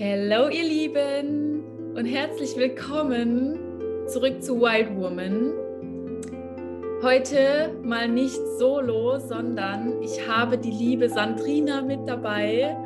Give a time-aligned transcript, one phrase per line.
[0.00, 3.58] Hallo ihr Lieben und herzlich willkommen
[4.06, 5.52] zurück zu Wild Woman.
[7.02, 12.76] Heute mal nicht solo, sondern ich habe die liebe Sandrina mit dabei,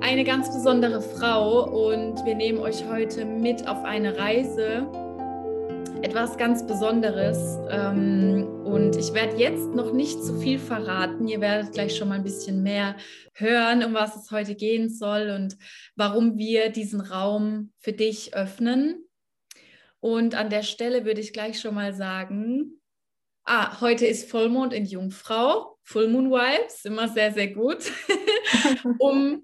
[0.00, 4.86] eine ganz besondere Frau und wir nehmen euch heute mit auf eine Reise
[6.04, 7.58] etwas ganz Besonderes.
[7.70, 11.26] Ähm, und ich werde jetzt noch nicht zu viel verraten.
[11.26, 12.96] Ihr werdet gleich schon mal ein bisschen mehr
[13.32, 15.56] hören, um was es heute gehen soll und
[15.96, 19.08] warum wir diesen Raum für dich öffnen.
[19.98, 22.82] Und an der Stelle würde ich gleich schon mal sagen,
[23.44, 25.78] ah, heute ist Vollmond in Jungfrau.
[25.84, 27.90] Full Moon Vibes, immer sehr, sehr gut,
[28.98, 29.42] um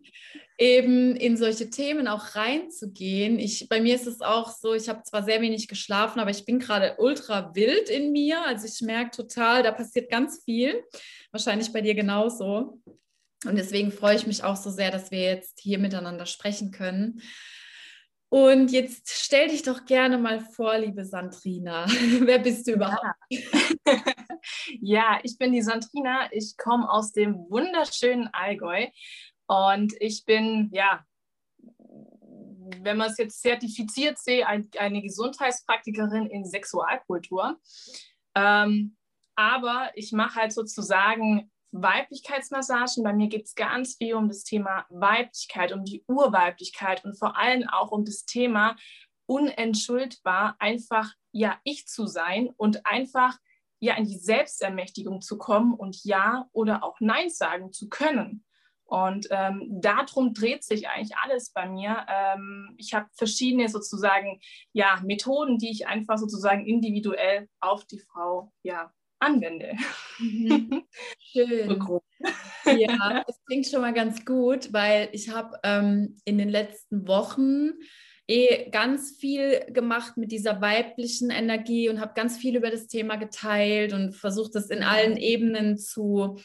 [0.60, 3.38] eben in solche Themen auch reinzugehen.
[3.38, 6.44] Ich, bei mir ist es auch so, ich habe zwar sehr wenig geschlafen, aber ich
[6.44, 8.44] bin gerade ultra wild in mir.
[8.44, 10.84] Also ich merke total, da passiert ganz viel.
[11.32, 12.78] Wahrscheinlich bei dir genauso.
[13.46, 17.22] Und deswegen freue ich mich auch so sehr, dass wir jetzt hier miteinander sprechen können.
[18.28, 21.86] Und jetzt stell dich doch gerne mal vor, liebe Sandrina.
[22.20, 23.02] Wer bist du überhaupt?
[23.30, 23.40] Ja.
[24.80, 26.28] ja, ich bin die Sandrina.
[26.32, 28.86] Ich komme aus dem wunderschönen Allgäu
[29.50, 31.04] und ich bin, ja,
[32.82, 37.58] wenn man es jetzt zertifiziert sehe, ein, eine Gesundheitspraktikerin in Sexualkultur.
[38.36, 38.96] Ähm,
[39.34, 43.02] aber ich mache halt sozusagen Weiblichkeitsmassagen.
[43.02, 47.36] Bei mir geht es ganz viel um das Thema Weiblichkeit, um die Urweiblichkeit und vor
[47.36, 48.76] allem auch um das Thema
[49.26, 53.36] unentschuldbar einfach ja ich zu sein und einfach
[53.80, 58.44] ja in die Selbstermächtigung zu kommen und ja oder auch nein sagen zu können.
[58.90, 62.04] Und ähm, darum dreht sich eigentlich alles bei mir.
[62.08, 64.40] Ähm, ich habe verschiedene sozusagen
[64.72, 69.76] ja, Methoden, die ich einfach sozusagen individuell auf die Frau ja, anwende.
[70.18, 70.82] Mhm.
[71.20, 71.80] Schön.
[72.66, 77.70] ja, das klingt schon mal ganz gut, weil ich habe ähm, in den letzten Wochen
[78.26, 83.14] eh ganz viel gemacht mit dieser weiblichen Energie und habe ganz viel über das Thema
[83.14, 86.40] geteilt und versucht, das in allen Ebenen zu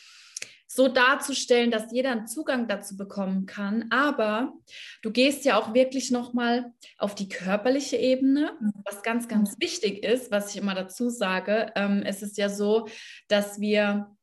[0.76, 3.86] so darzustellen, dass jeder einen Zugang dazu bekommen kann.
[3.92, 4.54] Aber
[5.02, 8.52] du gehst ja auch wirklich nochmal auf die körperliche Ebene,
[8.84, 11.72] was ganz, ganz wichtig ist, was ich immer dazu sage.
[11.76, 12.88] Ähm, es ist ja so,
[13.30, 14.16] dass wir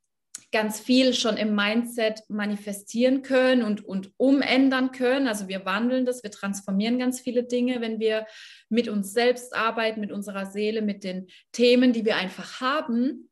[0.53, 5.27] ganz viel schon im Mindset manifestieren können und, und umändern können.
[5.27, 8.27] Also wir wandeln das, wir transformieren ganz viele Dinge, wenn wir
[8.69, 13.31] mit uns selbst arbeiten, mit unserer Seele, mit den Themen, die wir einfach haben.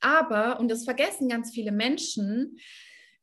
[0.00, 2.58] Aber, und das vergessen ganz viele Menschen,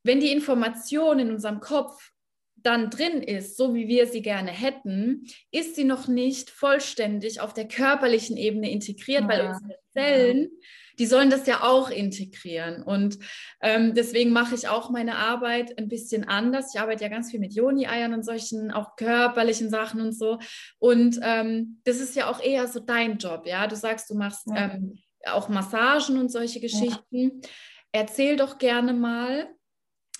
[0.04, 2.12] wenn die Information in unserem Kopf
[2.56, 7.54] dann drin ist, so wie wir sie gerne hätten, ist sie noch nicht vollständig auf
[7.54, 9.30] der körperlichen Ebene integriert, ja.
[9.30, 10.50] weil unsere Zellen,
[10.98, 12.82] die sollen das ja auch integrieren.
[12.82, 13.20] Und
[13.62, 16.74] ähm, deswegen mache ich auch meine Arbeit ein bisschen anders.
[16.74, 20.40] Ich arbeite ja ganz viel mit Joni-Eiern und solchen auch körperlichen Sachen und so.
[20.80, 23.68] Und ähm, das ist ja auch eher so dein Job, ja.
[23.68, 24.74] Du sagst, du machst ja.
[24.74, 24.98] ähm,
[25.34, 27.42] auch Massagen und solche Geschichten.
[27.42, 27.50] Ja.
[27.92, 29.50] Erzähl doch gerne mal,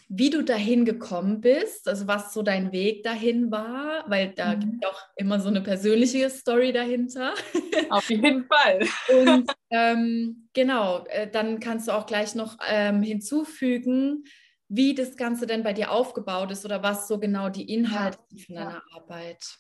[0.10, 4.60] wie du dahin gekommen bist, also was so dein Weg dahin war, weil da mhm.
[4.62, 7.34] gibt es auch immer so eine persönliche Story dahinter.
[7.90, 8.88] Auf jeden Fall.
[9.10, 14.24] Und ähm, genau, äh, dann kannst du auch gleich noch ähm, hinzufügen,
[14.70, 18.46] wie das Ganze denn bei dir aufgebaut ist oder was so genau die Inhalte ja.
[18.46, 19.60] von deiner Arbeit.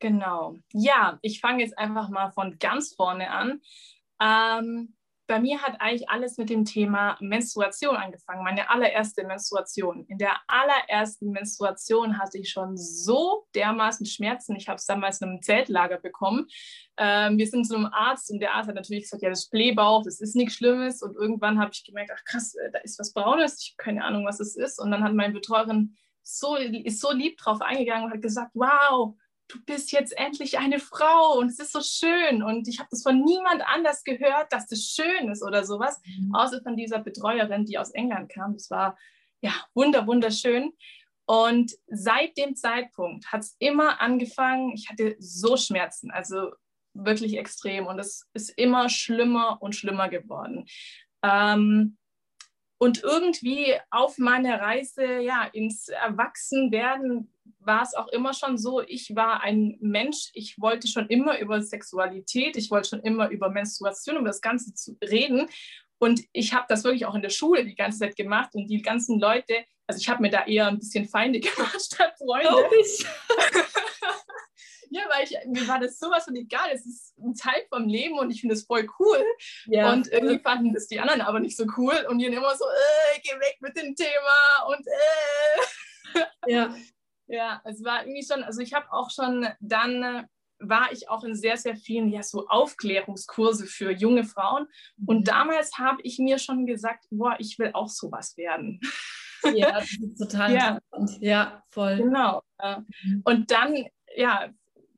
[0.00, 0.56] Genau.
[0.72, 3.60] Ja, ich fange jetzt einfach mal von ganz vorne an.
[4.20, 4.94] Ähm,
[5.28, 10.06] bei mir hat eigentlich alles mit dem Thema Menstruation angefangen, meine allererste Menstruation.
[10.06, 14.56] In der allerersten Menstruation hatte ich schon so dermaßen Schmerzen.
[14.56, 16.46] Ich habe es damals in einem Zeltlager bekommen.
[16.96, 19.50] Ähm, wir sind zu einem Arzt und der Arzt hat natürlich gesagt, ja, das ist
[19.50, 21.02] Blähbauch, das ist nichts Schlimmes.
[21.02, 24.04] Und irgendwann habe ich gemerkt, ach krass, äh, da ist was Braunes, ich habe keine
[24.06, 24.80] Ahnung, was es ist.
[24.80, 29.14] Und dann hat meine Betreuerin so, ist so lieb drauf eingegangen und hat gesagt, wow,
[29.48, 32.42] du bist jetzt endlich eine Frau und es ist so schön.
[32.42, 36.34] Und ich habe das von niemand anders gehört, dass das schön ist oder sowas, mhm.
[36.34, 38.52] außer von dieser Betreuerin, die aus England kam.
[38.54, 38.96] Das war
[39.40, 40.72] ja wunder, wunderschön.
[41.24, 46.52] Und seit dem Zeitpunkt hat es immer angefangen, ich hatte so Schmerzen, also
[46.94, 47.86] wirklich extrem.
[47.86, 50.66] Und es ist immer schlimmer und schlimmer geworden.
[51.22, 51.96] Ähm,
[52.78, 57.32] und irgendwie auf meiner Reise ja, ins Erwachsenwerden
[57.68, 61.62] war es auch immer schon so, ich war ein Mensch, ich wollte schon immer über
[61.62, 65.48] Sexualität, ich wollte schon immer über Menstruation, über das Ganze zu reden.
[65.98, 68.82] Und ich habe das wirklich auch in der Schule die ganze Zeit gemacht und die
[68.82, 72.48] ganzen Leute, also ich habe mir da eher ein bisschen Feinde gemacht statt Freunde.
[74.90, 76.70] ja, weil ich, mir war das sowas von egal.
[76.72, 79.22] Es ist ein Teil vom Leben und ich finde es voll cool.
[79.66, 79.92] Ja.
[79.92, 83.20] Und irgendwie fanden das die anderen aber nicht so cool und die immer so, äh,
[83.22, 86.50] geh weg mit dem Thema und äh.
[86.50, 86.74] Ja.
[87.28, 90.26] Ja, es war irgendwie schon, also ich habe auch schon dann
[90.60, 94.66] war ich auch in sehr, sehr vielen ja so Aufklärungskurse für junge Frauen.
[95.06, 95.24] Und mhm.
[95.24, 98.80] damals habe ich mir schon gesagt, boah, ich will auch sowas werden.
[99.54, 100.68] Ja, das ist total ja.
[100.68, 101.22] interessant.
[101.22, 101.98] Ja, voll.
[101.98, 102.42] Genau.
[103.04, 103.22] Mhm.
[103.24, 103.84] Und dann,
[104.16, 104.48] ja,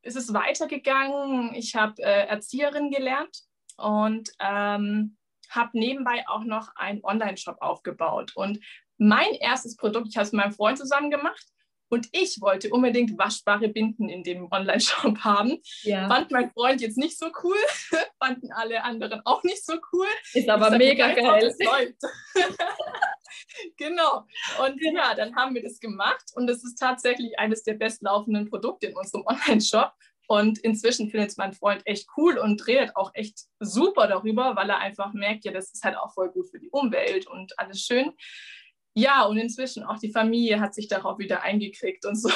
[0.02, 1.54] ist es weitergegangen.
[1.54, 3.42] Ich habe äh, Erzieherin gelernt
[3.76, 5.16] und ähm,
[5.50, 8.32] habe nebenbei auch noch einen Online-Shop aufgebaut.
[8.34, 8.60] Und
[8.96, 11.44] mein erstes Produkt, ich habe es mit meinem Freund zusammen gemacht,
[11.90, 15.58] und ich wollte unbedingt waschbare Binden in dem Online-Shop haben.
[15.82, 16.08] Ja.
[16.08, 17.56] Fand mein Freund jetzt nicht so cool,
[18.18, 20.06] fanden alle anderen auch nicht so cool.
[20.32, 21.52] Ist aber mega geil.
[23.76, 24.24] genau.
[24.64, 28.86] Und ja, dann haben wir das gemacht und es ist tatsächlich eines der bestlaufenden Produkte
[28.86, 29.92] in unserem Online-Shop.
[30.28, 34.70] Und inzwischen findet es mein Freund echt cool und redet auch echt super darüber, weil
[34.70, 37.80] er einfach merkt, ja, das ist halt auch voll gut für die Umwelt und alles
[37.80, 38.12] schön.
[38.94, 42.30] Ja, und inzwischen auch die Familie hat sich darauf wieder eingekriegt und so.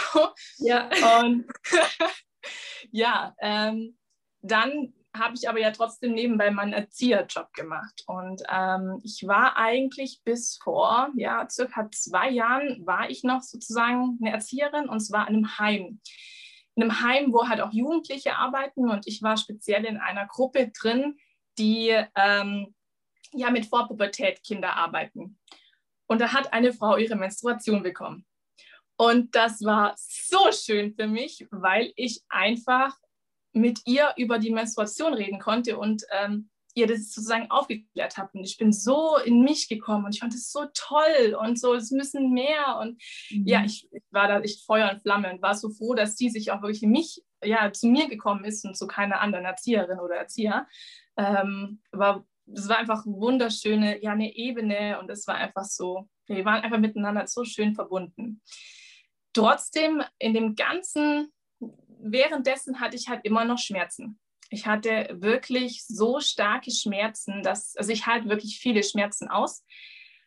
[0.59, 0.89] Ja.
[1.21, 1.47] Und
[2.93, 3.99] ja, ähm,
[4.41, 8.03] dann habe ich aber ja trotzdem nebenbei meinen Erzieherjob gemacht.
[8.07, 14.19] Und ähm, ich war eigentlich bis vor ja, circa zwei Jahren, war ich noch sozusagen
[14.21, 16.01] eine Erzieherin und zwar in einem Heim.
[16.75, 20.73] In einem Heim, wo halt auch Jugendliche arbeiten und ich war speziell in einer Gruppe
[20.77, 21.17] drin,
[21.59, 22.75] die ähm,
[23.33, 25.39] ja mit Vorpubertät Kinder arbeiten.
[26.07, 28.27] Und da hat eine Frau ihre Menstruation bekommen.
[28.97, 32.97] Und das war so schön für mich, weil ich einfach
[33.53, 38.31] mit ihr über die Menstruation reden konnte und ähm, ihr das sozusagen aufgeklärt habe.
[38.35, 41.75] Und ich bin so in mich gekommen und ich fand es so toll und so,
[41.75, 42.79] es müssen mehr.
[42.81, 43.47] Und mhm.
[43.47, 46.31] ja, ich, ich, war da echt Feuer und Flamme und war so froh, dass sie
[46.31, 50.01] sich auch wirklich in mich, ja, zu mir gekommen ist und zu keiner anderen Erzieherin
[50.01, 50.67] oder Erzieher.
[51.17, 56.45] Ähm, war es war einfach wunderschöne, ja, eine Ebene und es war einfach so, wir
[56.45, 58.43] waren einfach miteinander so schön verbunden.
[59.33, 61.33] Trotzdem, in dem Ganzen,
[61.99, 64.19] währenddessen hatte ich halt immer noch Schmerzen.
[64.51, 69.65] Ich hatte wirklich so starke Schmerzen, dass, also ich halte wirklich viele Schmerzen aus.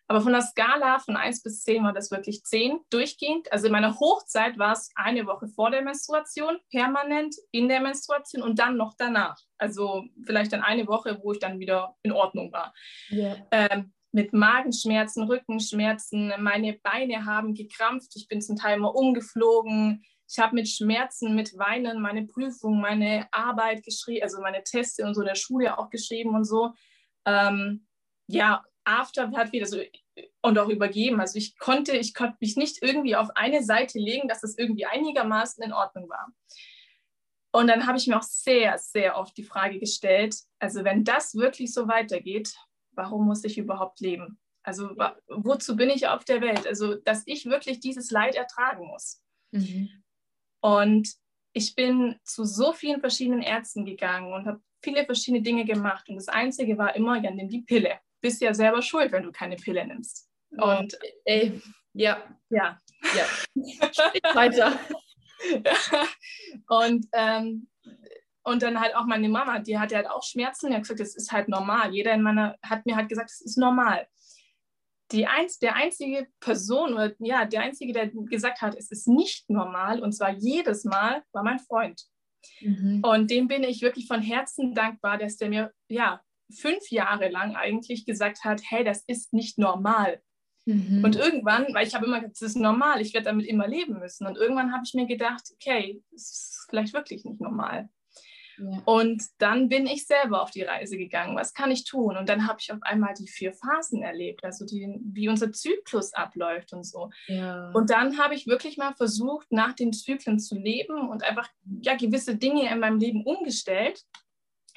[0.08, 3.52] Aber von der Skala von 1 bis 10 war das wirklich 10 durchgehend.
[3.52, 8.42] Also in meiner Hochzeit war es eine Woche vor der Menstruation, permanent in der Menstruation
[8.42, 9.38] und dann noch danach.
[9.58, 12.74] Also vielleicht dann eine Woche, wo ich dann wieder in Ordnung war.
[13.12, 13.48] Yeah.
[13.52, 20.04] Ähm, mit Magenschmerzen, Rückenschmerzen, meine Beine haben gekrampft, ich bin zum Teil mal umgeflogen.
[20.30, 25.14] Ich habe mit Schmerzen, mit Weinen meine Prüfung, meine Arbeit geschrieben, also meine Teste und
[25.14, 26.74] so in der Schule auch geschrieben und so.
[27.26, 27.88] Ähm,
[28.28, 29.80] ja, After hat wieder so
[30.42, 31.20] und auch übergeben.
[31.20, 34.86] Also ich konnte, ich konnte mich nicht irgendwie auf eine Seite legen, dass es irgendwie
[34.86, 36.28] einigermaßen in Ordnung war.
[37.52, 41.36] Und dann habe ich mir auch sehr, sehr oft die Frage gestellt, also wenn das
[41.36, 42.54] wirklich so weitergeht,
[42.92, 44.40] warum muss ich überhaupt leben?
[44.64, 44.90] Also
[45.28, 46.68] wozu bin ich auf der Welt?
[46.68, 49.22] Also dass ich wirklich dieses Leid ertragen muss.
[49.52, 49.90] Mhm.
[50.62, 51.10] Und
[51.54, 56.10] ich bin zu so vielen verschiedenen Ärzten gegangen und habe viele verschiedene Dinge gemacht.
[56.10, 59.32] Und das Einzige war immer, ja, nimm die Pille bist ja selber schuld, wenn du
[59.32, 60.30] keine Pille nimmst.
[60.52, 61.62] Und ey,
[61.94, 62.80] ja, ja,
[63.16, 63.26] ja.
[64.36, 64.80] weiter.
[66.68, 67.68] und, ähm,
[68.44, 70.70] und dann halt auch meine Mama, die hatte halt auch Schmerzen.
[70.70, 71.94] Die hat gesagt, das ist halt normal.
[71.94, 74.08] Jeder in meiner hat mir halt gesagt, es ist normal.
[75.12, 79.50] Die einz, der einzige Person oder ja, der einzige, der gesagt hat, es ist nicht
[79.50, 82.04] normal, und zwar jedes Mal, war mein Freund.
[82.62, 83.02] Mhm.
[83.04, 86.22] Und dem bin ich wirklich von Herzen dankbar, dass der mir ja
[86.54, 90.22] fünf Jahre lang eigentlich gesagt hat, hey, das ist nicht normal.
[90.66, 91.04] Mhm.
[91.04, 94.00] Und irgendwann, weil ich habe immer gesagt, das ist normal, ich werde damit immer leben
[94.00, 94.28] müssen.
[94.28, 97.90] Und irgendwann habe ich mir gedacht, okay, das ist vielleicht wirklich nicht normal.
[98.60, 98.82] Ja.
[98.86, 101.38] Und dann bin ich selber auf die Reise gegangen.
[101.38, 102.18] Was kann ich tun?
[102.18, 106.14] Und dann habe ich auf einmal die vier Phasen erlebt, also die, wie unser Zyklus
[106.14, 107.12] abläuft und so.
[107.28, 107.72] Ja.
[107.74, 111.48] Und dann habe ich wirklich mal versucht, nach den Zyklen zu leben und einfach
[111.82, 114.04] ja, gewisse Dinge in meinem Leben umgestellt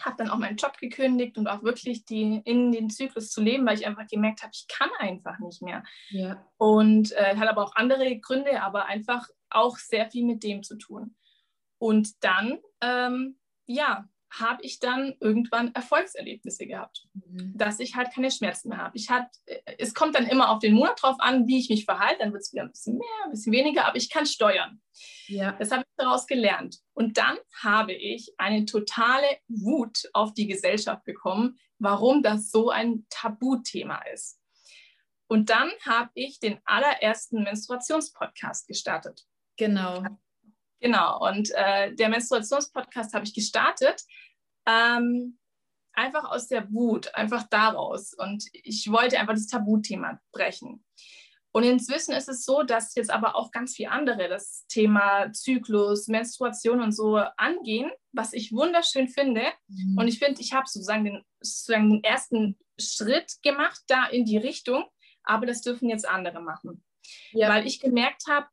[0.04, 3.66] habe dann auch meinen Job gekündigt und auch wirklich die, in den Zyklus zu leben,
[3.66, 5.82] weil ich einfach gemerkt habe, ich kann einfach nicht mehr.
[6.10, 6.44] Ja.
[6.56, 10.76] Und äh, hat aber auch andere Gründe, aber einfach auch sehr viel mit dem zu
[10.76, 11.14] tun.
[11.78, 17.52] Und dann, ähm, ja, habe ich dann irgendwann Erfolgserlebnisse gehabt, mhm.
[17.56, 18.96] dass ich halt keine Schmerzen mehr habe.
[18.96, 21.84] Ich hat, äh, es kommt dann immer auf den Monat drauf an, wie ich mich
[21.84, 24.80] verhalte, dann wird es wieder ein bisschen mehr, ein bisschen weniger, aber ich kann steuern.
[25.26, 25.52] Ja.
[25.52, 26.78] Das habe ich daraus gelernt.
[26.92, 33.06] Und dann habe ich eine totale Wut auf die Gesellschaft bekommen, warum das so ein
[33.10, 34.38] Tabuthema ist.
[35.26, 39.26] Und dann habe ich den allerersten Menstruationspodcast gestartet.
[39.56, 40.04] Genau
[40.80, 44.02] Genau, und äh, der Menstruationspodcast habe ich gestartet.
[44.66, 45.38] Ähm,
[45.92, 48.14] einfach aus der Wut, einfach daraus.
[48.14, 50.84] Und ich wollte einfach das Tabuthema brechen.
[51.52, 56.06] Und inzwischen ist es so, dass jetzt aber auch ganz viele andere das Thema Zyklus,
[56.06, 59.42] Menstruation und so angehen, was ich wunderschön finde.
[59.66, 59.98] Mhm.
[59.98, 64.38] Und ich finde, ich habe sozusagen den, sozusagen den ersten Schritt gemacht da in die
[64.38, 64.84] Richtung,
[65.24, 66.84] aber das dürfen jetzt andere machen.
[67.32, 67.48] Ja.
[67.48, 68.46] Weil ich gemerkt habe,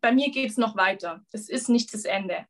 [0.00, 1.22] bei mir geht es noch weiter.
[1.32, 2.46] Es ist nicht das Ende.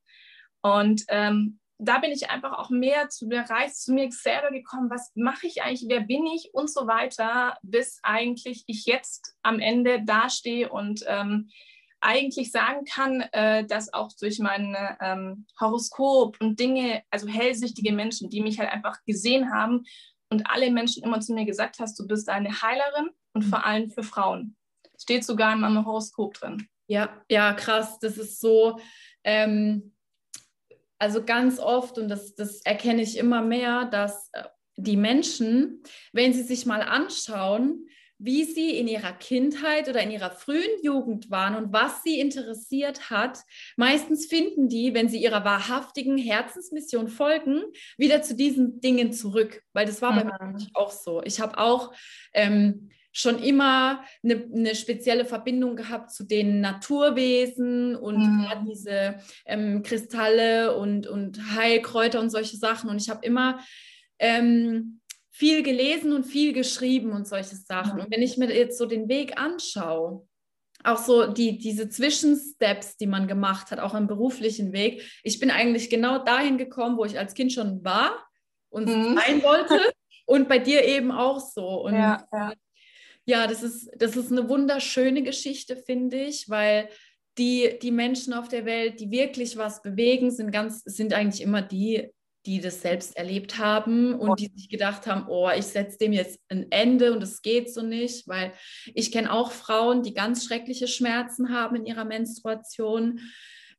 [0.62, 4.90] Und ähm, da bin ich einfach auch mehr zu mir Reis, zu mir selber gekommen,
[4.90, 9.60] was mache ich eigentlich, wer bin ich und so weiter, bis eigentlich ich jetzt am
[9.60, 11.50] Ende dastehe und ähm,
[12.00, 18.28] eigentlich sagen kann, äh, dass auch durch mein ähm, Horoskop und Dinge, also hellsichtige Menschen,
[18.28, 19.84] die mich halt einfach gesehen haben
[20.30, 23.90] und alle Menschen immer zu mir gesagt hast, du bist eine Heilerin und vor allem
[23.90, 24.56] für Frauen.
[25.00, 26.68] Steht sogar in meinem Horoskop drin.
[26.88, 27.98] Ja, ja, krass.
[28.00, 28.80] Das ist so.
[29.22, 29.92] Ähm
[30.98, 34.42] also ganz oft, und das, das erkenne ich immer mehr, dass äh,
[34.76, 37.88] die Menschen, wenn sie sich mal anschauen,
[38.20, 43.10] wie sie in ihrer Kindheit oder in ihrer frühen Jugend waren und was sie interessiert
[43.10, 43.38] hat,
[43.76, 47.62] meistens finden die, wenn sie ihrer wahrhaftigen Herzensmission folgen,
[47.96, 49.62] wieder zu diesen Dingen zurück.
[49.72, 50.16] Weil das war mhm.
[50.16, 51.22] bei mir auch so.
[51.22, 51.94] Ich habe auch
[52.32, 58.66] ähm, schon immer eine, eine, spezielle Verbindung gehabt zu den Naturwesen und mhm.
[58.70, 62.88] diese ähm, Kristalle und, und Heilkräuter und solche Sachen.
[62.88, 63.58] Und ich habe immer
[64.20, 67.96] ähm, viel gelesen und viel geschrieben und solche Sachen.
[67.96, 68.04] Mhm.
[68.04, 70.24] Und wenn ich mir jetzt so den Weg anschaue,
[70.84, 75.02] auch so die, diese Zwischensteps, die man gemacht hat, auch im beruflichen Weg.
[75.24, 78.12] Ich bin eigentlich genau dahin gekommen, wo ich als Kind schon war
[78.70, 79.16] und mhm.
[79.16, 79.80] sein wollte.
[80.26, 81.66] Und bei dir eben auch so.
[81.84, 82.52] Und ja, ja.
[83.28, 86.88] Ja, das ist, das ist eine wunderschöne Geschichte, finde ich, weil
[87.36, 91.60] die, die Menschen auf der Welt, die wirklich was bewegen, sind ganz, sind eigentlich immer
[91.60, 92.08] die,
[92.46, 96.40] die das selbst erlebt haben und die sich gedacht haben, oh, ich setze dem jetzt
[96.48, 98.54] ein Ende und es geht so nicht, weil
[98.94, 103.20] ich kenne auch Frauen, die ganz schreckliche Schmerzen haben in ihrer Menstruation.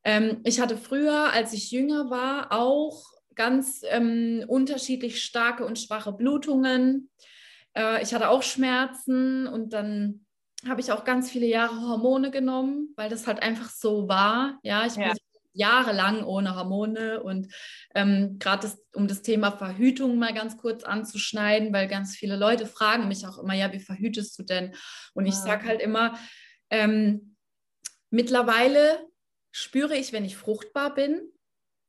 [0.03, 3.03] Ähm, ich hatte früher, als ich jünger war, auch
[3.33, 7.09] ganz ähm, unterschiedlich starke und schwache Blutungen.
[7.75, 10.25] Äh, ich hatte auch Schmerzen und dann
[10.67, 14.59] habe ich auch ganz viele Jahre Hormone genommen, weil das halt einfach so war.
[14.63, 15.09] Ja, ich ja.
[15.09, 15.17] bin
[15.53, 17.53] jahrelang ohne Hormone und
[17.95, 23.07] ähm, gerade um das Thema Verhütung mal ganz kurz anzuschneiden, weil ganz viele Leute fragen
[23.07, 24.75] mich auch immer, ja, wie verhütest du denn?
[25.13, 26.17] Und ich sage halt immer,
[26.69, 27.35] ähm,
[28.09, 29.07] mittlerweile
[29.51, 31.21] spüre ich, wenn ich fruchtbar bin,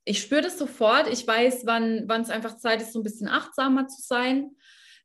[0.05, 1.09] ich spüre das sofort.
[1.09, 4.51] Ich weiß, wann es einfach Zeit ist, so ein bisschen achtsamer zu sein.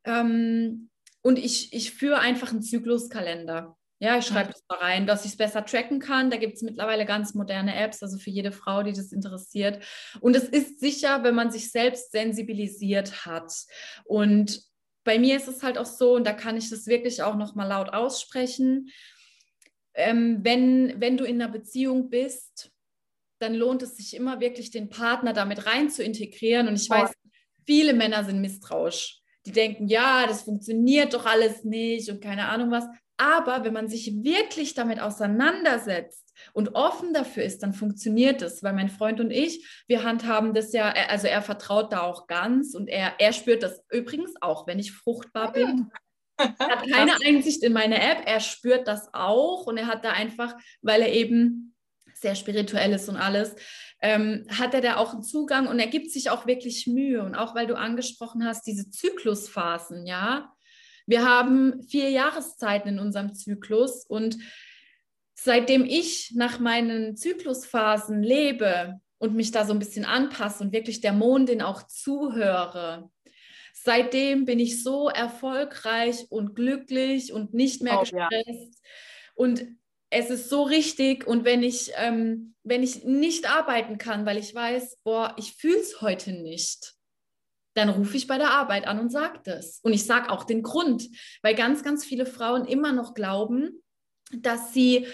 [0.05, 0.89] Ähm,
[1.21, 3.75] und ich, ich führe einfach einen Zykluskalender.
[3.99, 6.29] Ja, ich schreibe das da rein, dass ich es besser tracken kann.
[6.29, 9.83] Da gibt es mittlerweile ganz moderne Apps, also für jede Frau, die das interessiert.
[10.19, 13.51] Und es ist sicher, wenn man sich selbst sensibilisiert hat.
[14.03, 14.61] Und
[15.05, 17.69] bei mir ist es halt auch so, und da kann ich das wirklich auch nochmal
[17.69, 18.91] laut aussprechen,
[19.93, 22.71] ähm, wenn, wenn du in einer Beziehung bist,
[23.39, 26.67] dann lohnt es sich immer wirklich, den Partner damit rein zu integrieren.
[26.67, 27.11] Und ich weiß,
[27.65, 32.71] viele Männer sind misstrauisch die denken, ja, das funktioniert doch alles nicht und keine Ahnung
[32.71, 32.85] was.
[33.17, 38.61] Aber wenn man sich wirklich damit auseinandersetzt und offen dafür ist, dann funktioniert es.
[38.61, 42.75] Weil mein Freund und ich, wir handhaben das ja, also er vertraut da auch ganz
[42.75, 45.89] und er, er spürt das übrigens auch, wenn ich fruchtbar bin.
[46.37, 50.11] Er hat keine Einsicht in meine App, er spürt das auch und er hat da
[50.11, 51.73] einfach, weil er eben
[52.13, 53.55] sehr spirituell ist und alles,
[54.05, 57.23] ähm, hat er da auch einen Zugang und er gibt sich auch wirklich Mühe.
[57.23, 60.53] Und auch weil du angesprochen hast, diese Zyklusphasen, ja.
[61.07, 64.37] Wir haben vier Jahreszeiten in unserem Zyklus und
[65.33, 71.01] seitdem ich nach meinen Zyklusphasen lebe und mich da so ein bisschen anpasse und wirklich
[71.01, 73.09] der Mondin auch zuhöre,
[73.73, 78.49] seitdem bin ich so erfolgreich und glücklich und nicht mehr oh, gestresst.
[78.49, 78.89] Ja.
[79.35, 79.65] Und
[80.09, 84.53] es ist so richtig und wenn ich, ähm, wenn ich nicht arbeiten kann, weil ich
[84.53, 86.93] weiß, boah, ich fühle es heute nicht,
[87.75, 89.79] dann rufe ich bei der Arbeit an und sage das.
[89.83, 91.09] Und ich sage auch den Grund,
[91.41, 93.83] weil ganz, ganz viele Frauen immer noch glauben,
[94.31, 95.07] dass sie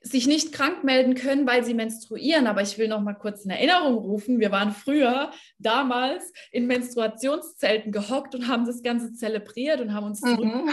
[0.00, 2.46] sich nicht krank melden können, weil sie menstruieren.
[2.46, 7.92] Aber ich will noch mal kurz in Erinnerung rufen, wir waren früher damals in Menstruationszelten
[7.92, 10.70] gehockt und haben das Ganze zelebriert und haben uns mhm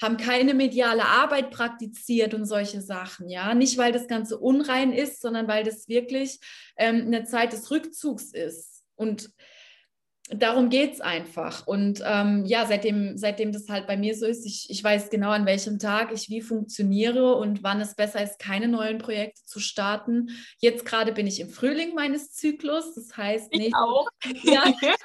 [0.00, 3.54] haben keine mediale Arbeit praktiziert und solche Sachen, ja.
[3.54, 6.38] Nicht, weil das Ganze unrein ist, sondern weil das wirklich
[6.76, 8.84] ähm, eine Zeit des Rückzugs ist.
[8.94, 9.30] Und
[10.30, 11.66] darum geht es einfach.
[11.66, 15.30] Und ähm, ja, seitdem, seitdem das halt bei mir so ist, ich, ich weiß genau,
[15.30, 19.60] an welchem Tag ich wie funktioniere und wann es besser ist, keine neuen Projekte zu
[19.60, 20.30] starten.
[20.58, 22.94] Jetzt gerade bin ich im Frühling meines Zyklus.
[22.94, 23.68] Das heißt nicht.
[23.68, 24.08] Ich auch.
[24.42, 24.64] Ja,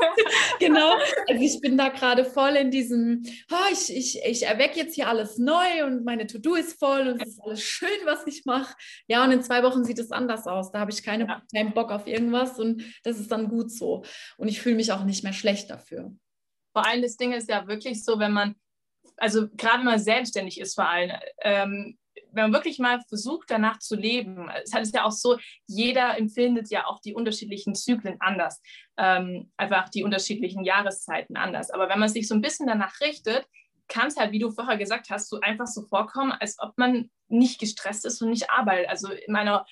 [0.60, 0.94] genau.
[1.28, 5.08] Also ich bin da gerade voll in diesem, oh, ich, ich, ich erwecke jetzt hier
[5.08, 8.76] alles neu und meine To-Do ist voll und es ist alles schön, was ich mache.
[9.08, 10.72] Ja, und in zwei Wochen sieht es anders aus.
[10.72, 11.42] Da habe ich keine, ja.
[11.54, 14.04] keinen Bock auf irgendwas und das ist dann gut so.
[14.38, 16.12] Und ich fühle mich auch nicht nicht mehr schlecht dafür.
[16.74, 18.56] Vor allem das Ding ist ja wirklich so, wenn man,
[19.18, 21.98] also gerade wenn man selbstständig ist vor allem, ähm,
[22.34, 25.38] wenn man wirklich mal versucht, danach zu leben, es ist ja auch so,
[25.68, 28.62] jeder empfindet ja auch die unterschiedlichen Zyklen anders,
[28.98, 31.72] ähm, einfach die unterschiedlichen Jahreszeiten anders.
[31.72, 33.46] Aber wenn man sich so ein bisschen danach richtet,
[33.88, 37.10] kann es halt, wie du vorher gesagt hast, so einfach so vorkommen, als ob man
[37.28, 38.90] nicht gestresst ist und nicht arbeitet.
[38.90, 39.66] Also in meiner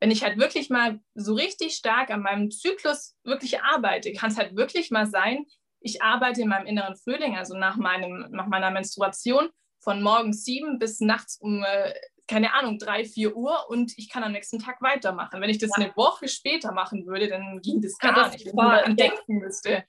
[0.00, 4.38] wenn ich halt wirklich mal so richtig stark an meinem Zyklus wirklich arbeite, kann es
[4.38, 5.46] halt wirklich mal sein,
[5.80, 9.48] ich arbeite in meinem inneren Frühling, also nach, meinem, nach meiner Menstruation,
[9.80, 11.94] von morgens sieben bis nachts um, äh,
[12.26, 15.40] keine Ahnung, drei, vier Uhr und ich kann am nächsten Tag weitermachen.
[15.40, 15.84] Wenn ich das ja.
[15.84, 19.38] eine Woche später machen würde, dann ging das gar ja, nicht, wenn man daran denken
[19.38, 19.84] müsste.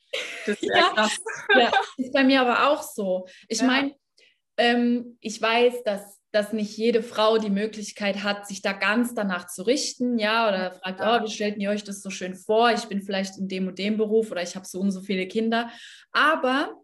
[0.45, 0.89] Das ja.
[0.89, 1.17] krass.
[1.55, 3.25] Ja, ist bei mir aber auch so.
[3.47, 3.95] Ich meine,
[4.57, 9.47] ähm, ich weiß, dass dass nicht jede Frau die Möglichkeit hat, sich da ganz danach
[9.47, 12.71] zu richten, ja, oder fragt, oh, wie stellt ihr euch das so schön vor?
[12.71, 15.27] Ich bin vielleicht in dem und dem Beruf oder ich habe so und so viele
[15.27, 15.71] Kinder.
[16.11, 16.75] Aber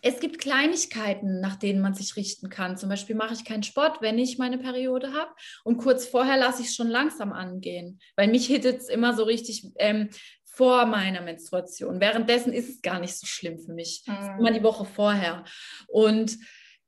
[0.00, 2.76] es gibt Kleinigkeiten, nach denen man sich richten kann.
[2.76, 5.30] Zum Beispiel mache ich keinen Sport, wenn ich meine Periode habe.
[5.64, 9.24] Und kurz vorher lasse ich es schon langsam angehen, weil mich hittet es immer so
[9.24, 10.10] richtig ähm,
[10.44, 12.00] vor meiner Menstruation.
[12.00, 14.04] Währenddessen ist es gar nicht so schlimm für mich.
[14.06, 14.38] Mhm.
[14.38, 15.44] immer die Woche vorher.
[15.88, 16.38] Und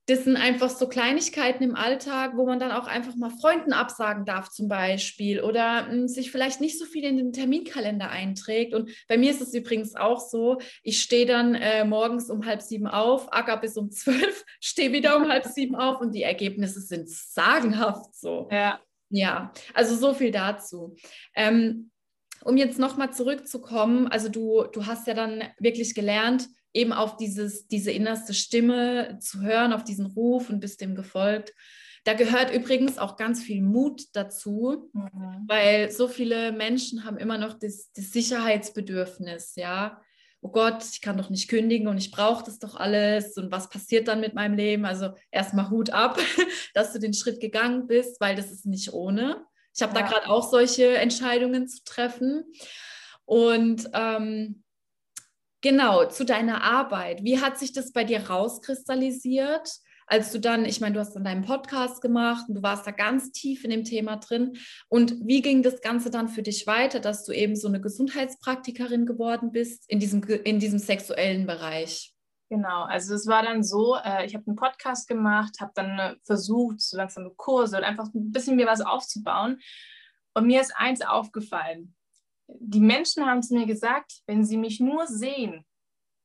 [0.07, 4.25] das sind einfach so Kleinigkeiten im Alltag, wo man dann auch einfach mal Freunden absagen
[4.25, 8.73] darf zum Beispiel oder mh, hm, sich vielleicht nicht so viel in den Terminkalender einträgt.
[8.73, 12.63] Und bei mir ist es übrigens auch so, ich stehe dann äh, morgens um halb
[12.63, 16.81] sieben auf, acker bis um zwölf, stehe wieder um halb sieben auf und die Ergebnisse
[16.81, 18.49] sind sagenhaft so.
[18.51, 18.81] Ja.
[19.09, 20.97] Ja, also so viel dazu.
[21.35, 21.91] Ähm,
[22.45, 27.67] um jetzt nochmal zurückzukommen, also du, du hast ja dann wirklich gelernt, eben auf dieses,
[27.67, 31.55] diese innerste Stimme zu hören, auf diesen Ruf und bist dem gefolgt.
[32.05, 35.45] Da gehört übrigens auch ganz viel Mut dazu, mhm.
[35.49, 40.01] weil so viele Menschen haben immer noch das, das, Sicherheitsbedürfnis, ja.
[40.43, 43.69] Oh Gott, ich kann doch nicht kündigen und ich brauche das doch alles und was
[43.71, 44.85] passiert dann mit meinem Leben?
[44.85, 46.21] Also erstmal Hut ab,
[46.75, 49.45] dass du den Schritt gegangen bist, weil das ist nicht ohne.
[49.75, 50.03] Ich habe ja.
[50.03, 52.45] da gerade auch solche Entscheidungen zu treffen.
[53.25, 54.63] Und ähm,
[55.63, 57.25] Genau, zu deiner Arbeit.
[57.25, 59.71] Wie hat sich das bei dir rauskristallisiert,
[60.07, 62.93] als du dann, ich meine, du hast dann deinen Podcast gemacht und du warst da
[62.93, 64.57] ganz tief in dem Thema drin.
[64.89, 69.07] Und wie ging das Ganze dann für dich weiter, dass du eben so eine Gesundheitspraktikerin
[69.07, 72.13] geworden bist in diesem, in diesem sexuellen Bereich?
[72.49, 76.15] Genau, also es war dann so, äh, ich habe einen Podcast gemacht, habe dann äh,
[76.23, 79.59] versucht, so langsam Kurse und einfach ein bisschen mir was aufzubauen.
[80.35, 81.96] Und mir ist eins aufgefallen
[82.49, 85.65] die Menschen haben zu mir gesagt, wenn sie mich nur sehen,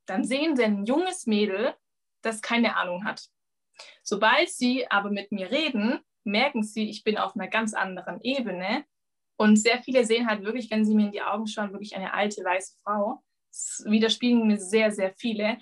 [0.06, 1.74] dann sehen sie ein junges Mädel,
[2.22, 3.28] das keine Ahnung hat.
[4.02, 8.84] Sobald sie aber mit mir reden, merken sie, ich bin auf einer ganz anderen Ebene.
[9.36, 12.14] Und sehr viele sehen halt wirklich, wenn sie mir in die Augen schauen, wirklich eine
[12.14, 13.22] alte weiße Frau.
[13.50, 15.58] Das widerspiegeln mir sehr, sehr viele.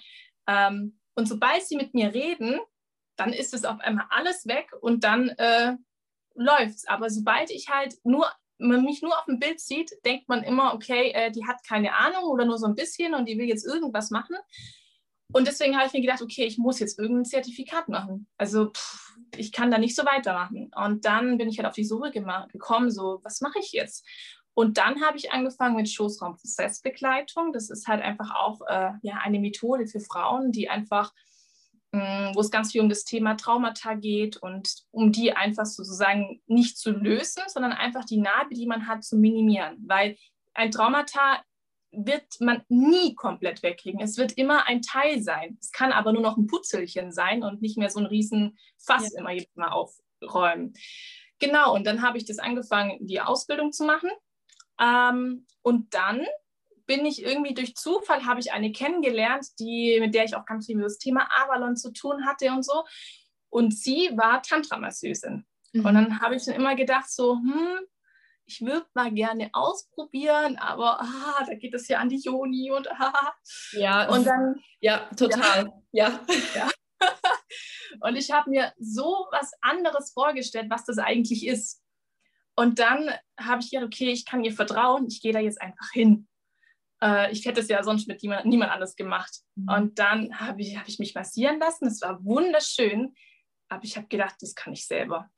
[0.47, 2.61] Ähm, und sobald sie mit mir reden,
[3.17, 5.77] dann ist es auf einmal alles weg und dann äh,
[6.61, 6.87] es.
[6.87, 10.75] Aber sobald ich halt nur man mich nur auf dem Bild sieht, denkt man immer,
[10.75, 13.67] okay, äh, die hat keine Ahnung oder nur so ein bisschen und die will jetzt
[13.67, 14.37] irgendwas machen.
[15.33, 18.27] Und deswegen habe ich mir gedacht, okay, ich muss jetzt irgendein Zertifikat machen.
[18.37, 20.71] Also pff, ich kann da nicht so weitermachen.
[20.75, 24.07] Und dann bin ich halt auf die Suche gekommen, so, was mache ich jetzt?
[24.55, 27.53] Und dann habe ich angefangen mit Schoßraumprozessbegleitung.
[27.53, 31.13] Das ist halt einfach auch äh, ja, eine Methode für Frauen, die einfach
[31.93, 36.79] wo es ganz viel um das Thema Traumata geht und um die einfach sozusagen nicht
[36.79, 39.77] zu lösen, sondern einfach die Narbe, die man hat, zu minimieren.
[39.87, 40.17] Weil
[40.55, 41.43] ein Traumata
[41.93, 44.01] wird man nie komplett wegkriegen.
[44.01, 45.59] Es wird immer ein Teil sein.
[45.61, 49.13] Es kann aber nur noch ein Putzelchen sein und nicht mehr so ein riesen Fass
[49.13, 49.21] ja.
[49.21, 50.75] immer jedes Mal aufräumen.
[51.41, 54.11] Genau, und dann habe ich das angefangen, die Ausbildung zu machen.
[54.81, 56.25] Ähm, und dann
[56.91, 60.67] bin ich irgendwie durch Zufall, habe ich eine kennengelernt, die, mit der ich auch ganz
[60.67, 62.83] viel über das Thema Avalon zu tun hatte und so.
[63.49, 65.47] Und sie war Tantra-Masseusin.
[65.73, 65.87] Mhm.
[65.87, 67.79] Und dann habe ich dann immer gedacht, so, hm,
[68.45, 72.91] ich würde mal gerne ausprobieren, aber ah, da geht es ja an die Joni und
[72.91, 73.35] ah.
[73.71, 74.61] Ja, und dann.
[74.81, 75.73] Ja, total.
[75.93, 76.19] Ja.
[76.57, 76.71] ja.
[78.01, 81.81] und ich habe mir so was anderes vorgestellt, was das eigentlich ist.
[82.57, 85.93] Und dann habe ich gedacht, okay, ich kann ihr vertrauen, ich gehe da jetzt einfach
[85.93, 86.27] hin.
[87.03, 89.41] Äh, ich hätte es ja sonst mit niemand, niemand anders gemacht.
[89.55, 89.69] Mhm.
[89.69, 91.87] Und dann habe ich, hab ich mich massieren lassen.
[91.87, 93.15] Es war wunderschön.
[93.69, 95.31] Aber ich habe gedacht, das kann ich selber.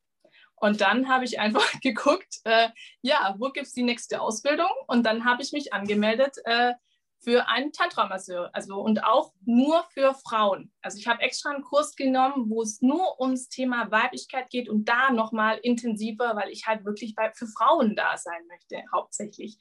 [0.56, 2.68] Und dann habe ich einfach geguckt, äh,
[3.02, 4.70] ja, wo gibt es die nächste Ausbildung?
[4.86, 6.74] Und dann habe ich mich angemeldet äh,
[7.22, 10.72] für einen Tantra-Masseur, also und auch nur für Frauen.
[10.80, 14.88] Also ich habe extra einen Kurs genommen, wo es nur ums Thema Weiblichkeit geht und
[14.88, 19.56] da nochmal intensiver, weil ich halt wirklich für Frauen da sein möchte, hauptsächlich.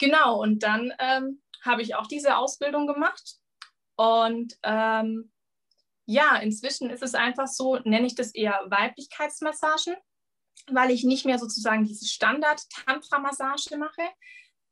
[0.00, 3.36] Genau, und dann ähm, habe ich auch diese Ausbildung gemacht.
[3.96, 5.30] Und ähm,
[6.06, 9.94] ja, inzwischen ist es einfach so, nenne ich das eher Weiblichkeitsmassagen,
[10.68, 14.08] weil ich nicht mehr sozusagen diese Standard-Tantra-Massage mache,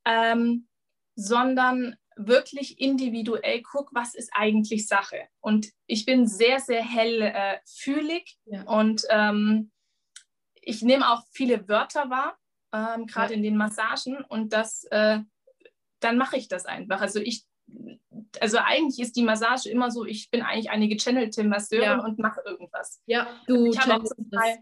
[0.06, 0.66] ähm,
[1.14, 5.28] sondern wirklich individuell gucke, was ist eigentlich Sache.
[5.40, 8.62] Und ich bin sehr, sehr hellfühlig äh, ja.
[8.62, 9.72] und ähm,
[10.54, 12.38] ich nehme auch viele Wörter wahr,
[12.72, 13.36] ähm, gerade ja.
[13.36, 15.20] in den Massagen und das, äh,
[16.00, 17.00] dann mache ich das einfach.
[17.00, 17.44] Also ich,
[18.40, 22.04] also eigentlich ist die Massage immer so, ich bin eigentlich eine gechannelte Masseurin ja.
[22.04, 23.00] und mache irgendwas.
[23.06, 24.58] Ja, du ich habe auch zum Teil,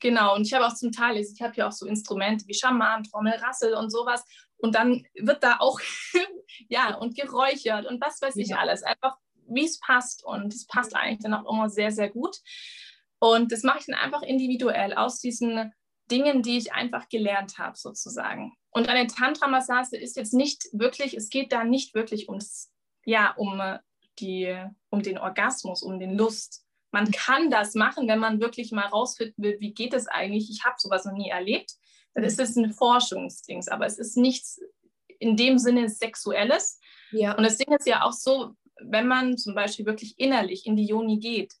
[0.00, 3.04] Genau, und ich habe auch zum Teil, ich habe ja auch so Instrumente wie Schaman,
[3.04, 4.24] Trommel, Rassel und sowas.
[4.58, 5.80] Und dann wird da auch,
[6.68, 8.58] ja, und geräuchert und was weiß ich ja.
[8.58, 8.82] alles.
[8.82, 9.16] Einfach,
[9.48, 10.24] wie es passt.
[10.24, 12.36] Und es passt eigentlich dann auch immer sehr, sehr gut.
[13.18, 15.72] Und das mache ich dann einfach individuell aus diesen
[16.10, 18.52] Dingen, die ich einfach gelernt habe, sozusagen.
[18.70, 22.70] Und eine Tantra-Massage ist jetzt nicht wirklich, es geht da nicht wirklich ums,
[23.04, 23.78] ja, um äh,
[24.18, 24.56] die,
[24.90, 26.64] um den Orgasmus, um den Lust.
[26.90, 30.50] Man kann das machen, wenn man wirklich mal rausfinden will, wie geht es eigentlich.
[30.50, 31.72] Ich habe sowas noch nie erlebt
[32.16, 34.58] dann ist es ein Forschungsdings, aber es ist nichts
[35.18, 36.80] in dem Sinne Sexuelles.
[37.12, 37.36] Ja.
[37.36, 40.86] Und das Ding ist ja auch so, wenn man zum Beispiel wirklich innerlich in die
[40.86, 41.52] Joni geht,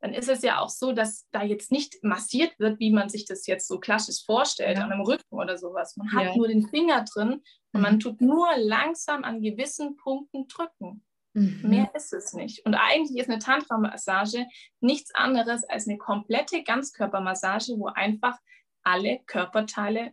[0.00, 3.24] dann ist es ja auch so, dass da jetzt nicht massiert wird, wie man sich
[3.24, 4.84] das jetzt so klassisch vorstellt, ja.
[4.84, 5.96] an einem Rücken oder sowas.
[5.96, 6.36] Man hat ja.
[6.36, 8.00] nur den Finger drin und man mhm.
[8.00, 11.04] tut nur langsam an gewissen Punkten drücken.
[11.34, 11.60] Mhm.
[11.64, 12.64] Mehr ist es nicht.
[12.64, 14.46] Und eigentlich ist eine Tantra-Massage
[14.80, 18.38] nichts anderes als eine komplette Ganzkörpermassage, wo einfach
[18.84, 20.12] alle Körperteile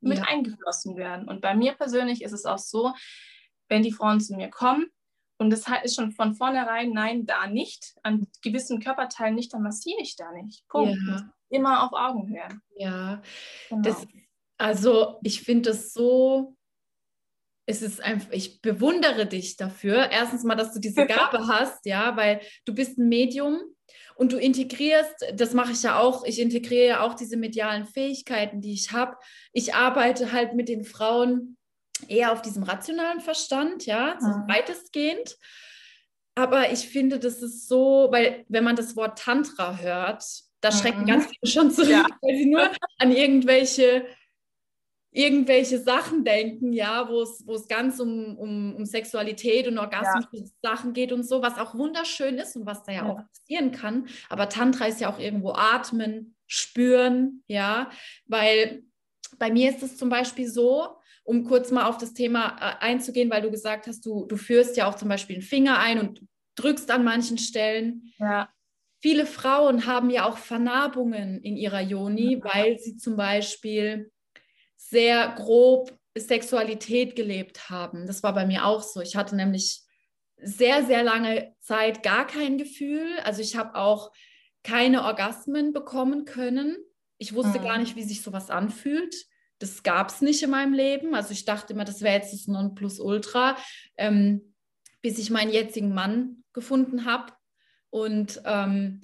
[0.00, 0.24] mit ja.
[0.24, 1.28] eingeflossen werden.
[1.28, 2.92] Und bei mir persönlich ist es auch so,
[3.68, 4.90] wenn die Frauen zu mir kommen
[5.40, 10.00] und das ist schon von vornherein, nein, da nicht, an gewissen Körperteilen nicht, dann massiere
[10.02, 10.68] ich da nicht.
[10.68, 10.98] Punkt.
[11.08, 11.32] Ja.
[11.48, 12.48] Immer auf Augenhöhe.
[12.76, 13.22] Ja,
[13.70, 13.80] genau.
[13.80, 14.06] das,
[14.58, 16.56] also ich finde das so,
[17.64, 20.10] es ist einfach, ich bewundere dich dafür.
[20.10, 23.60] Erstens mal, dass du diese Gabe hast, ja, weil du bist ein Medium
[24.16, 28.60] und du integrierst, das mache ich ja auch, ich integriere ja auch diese medialen Fähigkeiten,
[28.60, 29.16] die ich habe.
[29.54, 31.56] Ich arbeite halt mit den Frauen
[32.08, 34.48] eher auf diesem rationalen Verstand, ja, so mhm.
[34.48, 35.36] weitestgehend.
[36.34, 40.24] Aber ich finde, das ist so, weil wenn man das Wort Tantra hört,
[40.60, 41.06] da schrecken mhm.
[41.06, 42.06] ganz viele schon zurück, ja.
[42.22, 44.06] weil sie nur an irgendwelche
[45.12, 50.44] irgendwelche Sachen denken, ja, wo es, wo es ganz um, um, um Sexualität und orgasmische
[50.44, 50.50] ja.
[50.62, 53.72] Sachen geht und so, was auch wunderschön ist und was da ja, ja, auch passieren
[53.72, 54.06] kann.
[54.28, 57.90] Aber Tantra ist ja auch irgendwo atmen, spüren, ja,
[58.26, 58.84] weil
[59.38, 60.99] bei mir ist es zum Beispiel so,
[61.30, 64.76] um kurz mal auf das Thema äh, einzugehen, weil du gesagt hast, du, du führst
[64.76, 66.22] ja auch zum Beispiel einen Finger ein und
[66.56, 68.12] drückst an manchen Stellen.
[68.18, 68.48] Ja.
[68.98, 74.10] Viele Frauen haben ja auch Vernarbungen in ihrer Joni, weil sie zum Beispiel
[74.76, 78.08] sehr grob Sexualität gelebt haben.
[78.08, 79.00] Das war bei mir auch so.
[79.00, 79.82] Ich hatte nämlich
[80.42, 83.06] sehr, sehr lange Zeit gar kein Gefühl.
[83.22, 84.10] Also ich habe auch
[84.64, 86.76] keine Orgasmen bekommen können.
[87.18, 87.64] Ich wusste mhm.
[87.64, 89.14] gar nicht, wie sich sowas anfühlt.
[89.60, 91.14] Das gab es nicht in meinem Leben.
[91.14, 93.56] Also ich dachte immer, das wäre jetzt das Nonplusultra,
[93.96, 94.54] ähm,
[95.02, 97.32] bis ich meinen jetzigen Mann gefunden habe.
[97.90, 99.02] Und ähm,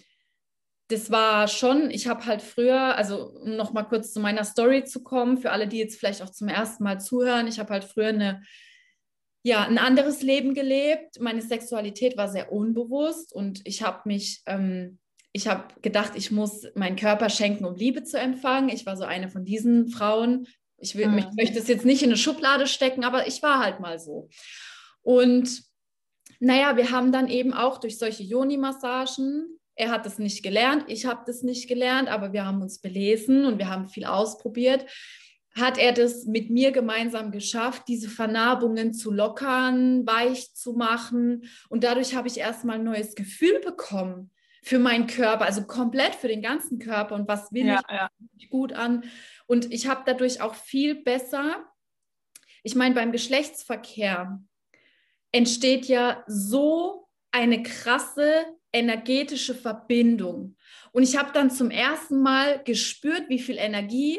[0.89, 4.85] das war schon, ich habe halt früher, also um noch mal kurz zu meiner Story
[4.85, 7.85] zu kommen, für alle, die jetzt vielleicht auch zum ersten Mal zuhören, ich habe halt
[7.85, 8.43] früher eine,
[9.43, 11.21] ja, ein anderes Leben gelebt.
[11.21, 14.99] Meine Sexualität war sehr unbewusst und ich habe mich, ähm,
[15.37, 18.71] ich habe gedacht, ich muss meinen Körper schenken, um Liebe zu empfangen.
[18.71, 20.49] Ich war so eine von diesen Frauen.
[20.79, 21.19] Ich, will, mhm.
[21.19, 24.29] ich möchte es jetzt nicht in eine Schublade stecken, aber ich war halt mal so.
[25.03, 25.63] Und
[26.41, 31.05] naja, wir haben dann eben auch durch solche Yoni-Massagen er hat das nicht gelernt, ich
[31.05, 34.87] habe das nicht gelernt, aber wir haben uns belesen und wir haben viel ausprobiert.
[35.55, 41.45] Hat er das mit mir gemeinsam geschafft, diese Vernarbungen zu lockern, weich zu machen.
[41.69, 44.31] Und dadurch habe ich erstmal ein neues Gefühl bekommen
[44.67, 48.11] für meinen Körper, also komplett für den ganzen Körper und was will ja, ich ja.
[48.51, 49.05] gut an.
[49.47, 51.65] Und ich habe dadurch auch viel besser,
[52.65, 54.43] ich meine, beim Geschlechtsverkehr
[55.31, 60.57] entsteht ja so eine krasse energetische Verbindung.
[60.91, 64.19] Und ich habe dann zum ersten Mal gespürt, wie viel Energie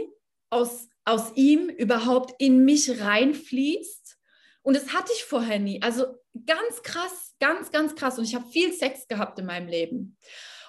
[0.49, 3.96] aus, aus ihm überhaupt in mich reinfließt
[4.67, 5.81] Und das hatte ich vorher nie.
[5.81, 6.07] Also
[6.45, 8.19] ganz krass, ganz, ganz krass.
[8.19, 10.17] Und ich habe viel Sex gehabt in meinem Leben.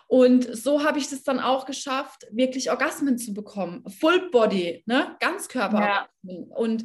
[0.07, 3.83] Und so habe ich das dann auch geschafft, wirklich Orgasmen zu bekommen.
[3.91, 5.17] Full Body, ne?
[5.19, 5.81] Ganzkörper.
[5.81, 6.09] Ja.
[6.51, 6.85] Und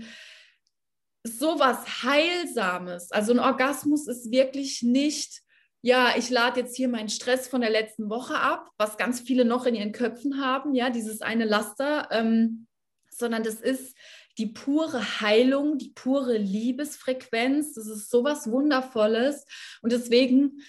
[1.24, 3.12] sowas Heilsames.
[3.12, 5.44] Also ein Orgasmus ist wirklich nicht,
[5.84, 9.46] ja, ich lade jetzt hier meinen Stress von der letzten Woche ab, was ganz viele
[9.46, 12.66] noch in ihren Köpfen haben, ja, dieses eine Laster, ähm,
[13.12, 13.96] sondern das ist
[14.38, 17.74] die pure Heilung, die pure Liebesfrequenz.
[17.74, 19.46] Das ist sowas Wundervolles.
[19.82, 20.60] Und deswegen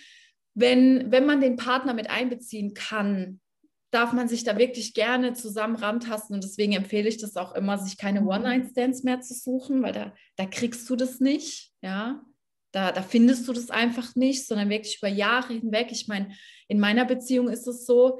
[0.55, 3.41] wenn, wenn man den Partner mit einbeziehen kann,
[3.91, 6.35] darf man sich da wirklich gerne zusammen rantasten.
[6.35, 8.29] Und deswegen empfehle ich das auch immer, sich keine mhm.
[8.29, 12.25] One-Night-Stands mehr zu suchen, weil da, da kriegst du das nicht, ja.
[12.73, 15.93] Da, da findest du das einfach nicht, sondern wirklich über Jahre hinweg.
[15.93, 16.35] Ich meine,
[16.67, 18.19] in meiner Beziehung ist es so,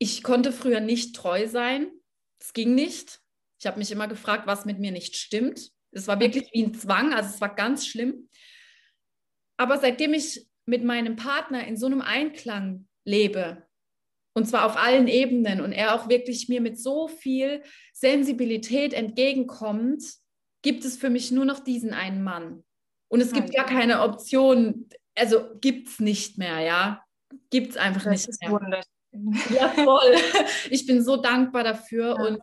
[0.00, 1.88] ich konnte früher nicht treu sein.
[2.40, 3.20] Es ging nicht.
[3.60, 5.70] Ich habe mich immer gefragt, was mit mir nicht stimmt.
[5.90, 8.28] Es war wirklich wie ein Zwang, also es war ganz schlimm.
[9.56, 13.66] Aber seitdem ich mit meinem Partner in so einem Einklang lebe,
[14.34, 20.04] und zwar auf allen Ebenen, und er auch wirklich mir mit so viel Sensibilität entgegenkommt,
[20.62, 22.62] gibt es für mich nur noch diesen einen Mann.
[23.08, 27.02] Und es gibt gar keine Option, also gibt es nicht mehr, ja.
[27.50, 28.52] Gibt es einfach das nicht mehr.
[28.52, 29.56] Wunderschön.
[29.56, 30.14] Ja, voll.
[30.70, 32.16] Ich bin so dankbar dafür.
[32.18, 32.26] Ja.
[32.26, 32.40] Und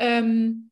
[0.00, 0.70] ähm,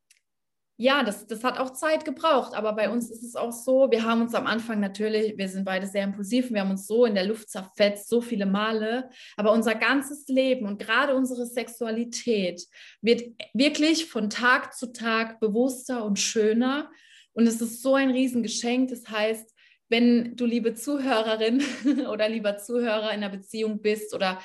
[0.80, 4.04] ja, das, das hat auch Zeit gebraucht, aber bei uns ist es auch so, wir
[4.04, 7.16] haben uns am Anfang natürlich, wir sind beide sehr impulsiv, wir haben uns so in
[7.16, 12.64] der Luft zerfetzt, so viele Male, aber unser ganzes Leben und gerade unsere Sexualität
[13.02, 16.90] wird wirklich von Tag zu Tag bewusster und schöner.
[17.32, 19.52] Und es ist so ein Riesengeschenk, das heißt,
[19.88, 21.62] wenn du, liebe Zuhörerin
[22.08, 24.40] oder lieber Zuhörer in einer Beziehung bist oder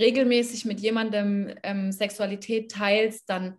[0.00, 3.58] regelmäßig mit jemandem ähm, Sexualität teilst, dann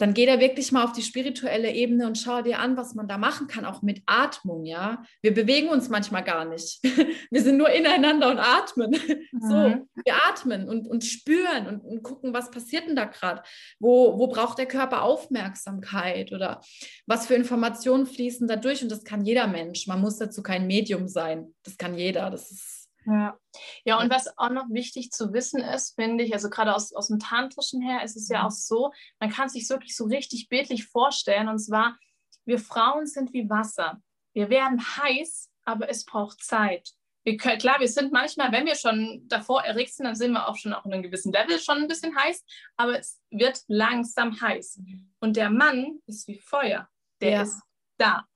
[0.00, 3.06] dann geh da wirklich mal auf die spirituelle Ebene und schau dir an, was man
[3.06, 5.02] da machen kann, auch mit Atmung, ja.
[5.20, 6.80] Wir bewegen uns manchmal gar nicht.
[7.30, 8.96] Wir sind nur ineinander und atmen.
[9.32, 9.48] Mhm.
[9.48, 13.42] So, wir atmen und, und spüren und, und gucken, was passiert denn da gerade?
[13.78, 16.60] Wo, wo braucht der Körper Aufmerksamkeit oder
[17.06, 18.82] was für Informationen fließen da durch?
[18.82, 19.86] Und das kann jeder Mensch.
[19.86, 21.54] Man muss dazu kein Medium sein.
[21.62, 22.28] Das kann jeder.
[22.28, 23.38] Das ist ja.
[23.84, 27.08] ja, und was auch noch wichtig zu wissen ist, finde ich, also gerade aus, aus
[27.08, 28.46] dem Tantrischen her ist es ja mhm.
[28.46, 31.96] auch so, man kann sich wirklich so richtig bildlich vorstellen, und zwar,
[32.44, 34.00] wir Frauen sind wie Wasser.
[34.32, 36.90] Wir werden heiß, aber es braucht Zeit.
[37.22, 40.48] Wir können, klar, wir sind manchmal, wenn wir schon davor erregt sind, dann sind wir
[40.48, 42.44] auch schon auf einem gewissen Level schon ein bisschen heiß,
[42.76, 44.78] aber es wird langsam heiß.
[44.78, 45.12] Mhm.
[45.20, 46.88] Und der Mann ist wie Feuer,
[47.20, 47.42] der ja.
[47.42, 47.60] ist
[47.98, 48.26] da.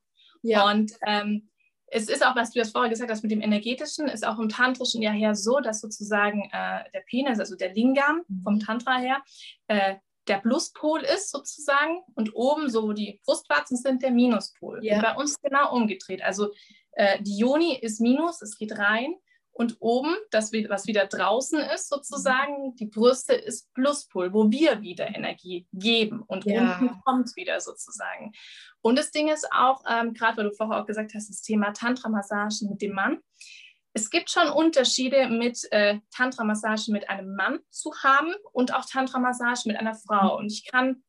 [0.43, 0.71] Ja.
[0.71, 1.51] Und ähm,
[1.95, 4.49] es ist auch, was du das vorher gesagt hast mit dem Energetischen, ist auch im
[4.49, 8.43] Tantrischen ja her so, dass sozusagen äh, der Penis, also der Lingam mhm.
[8.43, 9.23] vom Tantra her,
[9.69, 9.95] äh,
[10.27, 14.85] der Pluspol ist sozusagen und oben so die Brustwarzen sind der Minuspol.
[14.85, 15.01] Ja.
[15.01, 16.23] bei uns genau umgedreht.
[16.23, 16.51] Also
[16.93, 19.15] äh, die Joni ist Minus, es geht rein
[19.55, 25.15] und oben, das, was wieder draußen ist, sozusagen, die Brüste ist Pluspol, wo wir wieder
[25.15, 26.77] Energie geben und ja.
[26.79, 28.33] unten kommt wieder sozusagen.
[28.83, 31.73] Und das Ding ist auch, ähm, gerade weil du vorher auch gesagt hast, das Thema
[31.73, 33.21] Tantra-Massagen mit dem Mann.
[33.93, 39.71] Es gibt schon Unterschiede mit äh, Tantra-Massagen mit einem Mann zu haben und auch Tantra-Massagen
[39.71, 40.37] mit einer Frau.
[40.37, 41.05] Und ich kann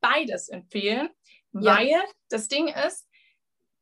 [0.00, 1.10] beides empfehlen,
[1.52, 1.76] ja.
[1.76, 3.06] weil das Ding ist,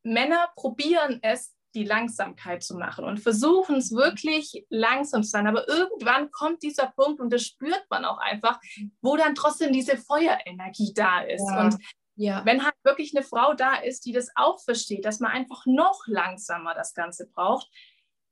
[0.02, 5.46] Männer probieren es die Langsamkeit zu machen und versuchen es wirklich langsam zu sein.
[5.46, 8.60] Aber irgendwann kommt dieser Punkt und das spürt man auch einfach,
[9.00, 11.48] wo dann trotzdem diese Feuerenergie da ist.
[11.48, 11.64] Ja.
[11.64, 11.76] Und
[12.16, 12.42] ja.
[12.44, 16.02] wenn halt wirklich eine Frau da ist, die das auch versteht, dass man einfach noch
[16.06, 17.68] langsamer das Ganze braucht,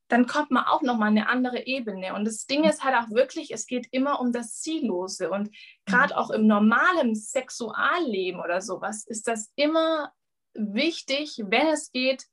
[0.09, 2.15] dann kommt man auch nochmal eine andere Ebene.
[2.15, 5.31] Und das Ding ist halt auch wirklich, es geht immer um das Ziellose.
[5.31, 5.51] Und
[5.85, 10.13] gerade auch im normalen Sexualleben oder sowas ist das immer
[10.55, 12.27] wichtig, wenn es geht,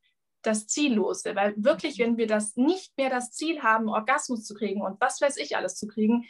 [0.46, 1.36] das Ziellose.
[1.36, 5.22] Weil wirklich, wenn wir das nicht mehr das Ziel haben, Orgasmus zu kriegen und was
[5.22, 6.26] weiß ich alles zu kriegen,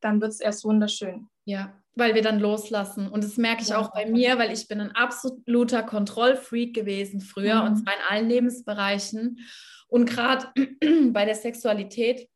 [0.00, 1.28] dann wird es erst wunderschön.
[1.44, 3.08] Ja, weil wir dann loslassen.
[3.08, 3.78] Und das merke ich ja.
[3.78, 7.68] auch bei mir, weil ich bin ein absoluter Kontrollfreak gewesen früher mhm.
[7.68, 9.38] und zwar in allen Lebensbereichen.
[9.88, 10.48] Und gerade
[11.12, 12.28] bei der Sexualität,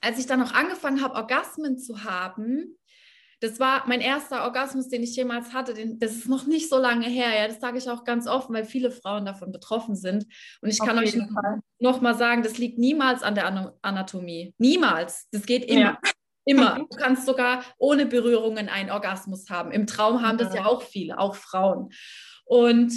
[0.00, 2.76] als ich dann noch angefangen habe, Orgasmen zu haben,
[3.40, 5.72] das war mein erster Orgasmus, den ich jemals hatte.
[5.72, 7.28] Den, das ist noch nicht so lange her.
[7.34, 10.26] Ja, das sage ich auch ganz offen, weil viele Frauen davon betroffen sind.
[10.60, 11.18] Und ich Auf kann euch
[11.78, 14.54] noch mal sagen, das liegt niemals an der Anatomie.
[14.58, 15.26] Niemals.
[15.32, 15.80] Das geht immer.
[15.80, 15.98] Ja.
[16.46, 16.78] Immer.
[16.78, 19.70] Du kannst sogar ohne Berührungen einen Orgasmus haben.
[19.72, 21.90] Im Traum haben das ja auch viele, auch Frauen.
[22.46, 22.92] Und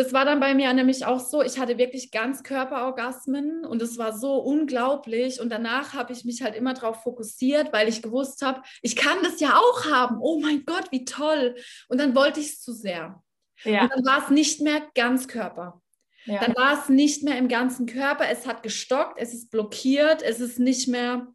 [0.00, 3.98] das war dann bei mir nämlich auch so, ich hatte wirklich ganz Körperorgasmen und es
[3.98, 5.40] war so unglaublich.
[5.40, 9.18] Und danach habe ich mich halt immer darauf fokussiert, weil ich gewusst habe, ich kann
[9.22, 10.16] das ja auch haben.
[10.22, 11.54] Oh mein Gott, wie toll.
[11.88, 13.22] Und dann wollte ich es zu sehr.
[13.64, 13.82] Ja.
[13.82, 15.82] Und dann war es nicht mehr ganz Körper.
[16.24, 16.40] Ja.
[16.40, 20.40] Dann war es nicht mehr im ganzen Körper, es hat gestockt, es ist blockiert, es
[20.40, 21.28] ist nicht mehr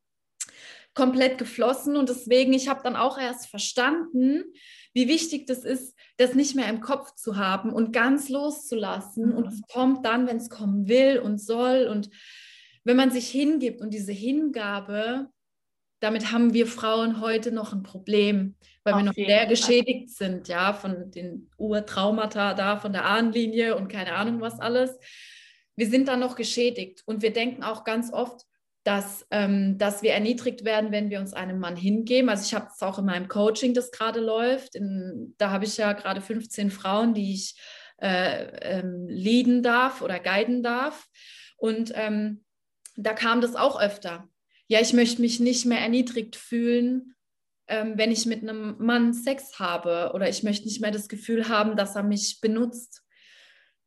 [0.96, 4.44] komplett geflossen und deswegen, ich habe dann auch erst verstanden,
[4.96, 9.28] wie wichtig das ist, das nicht mehr im Kopf zu haben und ganz loszulassen.
[9.28, 9.36] Mhm.
[9.36, 11.88] Und es kommt dann, wenn es kommen will und soll.
[11.88, 12.10] Und
[12.86, 15.28] wenn man sich hingibt und diese Hingabe,
[16.00, 18.56] damit haben wir Frauen heute noch ein Problem,
[18.86, 23.76] weil Auf wir noch sehr geschädigt sind, ja, von den Urtraumata da, von der Ahnenlinie
[23.76, 24.98] und keine Ahnung was alles.
[25.76, 28.46] Wir sind da noch geschädigt und wir denken auch ganz oft,
[28.86, 32.30] dass, ähm, dass wir erniedrigt werden, wenn wir uns einem Mann hingeben.
[32.30, 34.76] Also ich habe es auch in meinem Coaching, das gerade läuft.
[34.76, 37.60] In, da habe ich ja gerade 15 Frauen, die ich
[38.00, 41.08] äh, ähm, leaden darf oder guiden darf.
[41.58, 42.46] Und ähm,
[42.96, 44.30] da kam das auch öfter.
[44.68, 47.16] Ja, ich möchte mich nicht mehr erniedrigt fühlen,
[47.68, 51.50] ähm, wenn ich mit einem Mann Sex habe oder ich möchte nicht mehr das Gefühl
[51.50, 53.02] haben, dass er mich benutzt.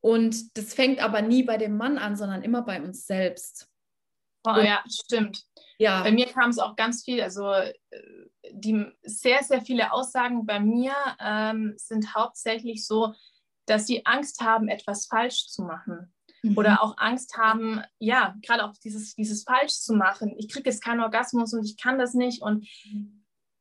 [0.01, 3.69] Und das fängt aber nie bei dem Mann an, sondern immer bei uns selbst.
[4.44, 5.44] Oh, ja, stimmt.
[5.79, 6.03] Ja.
[6.03, 7.72] Bei mir kam es auch ganz viel, also äh,
[8.51, 13.14] die sehr, sehr viele Aussagen bei mir ähm, sind hauptsächlich so,
[13.66, 16.12] dass sie Angst haben, etwas falsch zu machen.
[16.42, 16.57] Mhm.
[16.57, 20.35] Oder auch Angst haben, ja, gerade auch dieses, dieses falsch zu machen.
[20.38, 22.42] Ich kriege jetzt keinen Orgasmus und ich kann das nicht.
[22.42, 22.66] Und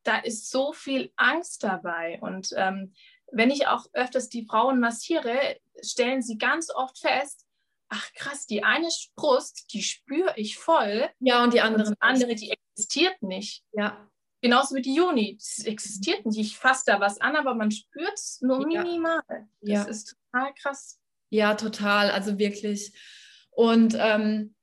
[0.03, 2.19] da ist so viel Angst dabei.
[2.21, 2.93] Und ähm,
[3.31, 7.46] wenn ich auch öfters die Frauen massiere, stellen sie ganz oft fest,
[7.89, 11.09] ach krass, die eine Brust, die spüre ich voll.
[11.19, 13.63] Ja, und die andere, und die andere, die existiert nicht.
[13.71, 14.09] Ja.
[14.41, 15.37] Genauso wie die Juni.
[15.39, 16.37] Es existiert nicht.
[16.37, 18.83] Ich fasse da was an, aber man spürt es nur ja.
[18.83, 19.21] minimal.
[19.27, 19.83] Das ja.
[19.83, 20.99] ist total krass.
[21.29, 22.11] Ja, total.
[22.11, 22.93] Also wirklich.
[23.49, 24.55] Und ähm,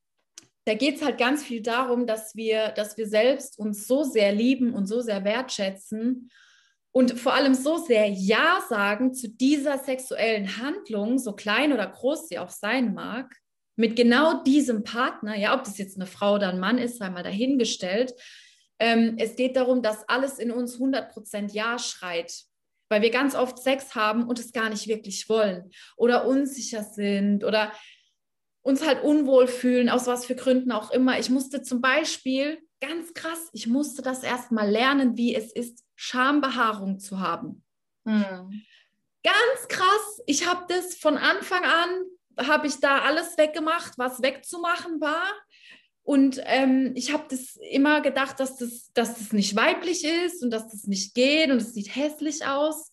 [0.64, 4.32] da geht es halt ganz viel darum, dass wir, dass wir selbst uns so sehr
[4.32, 6.30] lieben und so sehr wertschätzen
[6.94, 12.28] und vor allem so sehr Ja sagen zu dieser sexuellen Handlung, so klein oder groß
[12.28, 13.34] sie auch sein mag,
[13.76, 17.10] mit genau diesem Partner, ja, ob das jetzt eine Frau oder ein Mann ist, sei
[17.10, 18.14] mal dahingestellt.
[18.78, 22.32] Ähm, es geht darum, dass alles in uns 100% Ja schreit
[22.88, 27.44] weil wir ganz oft Sex haben und es gar nicht wirklich wollen oder unsicher sind
[27.44, 27.72] oder
[28.62, 31.18] uns halt unwohl fühlen, aus was für Gründen auch immer.
[31.18, 36.98] Ich musste zum Beispiel, ganz krass, ich musste das erstmal lernen, wie es ist, Schambehaarung
[36.98, 37.64] zu haben.
[38.06, 38.62] Hm.
[39.22, 40.20] Ganz krass.
[40.26, 45.32] Ich habe das von Anfang an, habe ich da alles weggemacht, was wegzumachen war.
[46.02, 50.50] Und ähm, ich habe das immer gedacht, dass das, dass das nicht weiblich ist und
[50.50, 52.92] dass das nicht geht und es sieht hässlich aus.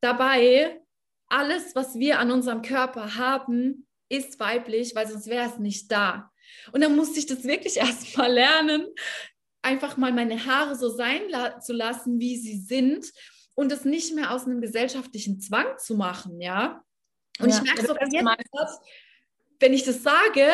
[0.00, 0.80] Dabei,
[1.26, 6.30] alles, was wir an unserem Körper haben, ist weiblich, weil sonst wäre es nicht da.
[6.72, 8.86] Und dann musste ich das wirklich erst mal lernen,
[9.64, 13.06] einfach mal meine Haare so sein la zu lassen, wie sie sind
[13.54, 16.82] und es nicht mehr aus einem gesellschaftlichen Zwang zu machen, ja.
[17.40, 18.80] Und ja, ich merke so, jetzt,
[19.60, 20.52] wenn ich das sage,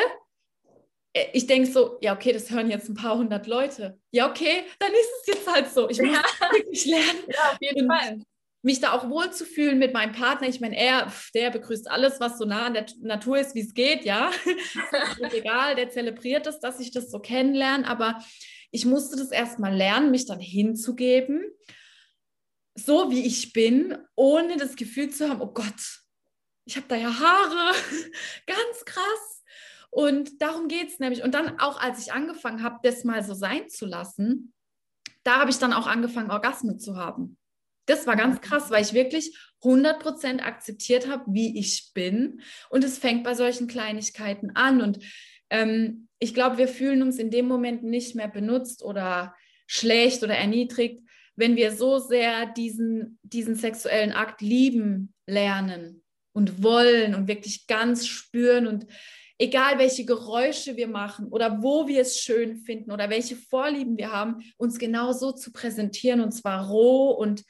[1.13, 3.99] äh, ich denke so, ja, okay, das hören jetzt ein paar hundert Leute.
[4.11, 5.89] Ja, okay, dann ist es jetzt halt so.
[5.89, 6.53] Ich muss ja.
[6.53, 7.21] wirklich lernen.
[7.29, 8.21] Ja, auf jeden Fall.
[8.63, 10.47] Mich da auch wohlzufühlen mit meinem Partner.
[10.47, 13.73] Ich meine, er, der begrüßt alles, was so nah an der Natur ist, wie es
[13.73, 14.31] geht, ja.
[15.21, 17.89] ist egal, der zelebriert es, dass ich das so kennenlerne.
[17.89, 18.19] Aber
[18.71, 21.45] ich musste das erstmal lernen, mich dann hinzugeben,
[22.75, 26.01] so wie ich bin, ohne das Gefühl zu haben, oh Gott,
[26.65, 27.75] ich habe da ja Haare,
[28.47, 29.41] ganz krass
[29.91, 31.23] und darum geht es nämlich.
[31.23, 34.53] Und dann auch, als ich angefangen habe, das mal so sein zu lassen,
[35.25, 37.37] da habe ich dann auch angefangen, Orgasmen zu haben.
[37.87, 42.41] Das war ganz krass, weil ich wirklich 100% akzeptiert habe, wie ich bin.
[42.71, 44.81] Und es fängt bei solchen Kleinigkeiten an.
[44.81, 45.05] Und
[45.51, 49.35] ähm, ich glaube, wir fühlen uns in dem Moment nicht mehr benutzt oder
[49.67, 51.03] schlecht oder erniedrigt,
[51.35, 58.07] wenn wir so sehr diesen, diesen sexuellen Akt lieben lernen und wollen und wirklich ganz
[58.07, 58.87] spüren und
[59.39, 64.13] egal welche Geräusche wir machen oder wo wir es schön finden oder welche Vorlieben wir
[64.13, 67.45] haben, uns genau so zu präsentieren und zwar roh und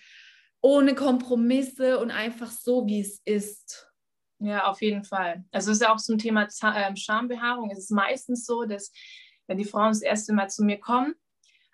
[0.62, 3.89] ohne Kompromisse und einfach so, wie es ist.
[4.40, 5.44] Ja, auf jeden Fall.
[5.52, 7.70] Also es ist ja auch zum Thema ähm, Schambehaarung.
[7.70, 8.92] Es ist meistens so, dass
[9.46, 11.14] wenn die Frauen das erste Mal zu mir kommen,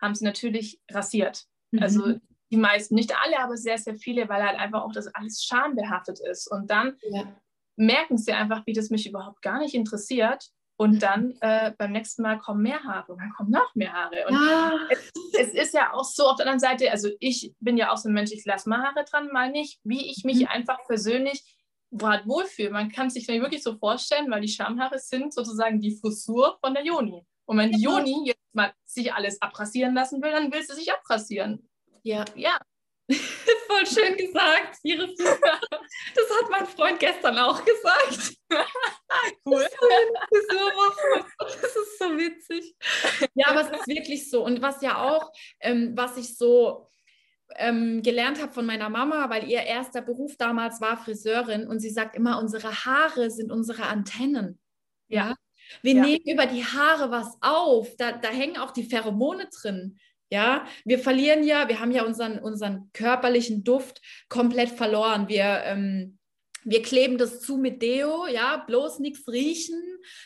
[0.01, 1.45] haben sie natürlich rasiert.
[1.71, 1.83] Mhm.
[1.83, 2.15] Also
[2.51, 6.21] die meisten, nicht alle, aber sehr, sehr viele, weil halt einfach auch das alles schambehaftet
[6.21, 6.51] ist.
[6.51, 7.25] Und dann ja
[7.77, 10.51] merken sie einfach, wie das mich überhaupt gar nicht interessiert.
[10.79, 10.99] Und mhm.
[10.99, 14.27] dann äh, beim nächsten Mal kommen mehr Haare und dann kommen noch mehr Haare.
[14.29, 14.79] Und ja.
[14.91, 17.97] es, es, ist ja auch so auf der anderen Seite, also ich bin ja auch
[17.97, 20.49] so ein Mensch, ich lasse mal Haare dran, mal nicht, wie ich mich mhm.
[20.49, 21.56] einfach persönlich
[21.91, 22.71] gerade wohlfühle.
[22.71, 26.75] Man kann sich das wirklich so vorstellen, weil die Schamhaare sind sozusagen die Frisur von
[26.75, 27.25] der Joni.
[27.45, 30.93] Und wenn die Joni jetzt mal sich alles abrasieren lassen will, dann will sie sich
[30.93, 31.69] abrasieren.
[32.03, 32.25] Ja.
[32.35, 32.59] Ja.
[33.77, 35.17] voll schön gesagt, Iris.
[35.17, 38.37] Das hat mein Freund gestern auch gesagt.
[39.45, 39.67] cool.
[41.39, 42.75] Das ist so witzig.
[43.35, 44.45] Ja, aber es ist wirklich so.
[44.45, 45.31] Und was ja auch,
[45.61, 46.87] ähm, was ich so
[47.57, 51.91] ähm, gelernt habe von meiner Mama, weil ihr erster Beruf damals war Friseurin und sie
[51.91, 54.59] sagt immer, unsere Haare sind unsere Antennen.
[55.09, 55.35] Ja.
[55.83, 56.03] Wir ja.
[56.03, 57.97] nehmen über die Haare was auf.
[57.97, 59.99] Da, da hängen auch die Pheromone drin.
[60.29, 65.29] Ja, wir verlieren ja, wir haben ja unseren, unseren körperlichen Duft komplett verloren.
[65.29, 66.16] Wir, ähm,
[66.67, 69.81] wir kleben das zu mit Deo, ja, bloß nichts riechen.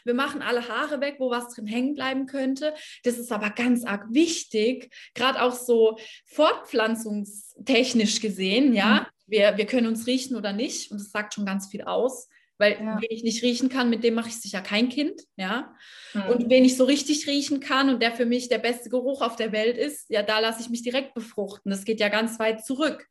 [0.05, 2.72] Wir machen alle Haare weg, wo was drin hängen bleiben könnte.
[3.05, 9.01] Das ist aber ganz arg wichtig, gerade auch so fortpflanzungstechnisch gesehen, ja.
[9.01, 9.07] Mhm.
[9.26, 12.28] Wir, wir können uns riechen oder nicht und das sagt schon ganz viel aus.
[12.57, 12.99] Weil ja.
[13.01, 15.74] wen ich nicht riechen kann, mit dem mache ich sicher kein Kind, ja.
[16.14, 16.22] Mhm.
[16.22, 19.36] Und wen ich so richtig riechen kann und der für mich der beste Geruch auf
[19.36, 21.70] der Welt ist, ja, da lasse ich mich direkt befruchten.
[21.70, 23.07] Das geht ja ganz weit zurück.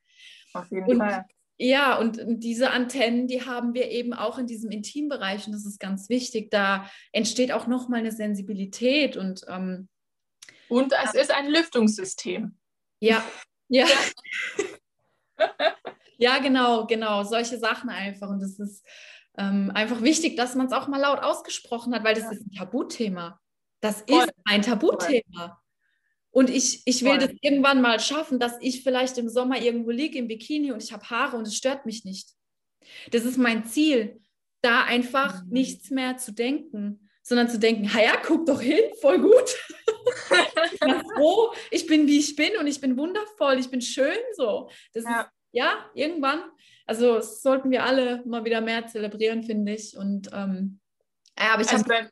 [0.54, 1.26] Auf jeden und, Fall.
[1.62, 5.78] Ja, und diese Antennen, die haben wir eben auch in diesem Intimbereich und das ist
[5.78, 6.52] ganz wichtig.
[6.52, 9.90] Da entsteht auch nochmal eine Sensibilität und ähm,
[10.70, 11.22] und es ja.
[11.22, 12.58] ist ein Lüftungssystem.
[13.02, 13.26] Ja,
[13.68, 13.86] ja.
[16.18, 16.40] Ja.
[16.40, 17.24] genau, genau.
[17.24, 18.30] Solche Sachen einfach.
[18.30, 18.86] Und das ist
[19.38, 22.32] ähm, einfach wichtig, dass man es auch mal laut ausgesprochen hat, weil das ja.
[22.32, 23.40] ist ein Tabuthema.
[23.82, 24.24] Das Voll.
[24.24, 25.62] ist ein Tabuthema.
[26.32, 27.20] Und ich, ich will Voll.
[27.20, 30.92] das irgendwann mal schaffen, dass ich vielleicht im Sommer irgendwo liege im Bikini und ich
[30.92, 32.30] habe Haare und es stört mich nicht.
[33.12, 34.22] Das ist mein Ziel,
[34.62, 35.52] da einfach mhm.
[35.52, 39.56] nichts mehr zu denken, sondern zu denken, ja, guck doch hin, voll gut.
[40.74, 44.18] ich bin froh, ich bin wie ich bin und ich bin wundervoll, ich bin schön
[44.36, 44.70] so.
[44.94, 45.22] Das ja.
[45.22, 46.44] ist, ja, irgendwann
[46.90, 49.96] also sollten wir alle mal wieder mehr zelebrieren, finde ich.
[49.96, 50.80] Und ähm,
[51.38, 52.10] ja, aber ich also bei,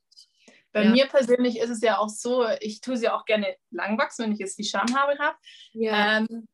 [0.78, 0.91] bei ja.
[0.91, 4.32] mir persönlich ist es ja auch so, ich tue sie auch gerne lang wachsen, wenn
[4.34, 5.36] ich jetzt die Schamhaare habe.
[5.73, 6.19] Ja.
[6.19, 6.47] Ähm,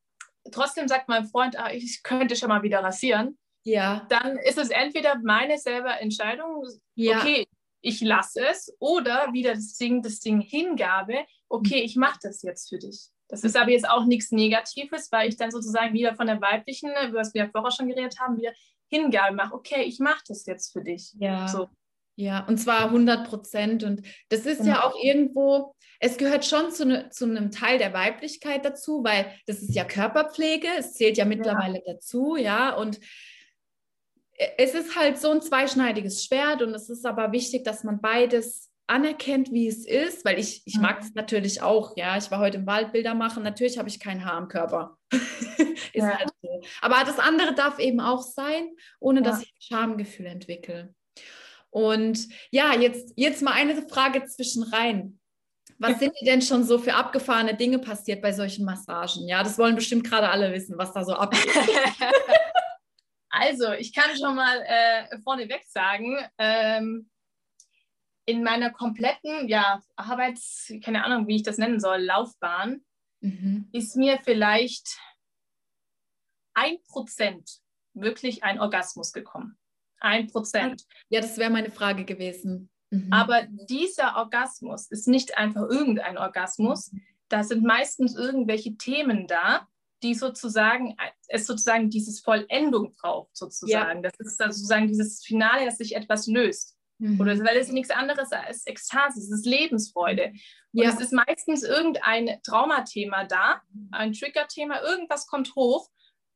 [0.49, 3.37] trotzdem sagt mein Freund, ah, ich könnte schon mal wieder rasieren.
[3.65, 4.07] Ja.
[4.09, 6.65] Dann ist es entweder meine selber Entscheidung,
[6.95, 7.17] ja.
[7.17, 7.45] okay,
[7.81, 12.69] ich lasse es, oder wieder das Ding, das Ding Hingabe, okay, ich mache das jetzt
[12.69, 13.09] für dich.
[13.27, 16.91] Das ist aber jetzt auch nichts Negatives, weil ich dann sozusagen wieder von der weiblichen,
[17.09, 18.53] über das wir ja vorher schon geredet haben, wieder
[18.87, 19.53] Hingabe mache.
[19.53, 21.11] Okay, ich mache das jetzt für dich.
[21.19, 21.49] Ja.
[21.49, 21.67] So.
[22.15, 23.83] Ja, und zwar 100 Prozent.
[23.83, 24.71] Und das ist genau.
[24.71, 29.25] ja auch irgendwo, es gehört schon zu, ne, zu, einem Teil der Weiblichkeit dazu, weil
[29.47, 31.93] das ist ja Körperpflege, es zählt ja mittlerweile ja.
[31.93, 32.75] dazu, ja.
[32.75, 32.99] Und
[34.57, 38.69] es ist halt so ein zweischneidiges Schwert und es ist aber wichtig, dass man beides
[38.87, 41.13] anerkennt, wie es ist, weil ich, ich mag es mhm.
[41.15, 44.33] natürlich auch, ja, ich war heute im Wald Bilder machen, natürlich habe ich kein Haar
[44.33, 44.97] am Körper.
[45.11, 46.17] ist ja.
[46.17, 46.61] halt so.
[46.81, 49.25] Aber das andere darf eben auch sein, ohne ja.
[49.25, 50.93] dass ich ein Schamgefühl entwickle.
[51.73, 55.19] Und ja, jetzt, jetzt mal eine Frage zwischen rein.
[55.79, 59.27] Was sind denn schon so für abgefahrene Dinge passiert bei solchen Massagen?
[59.27, 61.49] Ja, das wollen bestimmt gerade alle wissen, was da so abgeht.
[63.29, 67.09] also, ich kann schon mal äh, vorneweg sagen, ähm,
[68.25, 72.85] in meiner kompletten ja, Arbeits, keine Ahnung, wie ich das nennen soll, Laufbahn,
[73.19, 73.67] mhm.
[73.73, 74.99] ist mir vielleicht
[76.53, 77.49] ein Prozent
[77.95, 79.57] wirklich ein Orgasmus gekommen.
[80.03, 80.83] Ein Prozent.
[81.09, 82.69] Ja, das wäre meine Frage gewesen.
[82.91, 83.07] Mhm.
[83.11, 86.91] Aber dieser Orgasmus ist nicht einfach irgendein Orgasmus.
[87.29, 89.67] Da sind meistens irgendwelche Themen da,
[90.03, 90.97] die sozusagen,
[91.29, 94.03] es sozusagen dieses Vollendung braucht, sozusagen.
[94.03, 94.09] Ja.
[94.09, 96.77] Das ist sozusagen dieses Finale, dass sich etwas löst.
[96.99, 97.21] Mhm.
[97.21, 100.33] Oder weil es nichts anderes als Ekstase, es ist Lebensfreude.
[100.73, 100.89] Und ja.
[100.89, 105.89] es ist meistens irgendein Traumathema da, ein Triggerthema, irgendwas kommt hoch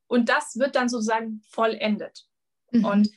[0.08, 2.26] und das wird dann sozusagen vollendet.
[2.72, 2.86] Mhm.
[2.86, 3.10] Und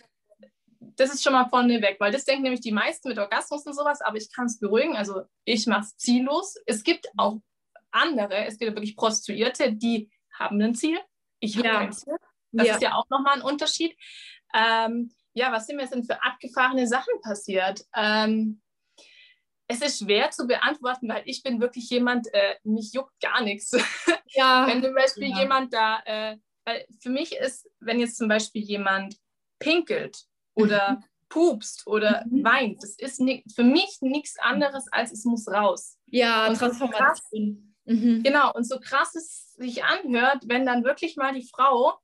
[1.00, 4.02] das ist schon mal vorneweg, weil das denken nämlich die meisten mit Orgasmus und sowas,
[4.02, 4.96] aber ich kann es beruhigen.
[4.96, 6.56] Also ich mache es ziellos.
[6.66, 7.38] Es gibt auch
[7.90, 10.98] andere, es gibt wirklich Prostituierte, die haben ein Ziel.
[11.40, 11.78] Ich habe ja.
[11.78, 12.16] kein Ziel.
[12.52, 12.74] Das ja.
[12.74, 13.96] ist ja auch nochmal ein Unterschied.
[14.54, 17.84] Ähm, ja, was sind mir denn für abgefahrene Sachen passiert?
[17.94, 18.60] Ähm,
[19.68, 23.72] es ist schwer zu beantworten, weil ich bin wirklich jemand, äh, mich juckt gar nichts.
[24.32, 25.40] Ja, wenn zum Beispiel ja.
[25.40, 29.16] jemand da, äh, weil für mich ist, wenn jetzt zum Beispiel jemand
[29.58, 30.29] pinkelt
[30.60, 32.44] oder pupst oder mhm.
[32.44, 33.22] weint, das ist
[33.54, 35.96] für mich nichts anderes als es muss raus.
[36.06, 37.74] Ja, und Transformation.
[37.84, 38.22] So krass, mhm.
[38.22, 41.94] Genau, und so krass es sich anhört, wenn dann wirklich mal die Frau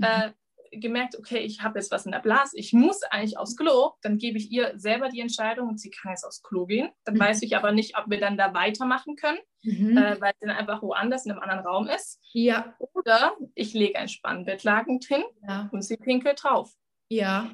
[0.00, 0.34] äh, mhm
[0.72, 4.18] gemerkt, okay, ich habe jetzt was in der Blase, ich muss eigentlich aufs Klo, dann
[4.18, 6.90] gebe ich ihr selber die Entscheidung und sie kann jetzt aufs Klo gehen.
[7.04, 7.20] Dann mhm.
[7.20, 9.96] weiß ich aber nicht, ob wir dann da weitermachen können, mhm.
[9.96, 12.20] äh, weil sie dann einfach woanders in einem anderen Raum ist.
[12.32, 12.74] Ja.
[12.78, 15.68] Oder ich lege ein Spannbettlaken hin ja.
[15.72, 16.72] und sie pinkelt drauf.
[17.08, 17.50] Ja.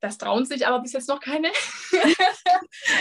[0.00, 1.48] Das trauen sich aber bis jetzt noch keine.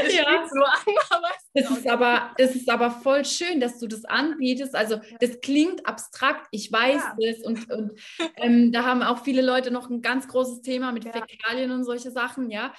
[0.08, 0.45] ich ja.
[0.54, 0.80] nur an,
[1.10, 4.76] aber das ist aber das ist aber voll schön, dass du das anbietest.
[4.76, 7.30] Also das klingt abstrakt, ich weiß ja.
[7.30, 8.00] es und, und
[8.36, 11.14] ähm, da haben auch viele Leute noch ein ganz großes Thema mit ja.
[11.14, 12.74] Fäkalien und solche Sachen, ja.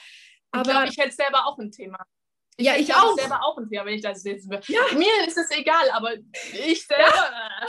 [0.50, 1.98] Aber ich, glaub, ich hätte selber auch ein Thema.
[2.56, 3.16] Ich ja, ich auch.
[3.16, 4.80] selber auch ein Thema, wenn ich das jetzt ja.
[4.94, 7.04] Mir ist es egal, aber ich selber.
[7.04, 7.66] Ja.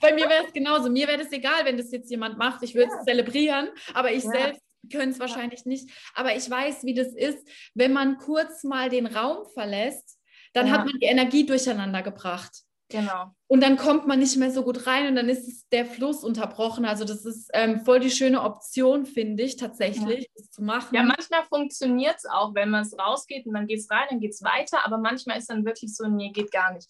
[0.00, 0.88] Bei mir wäre es genauso.
[0.88, 2.62] Mir wäre es egal, wenn das jetzt jemand macht.
[2.62, 5.90] Ich würde es zelebrieren, aber ich selbst können es wahrscheinlich nicht.
[6.14, 7.38] Aber ich weiß, wie das ist,
[7.74, 10.18] wenn man kurz mal den Raum verlässt,
[10.52, 12.64] dann hat man die Energie durcheinander gebracht.
[12.88, 13.34] Genau.
[13.48, 16.22] Und dann kommt man nicht mehr so gut rein und dann ist es der Fluss
[16.22, 16.84] unterbrochen.
[16.84, 20.28] Also das ist ähm, voll die schöne Option, finde ich, tatsächlich, ja.
[20.36, 20.94] das zu machen.
[20.94, 24.20] Ja, manchmal funktioniert es auch, wenn man es rausgeht und dann geht es rein, dann
[24.20, 26.88] geht es weiter, aber manchmal ist dann wirklich so, nee, geht gar nicht.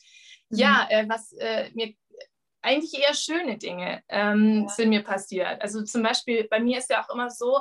[0.51, 0.59] Mhm.
[0.59, 1.95] Ja, äh, was äh, mir
[2.61, 4.68] eigentlich eher schöne Dinge ähm, ja.
[4.68, 5.61] sind mir passiert.
[5.62, 7.61] Also zum Beispiel, bei mir ist ja auch immer so,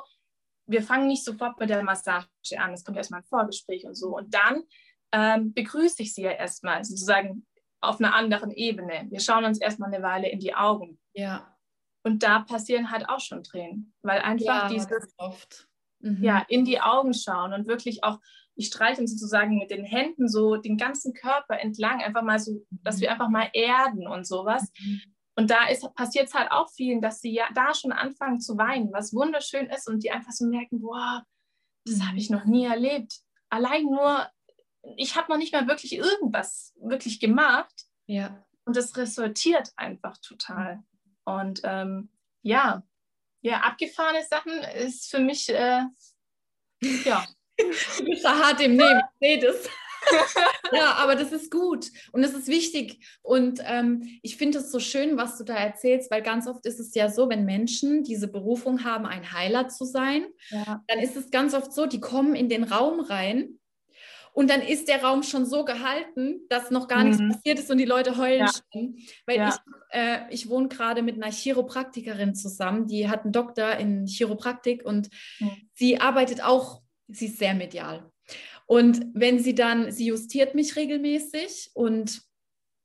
[0.66, 4.16] wir fangen nicht sofort mit der Massage an, es kommt erstmal ein Vorgespräch und so.
[4.16, 4.64] Und dann
[5.11, 7.45] ähm, begrüße ich sie ja erstmal sozusagen
[7.82, 9.07] auf einer anderen Ebene.
[9.09, 10.99] Wir schauen uns erstmal eine Weile in die Augen.
[11.14, 11.55] Ja.
[12.03, 15.70] Und da passieren halt auch schon Tränen, weil einfach ja, dieses oft.
[15.99, 16.22] Mhm.
[16.22, 18.20] ja in die Augen schauen und wirklich auch
[18.55, 23.01] ich streiche sozusagen mit den Händen so den ganzen Körper entlang, einfach mal so, dass
[23.01, 24.72] wir einfach mal erden und sowas.
[24.80, 25.01] Mhm.
[25.36, 25.65] Und da
[25.95, 29.67] passiert es halt auch vielen, dass sie ja da schon anfangen zu weinen, was wunderschön
[29.67, 31.25] ist und die einfach so merken, boah,
[31.86, 33.19] das habe ich noch nie erlebt.
[33.49, 34.27] Allein nur
[34.97, 37.73] ich habe noch nicht mal wirklich irgendwas wirklich gemacht.
[38.05, 38.43] Ja.
[38.65, 40.84] Und das resultiert einfach total.
[41.25, 42.09] Und ähm,
[42.41, 42.84] ja,
[43.41, 45.84] ja, abgefahrene Sachen ist für mich, äh,
[46.81, 47.25] ja.
[48.23, 49.69] da hart im Nehmen, ich sehe das.
[50.71, 53.05] ja, aber das ist gut und das ist wichtig.
[53.21, 56.79] Und ähm, ich finde es so schön, was du da erzählst, weil ganz oft ist
[56.79, 60.83] es ja so, wenn Menschen diese Berufung haben, ein Heiler zu sein, ja.
[60.87, 63.59] dann ist es ganz oft so, die kommen in den Raum rein
[64.33, 67.09] und dann ist der Raum schon so gehalten, dass noch gar mhm.
[67.09, 68.51] nichts passiert ist und die Leute heulen ja.
[68.71, 68.97] schon.
[69.25, 69.49] Weil ja.
[69.49, 74.83] ich, äh, ich wohne gerade mit einer Chiropraktikerin zusammen, die hat einen Doktor in Chiropraktik
[74.83, 75.51] und mhm.
[75.73, 78.11] sie arbeitet auch, sie ist sehr medial.
[78.74, 82.24] Und wenn sie dann, sie justiert mich regelmäßig und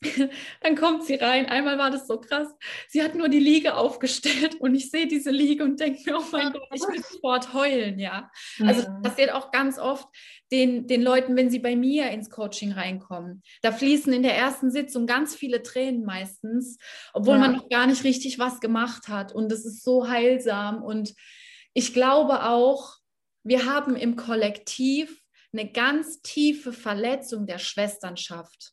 [0.61, 1.47] dann kommt sie rein.
[1.47, 2.47] Einmal war das so krass.
[2.89, 6.24] Sie hat nur die Liege aufgestellt und ich sehe diese Liege und denke mir, oh
[6.30, 8.30] mein Gott, ich will sofort heulen, ja.
[8.61, 10.07] Also das passiert auch ganz oft
[10.53, 13.43] den, den Leuten, wenn sie bei mir ins Coaching reinkommen.
[13.62, 16.76] Da fließen in der ersten Sitzung ganz viele Tränen meistens,
[17.14, 17.41] obwohl ja.
[17.41, 19.34] man noch gar nicht richtig was gemacht hat.
[19.34, 20.82] Und es ist so heilsam.
[20.82, 21.14] Und
[21.72, 22.99] ich glaube auch,
[23.43, 25.22] wir haben im Kollektiv
[25.59, 28.72] eine ganz tiefe Verletzung der Schwesternschaft.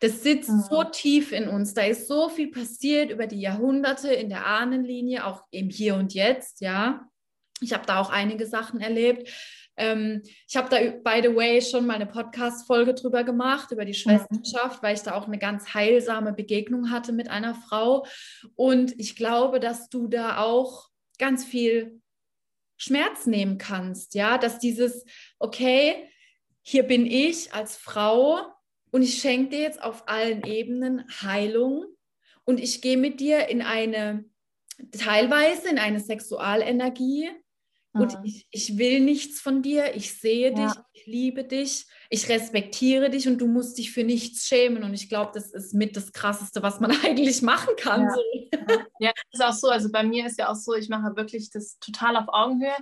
[0.00, 0.64] Das sitzt mhm.
[0.70, 1.74] so tief in uns.
[1.74, 6.14] Da ist so viel passiert über die Jahrhunderte in der Ahnenlinie, auch im Hier und
[6.14, 7.06] Jetzt, ja.
[7.60, 9.28] Ich habe da auch einige Sachen erlebt.
[9.76, 13.92] Ähm, ich habe da, by the way, schon mal eine Podcast-Folge drüber gemacht, über die
[13.92, 13.96] mhm.
[13.96, 14.86] Schwesternschaft, mhm.
[14.86, 18.06] weil ich da auch eine ganz heilsame Begegnung hatte mit einer Frau.
[18.54, 20.88] Und ich glaube, dass du da auch
[21.18, 22.00] ganz viel
[22.78, 25.04] Schmerz nehmen kannst, ja, dass dieses,
[25.38, 26.08] okay,
[26.62, 28.40] hier bin ich als Frau,
[28.90, 31.86] und ich schenke dir jetzt auf allen Ebenen Heilung
[32.44, 34.24] und ich gehe mit dir in eine,
[34.92, 37.30] teilweise in eine Sexualenergie
[37.92, 38.00] mhm.
[38.00, 40.66] und ich, ich will nichts von dir, ich sehe ja.
[40.66, 44.94] dich, ich liebe dich, ich respektiere dich und du musst dich für nichts schämen und
[44.94, 48.02] ich glaube, das ist mit das Krasseste, was man eigentlich machen kann.
[48.02, 48.10] Ja.
[48.14, 48.20] So.
[49.00, 51.78] ja, ist auch so, also bei mir ist ja auch so, ich mache wirklich das
[51.78, 52.76] total auf Augenhöhe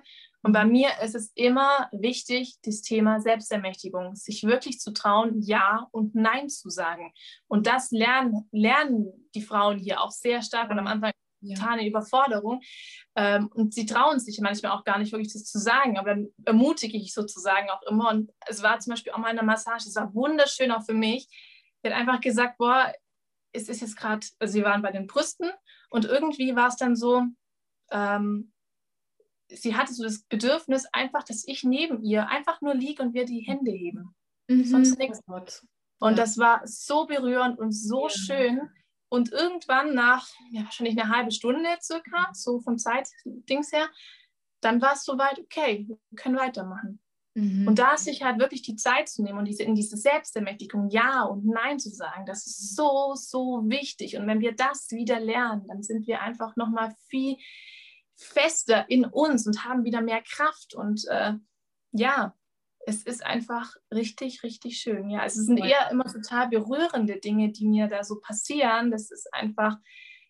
[0.46, 5.88] und bei mir ist es immer wichtig, das Thema Selbstermächtigung, sich wirklich zu trauen, Ja
[5.90, 7.12] und Nein zu sagen.
[7.48, 11.56] Und das lernen, lernen die Frauen hier auch sehr stark und am Anfang ja.
[11.56, 12.60] totale Überforderung.
[13.14, 16.28] Ähm, und sie trauen sich manchmal auch gar nicht wirklich das zu sagen, aber dann
[16.44, 18.10] ermutige ich sozusagen auch immer.
[18.10, 21.28] Und es war zum Beispiel auch mal eine Massage, es war wunderschön auch für mich.
[21.82, 22.92] Sie hat einfach gesagt, boah,
[23.52, 25.50] es ist jetzt gerade, also sie waren bei den Brüsten
[25.90, 27.22] und irgendwie war es dann so,
[27.90, 28.52] ähm,
[29.48, 33.24] sie hatte so das Bedürfnis einfach, dass ich neben ihr einfach nur liege und wir
[33.24, 34.14] die Hände heben.
[34.48, 34.64] Mhm.
[34.64, 35.20] Sonst nichts.
[35.98, 36.16] Und ja.
[36.16, 38.14] das war so berührend und so ja.
[38.14, 38.60] schön.
[39.08, 43.88] Und irgendwann nach ja, wahrscheinlich eine halbe Stunde circa, so vom Zeitdings her,
[44.60, 47.00] dann war es soweit, okay, wir können weitermachen.
[47.34, 47.68] Mhm.
[47.68, 51.22] Und da sich halt wirklich die Zeit zu nehmen und diese, in diese Selbstermächtigung Ja
[51.22, 54.16] und Nein zu sagen, das ist so, so wichtig.
[54.16, 57.36] Und wenn wir das wieder lernen, dann sind wir einfach nochmal viel
[58.16, 60.74] fester in uns und haben wieder mehr Kraft.
[60.74, 61.34] Und äh,
[61.92, 62.34] ja,
[62.86, 65.10] es ist einfach richtig, richtig schön.
[65.10, 68.92] Ja, es sind eher immer total berührende Dinge, die mir da so passieren.
[68.92, 69.76] Das ist einfach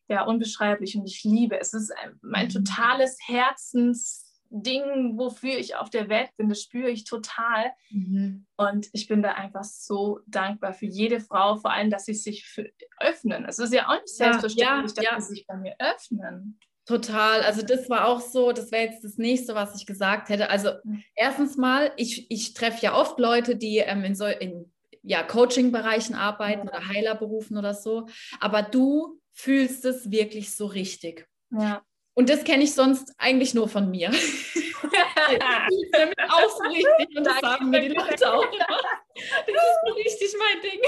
[0.09, 1.75] ja unbeschreiblich und ich liebe es.
[1.75, 2.51] Es ist mein mhm.
[2.51, 6.49] totales Herzens, Ding, wofür ich auf der Welt bin.
[6.49, 7.73] Das spüre ich total.
[7.91, 8.47] Mhm.
[8.57, 12.47] Und ich bin da einfach so dankbar für jede Frau, vor allem, dass sie sich
[12.47, 13.45] für öffnen.
[13.45, 16.59] Es ist ja auch nicht selbstverständlich, ja, ja, dass sie sich bei mir öffnen.
[16.87, 17.43] Total.
[17.43, 20.51] Also das war auch so, das wäre jetzt das nächste, was ich gesagt hätte.
[20.51, 21.03] Also mhm.
[21.17, 24.73] erstens mal, ich, ich treffe ja oft Leute, die ähm, in, so, in
[25.03, 28.07] ja, Coaching-Bereichen arbeiten oder Heilerberufen oder so.
[28.39, 31.29] Aber du fühlst es wirklich so richtig.
[31.51, 31.83] Ja.
[32.15, 34.11] Und das kenne ich sonst eigentlich nur von mir.
[34.11, 34.75] ich
[35.93, 38.81] damit auch so richtig und das sagen mir die Leute auch immer.
[39.15, 40.81] Das ist so richtig mein Ding.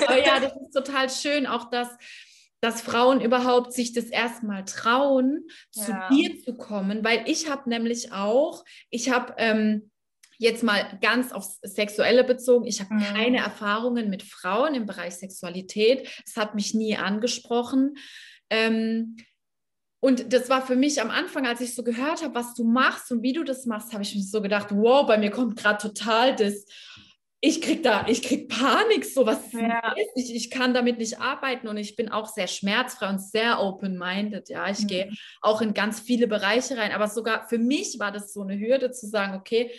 [0.06, 1.88] Aber ja, das ist total schön, auch dass,
[2.60, 5.44] dass Frauen überhaupt sich das erstmal trauen,
[5.74, 5.84] ja.
[5.84, 9.90] zu dir zu kommen, weil ich habe nämlich auch, ich habe ähm,
[10.38, 13.00] jetzt mal ganz aufs Sexuelle bezogen, ich habe mhm.
[13.00, 16.08] keine Erfahrungen mit Frauen im Bereich Sexualität.
[16.26, 17.94] Es hat mich nie angesprochen.
[18.50, 19.16] Ähm,
[20.00, 23.10] und das war für mich am Anfang, als ich so gehört habe, was du machst
[23.10, 25.78] und wie du das machst, habe ich mich so gedacht, wow, bei mir kommt gerade
[25.78, 26.66] total das,
[27.40, 29.94] ich krieg da, ich krieg Panik, so was ja.
[30.14, 34.48] ich, ich kann damit nicht arbeiten und ich bin auch sehr schmerzfrei und sehr open-minded,
[34.48, 34.86] ja, ich mhm.
[34.86, 35.10] gehe
[35.42, 38.90] auch in ganz viele Bereiche rein, aber sogar für mich war das so eine Hürde
[38.90, 39.70] zu sagen, okay,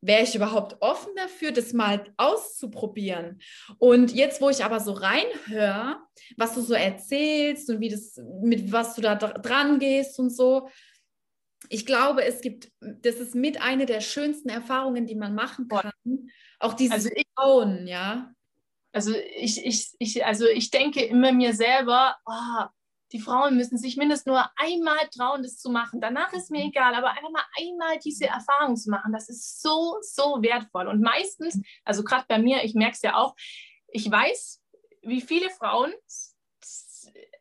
[0.00, 3.40] wäre ich überhaupt offen dafür, das mal auszuprobieren?
[3.78, 5.96] Und jetzt, wo ich aber so reinhöre,
[6.36, 10.68] was du so erzählst und wie das, mit was du da dran gehst und so,
[11.68, 15.92] ich glaube, es gibt, das ist mit eine der schönsten Erfahrungen, die man machen kann.
[16.60, 18.32] Auch dieses also ich, Trauen, ja.
[18.92, 22.66] Also ich, ich, ich, also ich denke immer mir selber, oh,
[23.12, 26.00] die Frauen müssen sich mindestens nur einmal trauen, das zu machen.
[26.00, 29.98] Danach ist mir egal, aber einfach mal einmal diese Erfahrung zu machen, das ist so,
[30.02, 30.88] so wertvoll.
[30.88, 33.34] Und meistens, also gerade bei mir, ich merke es ja auch,
[33.88, 34.60] ich weiß,
[35.02, 35.92] wie viele Frauen,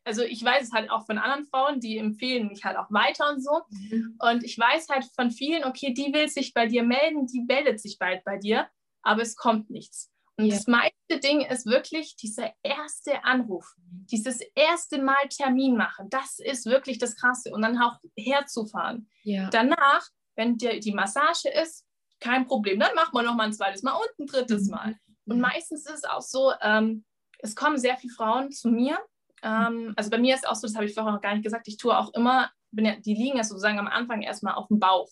[0.08, 3.30] also ich weiß es halt auch von anderen Frauen, die empfehlen mich halt auch weiter
[3.30, 3.62] und so.
[3.70, 4.18] Mhm.
[4.20, 7.82] Und ich weiß halt von vielen, okay, die will sich bei dir melden, die meldet
[7.82, 8.68] sich bald bei dir,
[9.02, 10.10] aber es kommt nichts.
[10.38, 10.56] Und ja.
[10.56, 13.76] das meiste Ding ist wirklich dieser erste Anruf,
[14.12, 16.10] dieses erste Mal Termin machen.
[16.10, 17.52] Das ist wirklich das Krasse.
[17.52, 19.10] Und dann auch herzufahren.
[19.24, 19.50] Ja.
[19.50, 21.86] Danach, wenn dir die Massage ist,
[22.22, 22.80] kein Problem.
[22.80, 24.72] Dann macht man noch mal ein zweites Mal und ein drittes mhm.
[24.72, 24.96] Mal.
[25.26, 27.04] Und meistens ist es auch so, ähm,
[27.40, 28.98] es kommen sehr viele Frauen zu mir.
[29.44, 31.44] Ähm, also bei mir ist es auch so, das habe ich vorher noch gar nicht
[31.44, 34.80] gesagt, ich tue auch immer, ja, die liegen ja sozusagen am Anfang erstmal auf dem
[34.80, 35.10] Bauch.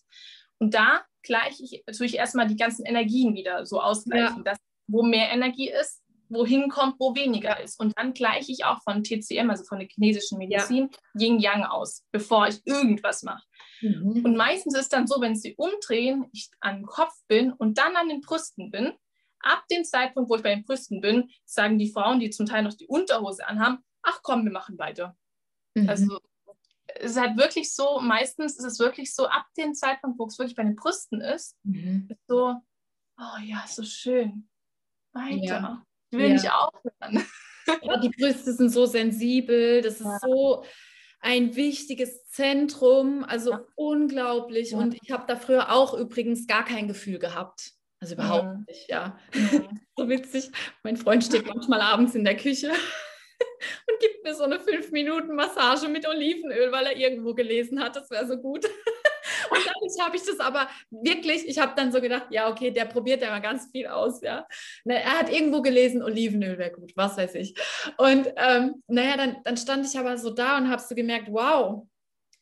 [0.59, 4.51] Und da gleiche ich, tue ich erstmal die ganzen Energien wieder so ausgleichen, ja.
[4.51, 4.57] dass
[4.87, 7.79] wo mehr Energie ist, wohin kommt, wo weniger ist.
[7.79, 11.27] Und dann gleiche ich auch von TCM, also von der chinesischen Medizin, ja.
[11.27, 13.43] Yin-Yang aus, bevor ich irgendwas mache.
[13.81, 14.21] Mhm.
[14.23, 17.77] Und meistens ist es dann so, wenn sie umdrehen, ich an dem Kopf bin und
[17.77, 18.93] dann an den Brüsten bin.
[19.39, 22.63] Ab dem Zeitpunkt, wo ich bei den Brüsten bin, sagen die Frauen, die zum Teil
[22.63, 25.17] noch die Unterhose anhaben, ach komm, wir machen weiter.
[25.75, 25.89] Mhm.
[25.89, 26.19] Also
[26.87, 30.39] es ist halt wirklich so, meistens ist es wirklich so, ab dem Zeitpunkt, wo es
[30.39, 32.07] wirklich bei den Brüsten ist, mhm.
[32.09, 32.55] ist so,
[33.17, 34.47] oh ja, so schön
[35.13, 35.45] weiter.
[35.45, 35.85] Ja.
[36.11, 36.33] Ich will ja.
[36.33, 37.25] nicht aufhören.
[37.81, 40.63] Ja, die Brüste sind so sensibel, das ist so
[41.19, 44.75] ein wichtiges Zentrum, also unglaublich.
[44.75, 47.71] Und ich habe da früher auch übrigens gar kein Gefühl gehabt.
[47.99, 48.63] Also überhaupt ja.
[48.67, 49.19] nicht, ja.
[49.97, 50.51] so witzig.
[50.83, 52.71] Mein Freund steht manchmal abends in der Küche
[53.89, 58.27] und gibt mir so eine 5-Minuten-Massage mit Olivenöl, weil er irgendwo gelesen hat, das wäre
[58.27, 58.65] so gut.
[59.49, 62.85] Und dadurch habe ich das aber wirklich, ich habe dann so gedacht, ja, okay, der
[62.85, 64.47] probiert ja mal ganz viel aus, ja.
[64.85, 67.55] Er hat irgendwo gelesen, Olivenöl wäre gut, was weiß ich.
[67.97, 71.87] Und ähm, naja, dann, dann stand ich aber so da und habe so gemerkt, wow,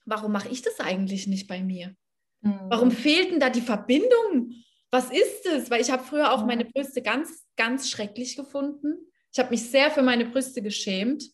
[0.05, 1.95] warum mache ich das eigentlich nicht bei mir?
[2.41, 2.59] Mhm.
[2.69, 4.51] Warum fehlt denn da die Verbindung?
[4.91, 5.71] Was ist es?
[5.71, 9.11] Weil ich habe früher auch meine Brüste ganz, ganz schrecklich gefunden.
[9.33, 11.25] Ich habe mich sehr für meine Brüste geschämt.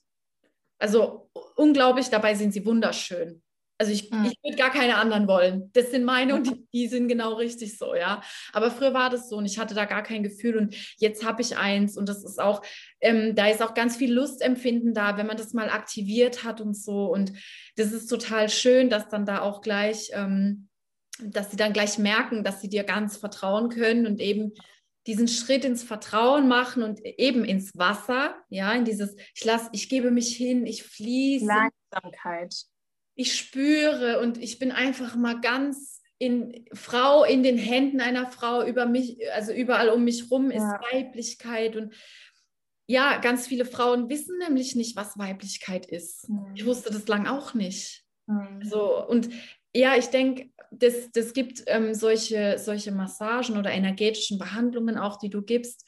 [0.79, 3.41] Also unglaublich, dabei sind sie wunderschön.
[3.77, 4.25] Also ich, mhm.
[4.25, 5.69] ich würde gar keine anderen wollen.
[5.73, 8.21] Das sind meine und die, die, sind genau richtig so, ja.
[8.51, 11.41] Aber früher war das so und ich hatte da gar kein Gefühl und jetzt habe
[11.41, 12.61] ich eins und das ist auch,
[12.99, 16.75] ähm, da ist auch ganz viel Lustempfinden da, wenn man das mal aktiviert hat und
[16.75, 17.05] so.
[17.05, 17.31] Und
[17.77, 20.67] das ist total schön, dass dann da auch gleich, ähm,
[21.21, 24.53] dass sie dann gleich merken, dass sie dir ganz vertrauen können und eben
[25.07, 29.89] diesen Schritt ins Vertrauen machen und eben ins Wasser, ja, in dieses, ich lasse, ich
[29.89, 31.45] gebe mich hin, ich fließe.
[31.45, 32.53] Langsamkeit
[33.19, 38.65] ich spüre und ich bin einfach mal ganz in Frau in den Händen einer Frau
[38.65, 40.79] über mich, also überall um mich rum ist ja.
[40.93, 41.93] Weiblichkeit und
[42.87, 46.29] ja, ganz viele Frauen wissen nämlich nicht, was Weiblichkeit ist.
[46.29, 46.53] Mhm.
[46.55, 48.05] Ich wusste das lang auch nicht.
[48.25, 48.63] Mhm.
[48.63, 49.29] So und
[49.75, 55.29] ja, ich denke, das, das gibt ähm, solche, solche Massagen oder energetischen Behandlungen auch, die
[55.29, 55.85] du gibst.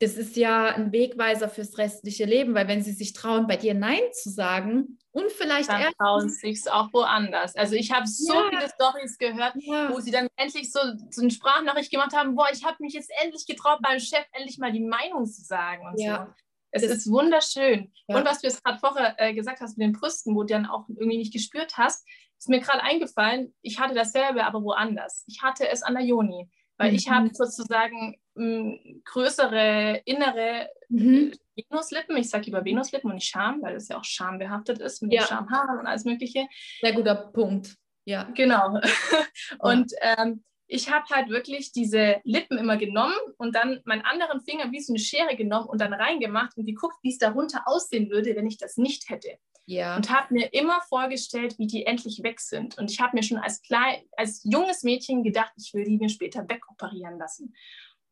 [0.00, 3.74] das ist ja ein Wegweiser fürs restliche Leben, weil wenn sie sich trauen, bei dir
[3.74, 7.54] Nein zu sagen und vielleicht dann trauen sie sich auch woanders.
[7.56, 8.50] Also ich habe so ja.
[8.50, 9.92] viele Stories gehört, ja.
[9.92, 13.10] wo sie dann endlich so, so eine Sprachnachricht gemacht haben, boah, ich habe mich jetzt
[13.22, 16.26] endlich getraut, beim Chef endlich mal die Meinung zu sagen und ja.
[16.26, 16.32] so.
[16.74, 17.92] Es das ist wunderschön.
[18.08, 20.66] Und was du jetzt gerade vorher äh, gesagt hast mit den Brüsten, wo du dann
[20.66, 22.04] auch irgendwie nicht gespürt hast,
[22.44, 25.24] ist mir gerade eingefallen, ich hatte dasselbe, aber woanders.
[25.26, 26.96] Ich hatte es an der Joni, weil mhm.
[26.96, 31.32] ich habe sozusagen mh, größere innere mhm.
[31.56, 32.18] Venuslippen.
[32.18, 35.22] Ich sage lieber Venuslippen und nicht Scham, weil es ja auch schambehaftet ist mit ja.
[35.22, 36.46] Schamhaaren und alles Mögliche.
[36.82, 37.76] Sehr guter Punkt.
[38.04, 38.24] Ja.
[38.34, 38.78] Genau.
[39.60, 44.72] und ähm, ich habe halt wirklich diese Lippen immer genommen und dann meinen anderen Finger
[44.72, 48.34] wie so eine Schere genommen und dann reingemacht und geguckt, wie es darunter aussehen würde,
[48.34, 49.38] wenn ich das nicht hätte.
[49.66, 49.96] Ja.
[49.96, 52.76] Und habe mir immer vorgestellt, wie die endlich weg sind.
[52.78, 56.08] Und ich habe mir schon als, klein, als junges Mädchen gedacht, ich will die mir
[56.08, 57.54] später wegoperieren lassen.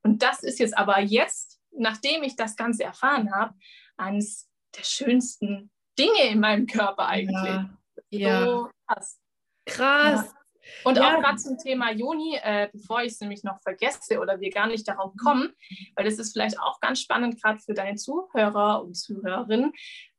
[0.02, 3.54] Und das ist jetzt aber jetzt, nachdem ich das Ganze erfahren habe,
[3.96, 7.60] eines der schönsten Dinge in meinem Körper eigentlich.
[8.10, 8.44] Ja.
[8.44, 9.18] So krass.
[9.66, 10.26] Krass.
[10.26, 10.41] Ja.
[10.84, 11.14] Und ja.
[11.14, 14.66] auch gerade zum Thema Joni, äh, bevor ich es nämlich noch vergesse oder wir gar
[14.66, 15.52] nicht darauf kommen,
[15.96, 19.72] weil das ist vielleicht auch ganz spannend, gerade für deine Zuhörer und Zuhörerinnen.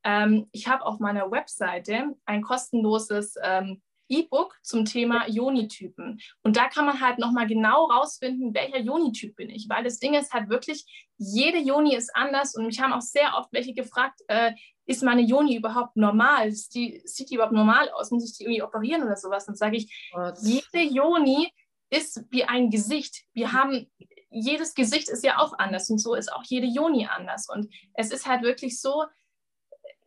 [0.04, 6.20] Ähm, ich habe auf meiner Webseite ein kostenloses ähm, E-Book zum Thema Joni-Typen.
[6.42, 9.68] Und da kann man halt nochmal genau rausfinden, welcher Joni-Typ bin ich.
[9.68, 10.84] Weil das Ding ist halt wirklich,
[11.16, 12.54] jede Joni ist anders.
[12.54, 14.52] Und mich haben auch sehr oft welche gefragt, äh,
[14.86, 16.52] ist meine Joni überhaupt normal?
[16.74, 18.10] Die, sieht die überhaupt normal aus?
[18.10, 19.46] Muss ich die irgendwie operieren oder sowas?
[19.46, 20.38] Dann sage ich, Gott.
[20.42, 21.50] jede Joni
[21.90, 23.24] ist wie ein Gesicht.
[23.32, 23.90] Wir haben,
[24.30, 27.48] jedes Gesicht ist ja auch anders und so ist auch jede Joni anders.
[27.48, 29.04] Und es ist halt wirklich so,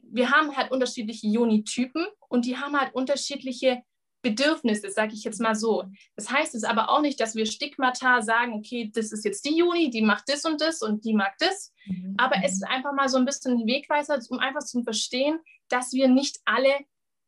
[0.09, 3.81] wir haben halt unterschiedliche Joni-Typen und die haben halt unterschiedliche
[4.21, 5.85] Bedürfnisse, sage ich jetzt mal so.
[6.15, 9.57] Das heißt es aber auch nicht, dass wir Stigmata sagen, okay, das ist jetzt die
[9.57, 11.73] Juni, die macht das und das und die mag das.
[11.85, 12.15] Mhm.
[12.17, 15.39] Aber es ist einfach mal so ein bisschen ein Wegweiser, um einfach zu verstehen,
[15.69, 16.73] dass wir nicht alle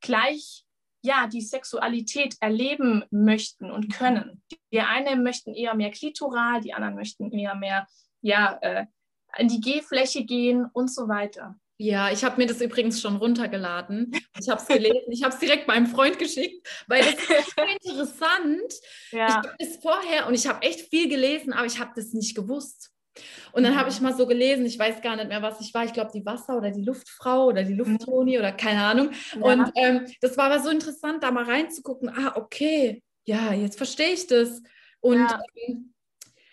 [0.02, 0.66] gleich
[1.02, 4.44] ja, die Sexualität erleben möchten und können.
[4.72, 7.88] Die einen möchten eher mehr klitoral, die anderen möchten eher mehr
[8.22, 8.86] ja, äh,
[9.38, 11.58] in die G-Fläche gehen und so weiter.
[11.82, 14.12] Ja, ich habe mir das übrigens schon runtergeladen.
[14.38, 15.12] Ich habe es gelesen.
[15.12, 18.74] Ich habe es direkt meinem Freund geschickt, weil das ist so interessant.
[19.12, 19.28] Ja.
[19.28, 22.36] Ich habe es vorher und ich habe echt viel gelesen, aber ich habe das nicht
[22.36, 22.92] gewusst.
[23.54, 25.86] Und dann habe ich mal so gelesen, ich weiß gar nicht mehr, was ich war.
[25.86, 29.12] Ich glaube, die Wasser- oder die Luftfrau oder die Lufttoni oder keine Ahnung.
[29.36, 29.42] Ja.
[29.42, 32.10] Und ähm, das war aber so interessant, da mal reinzugucken.
[32.10, 34.62] Ah, okay, ja, jetzt verstehe ich das.
[35.00, 35.42] Und ja.
[35.56, 35.94] ähm,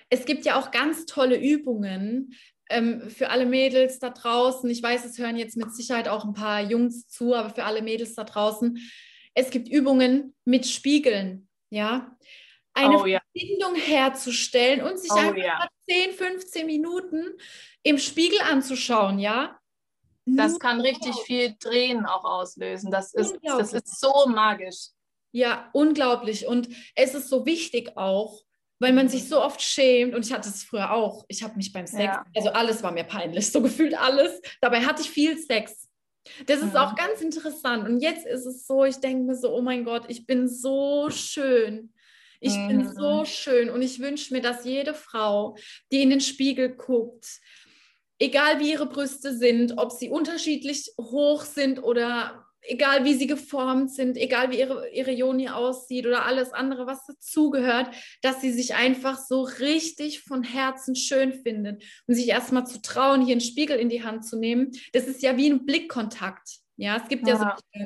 [0.08, 2.32] es gibt ja auch ganz tolle Übungen,
[2.70, 6.34] ähm, für alle Mädels da draußen, ich weiß, es hören jetzt mit Sicherheit auch ein
[6.34, 8.78] paar Jungs zu, aber für alle Mädels da draußen,
[9.34, 12.16] es gibt Übungen mit Spiegeln, ja.
[12.72, 13.20] Eine oh, ja.
[13.32, 15.68] Verbindung herzustellen und sich oh, einfach ja.
[15.88, 17.38] 10, 15 Minuten
[17.82, 19.58] im Spiegel anzuschauen, ja.
[20.26, 22.90] Das Nur kann richtig viel Drehen auch auslösen.
[22.90, 24.88] Das ist, das ist so magisch.
[25.30, 26.48] Ja, unglaublich.
[26.48, 28.42] Und es ist so wichtig auch,
[28.78, 31.24] weil man sich so oft schämt und ich hatte es früher auch.
[31.28, 32.24] Ich habe mich beim Sex, ja.
[32.34, 34.40] also alles war mir peinlich, so gefühlt alles.
[34.60, 35.88] Dabei hatte ich viel Sex.
[36.46, 36.86] Das ist ja.
[36.86, 37.88] auch ganz interessant.
[37.88, 41.08] Und jetzt ist es so, ich denke mir so, oh mein Gott, ich bin so
[41.10, 41.92] schön.
[42.40, 42.68] Ich mhm.
[42.68, 45.56] bin so schön und ich wünsche mir, dass jede Frau,
[45.90, 47.40] die in den Spiegel guckt,
[48.18, 53.92] egal wie ihre Brüste sind, ob sie unterschiedlich hoch sind oder egal wie sie geformt
[53.92, 57.90] sind, egal wie ihre, ihre Joni aussieht oder alles andere, was dazugehört,
[58.22, 63.24] dass sie sich einfach so richtig von Herzen schön findet und sich erstmal zu trauen,
[63.24, 64.72] hier einen Spiegel in die Hand zu nehmen.
[64.92, 66.58] Das ist ja wie ein Blickkontakt.
[66.76, 67.84] Ja, es gibt ja, ja so,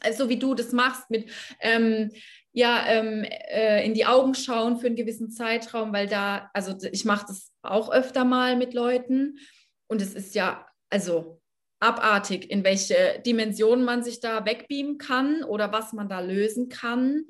[0.00, 2.10] also wie du das machst mit ähm,
[2.52, 7.04] ja, ähm, äh, in die Augen schauen für einen gewissen Zeitraum, weil da, also ich
[7.04, 9.38] mache das auch öfter mal mit Leuten
[9.86, 11.37] und es ist ja, also
[11.80, 17.24] abartig, in welche Dimensionen man sich da wegbeamen kann oder was man da lösen kann.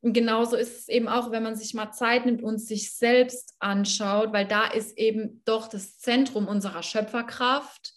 [0.00, 3.54] Und genauso ist es eben auch, wenn man sich mal Zeit nimmt und sich selbst
[3.58, 7.92] anschaut, weil da ist eben doch das Zentrum unserer Schöpferkraft.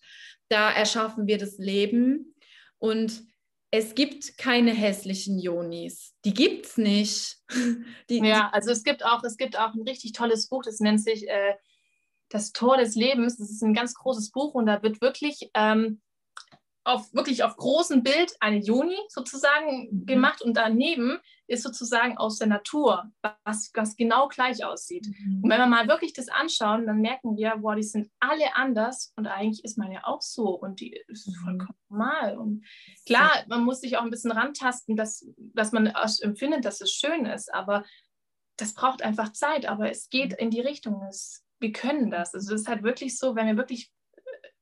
[0.49, 2.35] Da erschaffen wir das Leben.
[2.77, 3.23] Und
[3.71, 6.13] es gibt keine hässlichen Jonis.
[6.25, 7.37] Die gibt es nicht.
[8.09, 11.01] Die, ja, also es gibt auch, es gibt auch ein richtig tolles Buch, das nennt
[11.01, 11.55] sich äh,
[12.33, 13.37] das Tor des Lebens.
[13.37, 16.01] Das ist ein ganz großes Buch und da wird wirklich ähm,
[16.83, 20.05] auf wirklich auf großem Bild eine Juni sozusagen mhm.
[20.05, 23.11] gemacht und daneben ist sozusagen aus der Natur,
[23.43, 25.07] was, was genau gleich aussieht.
[25.07, 25.43] Mhm.
[25.43, 29.13] Und wenn wir mal wirklich das anschauen, dann merken wir, boah, die sind alle anders
[29.15, 31.33] und eigentlich ist man ja auch so und die ist mhm.
[31.43, 32.37] vollkommen normal.
[32.37, 32.65] Und
[33.05, 37.25] klar, man muss sich auch ein bisschen rantasten, dass, dass man empfindet, dass es schön
[37.25, 37.85] ist, aber
[38.57, 41.01] das braucht einfach Zeit, aber es geht in die Richtung.
[41.09, 42.35] Es wir können das.
[42.35, 43.89] Also es ist halt wirklich so, wenn wir wirklich,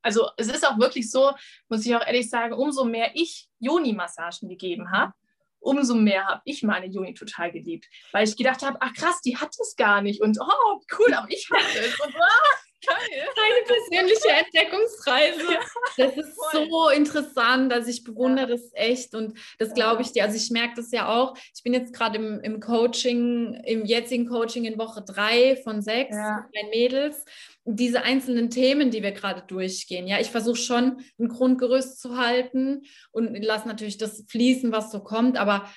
[0.00, 1.32] also es ist auch wirklich so,
[1.68, 5.12] muss ich auch ehrlich sagen, umso mehr ich Joni-Massagen gegeben habe,
[5.60, 9.36] umso mehr habe ich meine Juni total geliebt, weil ich gedacht habe, ach krass, die
[9.36, 10.20] hat es gar nicht.
[10.20, 12.00] Und oh, cool, aber ich habe es.
[12.00, 13.28] Ah, geil.
[13.36, 15.58] Eine persönliche Entdeckungsreise.
[15.96, 16.68] Das ist Voll.
[16.68, 18.56] so interessant, also ich bewundere ja.
[18.56, 21.74] das echt und das glaube ich dir, also ich merke das ja auch, ich bin
[21.74, 26.44] jetzt gerade im, im Coaching, im jetzigen Coaching in Woche drei von sechs ja.
[26.44, 27.24] mit meinen Mädels
[27.64, 30.08] diese einzelnen Themen, die wir gerade durchgehen.
[30.08, 35.00] Ja, ich versuche schon ein Grundgerüst zu halten und lasse natürlich das fließen, was so
[35.00, 35.68] kommt, aber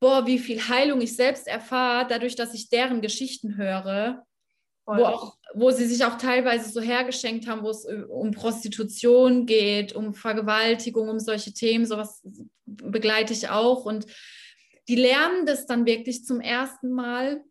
[0.00, 4.26] boah, wie viel Heilung ich selbst erfahre, dadurch, dass ich deren Geschichten höre,
[4.86, 9.94] wo, auch, wo sie sich auch teilweise so hergeschenkt haben, wo es um Prostitution geht,
[9.94, 12.22] um Vergewaltigung, um solche Themen, sowas
[12.66, 13.84] begleite ich auch.
[13.84, 14.06] Und
[14.88, 17.42] die lernen das dann wirklich zum ersten Mal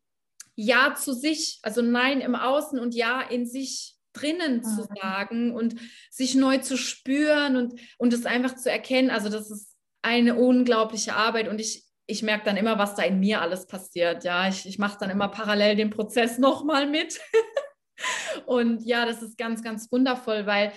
[0.55, 4.88] ja zu sich, also Nein im Außen und Ja in sich drinnen zu mhm.
[5.01, 5.75] sagen und
[6.09, 9.09] sich neu zu spüren und, und es einfach zu erkennen.
[9.09, 13.20] Also das ist eine unglaubliche Arbeit und ich, ich merke dann immer, was da in
[13.20, 14.24] mir alles passiert.
[14.24, 17.20] Ja, ich, ich mache dann immer parallel den Prozess nochmal mit.
[18.45, 20.74] und ja, das ist ganz, ganz wundervoll, weil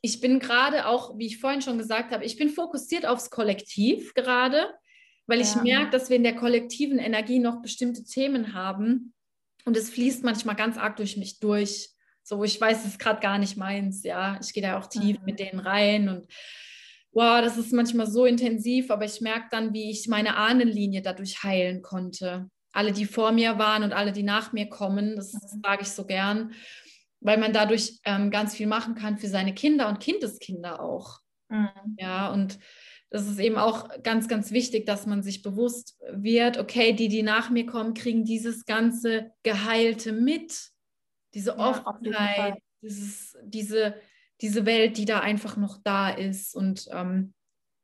[0.00, 4.14] ich bin gerade auch, wie ich vorhin schon gesagt habe, ich bin fokussiert aufs Kollektiv
[4.14, 4.74] gerade,
[5.26, 5.44] weil ja.
[5.44, 9.14] ich merke, dass wir in der kollektiven Energie noch bestimmte Themen haben,
[9.64, 11.90] und es fließt manchmal ganz arg durch mich durch.
[12.22, 14.38] So, ich weiß, es ist gerade gar nicht meins, ja.
[14.40, 15.24] Ich gehe da auch tief mhm.
[15.24, 16.32] mit denen rein und
[17.12, 21.42] wow, das ist manchmal so intensiv, aber ich merke dann, wie ich meine Ahnenlinie dadurch
[21.42, 22.48] heilen konnte.
[22.72, 25.60] Alle, die vor mir waren und alle, die nach mir kommen, das, das mhm.
[25.62, 26.52] sage ich so gern,
[27.20, 31.20] weil man dadurch ähm, ganz viel machen kann für seine Kinder und Kindeskinder auch.
[31.48, 31.96] Mhm.
[31.98, 32.58] Ja, und
[33.10, 37.22] das ist eben auch ganz, ganz wichtig, dass man sich bewusst wird, okay, die, die
[37.22, 40.70] nach mir kommen, kriegen dieses ganze Geheilte mit,
[41.34, 43.96] diese Offenheit, dieses, diese,
[44.42, 46.54] diese Welt, die da einfach noch da ist.
[46.54, 47.32] Und ähm,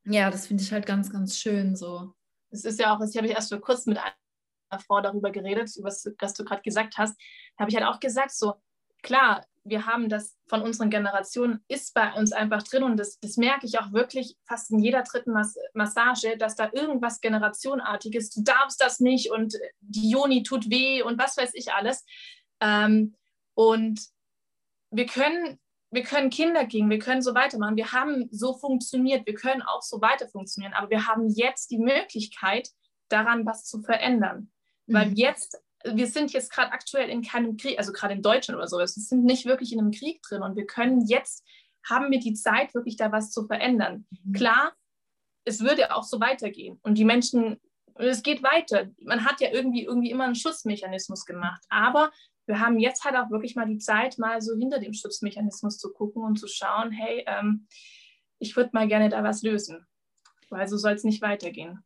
[0.04, 2.12] ja, das finde ich halt ganz, ganz schön so.
[2.50, 5.70] Es ist ja auch, das habe ich erst vor kurzem mit einer Frau darüber geredet,
[5.82, 7.16] was, was du gerade gesagt hast.
[7.56, 8.54] Da habe ich halt auch gesagt, so,
[9.02, 13.36] klar, wir haben das von unseren Generationen, ist bei uns einfach drin und das, das
[13.36, 18.42] merke ich auch wirklich fast in jeder dritten Mas Massage, dass da irgendwas Generationartiges, du
[18.42, 22.04] darfst das nicht und die Joni tut weh und was weiß ich alles.
[22.60, 23.14] Ähm,
[23.54, 24.00] und
[24.90, 25.58] wir können,
[25.90, 29.82] wir können Kinder gehen, wir können so weitermachen, wir haben so funktioniert, wir können auch
[29.82, 32.68] so weiter funktionieren, aber wir haben jetzt die Möglichkeit,
[33.08, 34.50] daran was zu verändern.
[34.86, 34.94] Mhm.
[34.94, 38.68] Weil jetzt wir sind jetzt gerade aktuell in keinem Krieg, also gerade in Deutschland oder
[38.68, 41.44] so, wir sind nicht wirklich in einem Krieg drin und wir können jetzt,
[41.88, 44.06] haben wir die Zeit, wirklich da was zu verändern.
[44.10, 44.32] Mhm.
[44.32, 44.72] Klar,
[45.44, 47.60] es würde auch so weitergehen und die Menschen,
[47.94, 48.88] es geht weiter.
[49.02, 52.10] Man hat ja irgendwie, irgendwie immer einen Schutzmechanismus gemacht, aber
[52.48, 55.92] wir haben jetzt halt auch wirklich mal die Zeit, mal so hinter dem Schutzmechanismus zu
[55.92, 57.66] gucken und zu schauen, hey, ähm,
[58.38, 59.86] ich würde mal gerne da was lösen,
[60.48, 61.84] weil so soll es nicht weitergehen.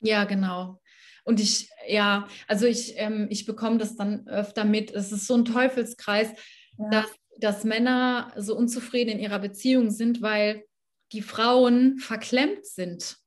[0.00, 0.80] Ja, genau.
[1.24, 4.90] Und ich, ja, also ich, ähm, ich bekomme das dann öfter mit.
[4.90, 6.32] Es ist so ein Teufelskreis,
[6.78, 6.90] ja.
[6.90, 10.64] dass, dass Männer so unzufrieden in ihrer Beziehung sind, weil
[11.12, 13.18] die Frauen verklemmt sind.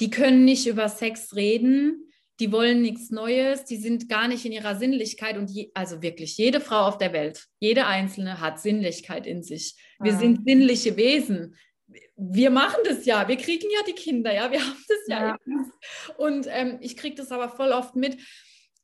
[0.00, 2.10] Die können nicht über Sex reden,
[2.40, 6.36] die wollen nichts Neues, die sind gar nicht in ihrer Sinnlichkeit und je, also wirklich
[6.36, 9.76] jede Frau auf der Welt, jede einzelne hat Sinnlichkeit in sich.
[10.00, 10.18] Wir ja.
[10.18, 11.54] sind sinnliche Wesen
[12.16, 15.26] wir machen das ja, wir kriegen ja die Kinder, ja, wir haben das ja.
[15.26, 15.64] ja.
[16.16, 18.16] Und ähm, ich kriege das aber voll oft mit,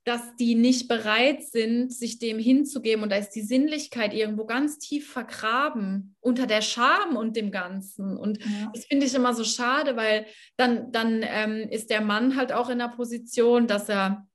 [0.05, 3.03] dass die nicht bereit sind, sich dem hinzugeben.
[3.03, 8.17] Und da ist die Sinnlichkeit irgendwo ganz tief vergraben unter der Scham und dem Ganzen.
[8.17, 8.71] Und ja.
[8.73, 10.27] das finde ich immer so schade, weil
[10.57, 14.27] dann, dann ähm, ist der Mann halt auch in der Position, dass er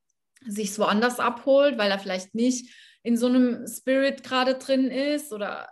[0.45, 5.32] sich so anders abholt, weil er vielleicht nicht in so einem Spirit gerade drin ist
[5.32, 5.70] oder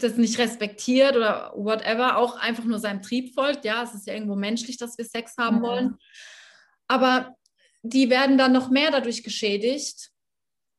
[0.00, 3.64] das nicht respektiert oder whatever, auch einfach nur seinem Trieb folgt.
[3.64, 5.62] Ja, es ist ja irgendwo menschlich, dass wir Sex haben mhm.
[5.62, 5.96] wollen.
[6.88, 7.36] Aber
[7.82, 10.10] die werden dann noch mehr dadurch geschädigt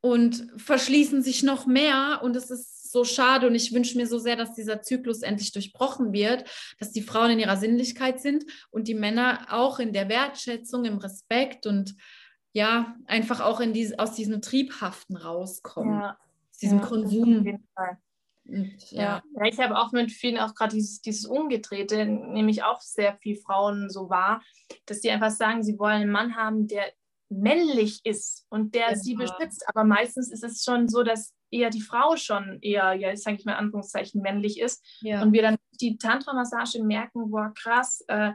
[0.00, 4.18] und verschließen sich noch mehr und es ist so schade und ich wünsche mir so
[4.18, 6.44] sehr, dass dieser Zyklus endlich durchbrochen wird,
[6.78, 10.98] dass die Frauen in ihrer Sinnlichkeit sind und die Männer auch in der Wertschätzung, im
[10.98, 11.94] Respekt und
[12.52, 16.18] ja, einfach auch in diese, aus diesem Triebhaften rauskommen, ja.
[16.50, 17.38] aus diesem ja, Konsum.
[17.38, 17.98] Auf jeden Fall.
[18.90, 19.22] Ja.
[19.34, 19.44] ja.
[19.44, 23.88] ich habe auch mit vielen auch gerade dieses, dieses Umgedrehte, nämlich auch sehr viele Frauen
[23.88, 24.42] so wahr,
[24.86, 26.92] dass die einfach sagen, sie wollen einen Mann haben, der
[27.28, 28.96] männlich ist und der ja.
[28.96, 29.66] sie beschützt.
[29.68, 33.44] Aber meistens ist es schon so, dass eher die Frau schon eher, ja, sage ich
[33.44, 34.84] mal in Anführungszeichen, männlich ist.
[35.00, 35.22] Ja.
[35.22, 38.32] Und wir dann die Tantra-Massage merken, boah, krass, äh,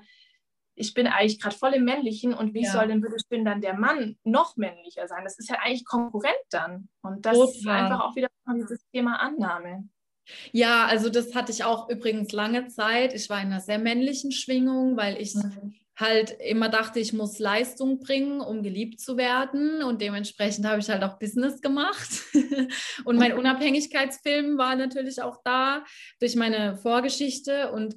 [0.77, 2.71] ich bin eigentlich gerade voll im Männlichen und wie ja.
[2.71, 5.23] soll denn bitte schön dann der Mann noch männlicher sein?
[5.23, 6.89] Das ist ja eigentlich Konkurrent dann.
[7.01, 7.55] Und das Total.
[7.55, 9.89] ist einfach auch wieder dieses Thema Annahme.
[10.51, 13.13] Ja, also das hatte ich auch übrigens lange Zeit.
[13.13, 15.75] Ich war in einer sehr männlichen Schwingung, weil ich mhm.
[15.95, 19.83] halt immer dachte, ich muss Leistung bringen, um geliebt zu werden.
[19.83, 22.09] Und dementsprechend habe ich halt auch Business gemacht.
[23.05, 25.83] und mein Unabhängigkeitsfilm war natürlich auch da
[26.19, 27.71] durch meine Vorgeschichte.
[27.71, 27.95] Und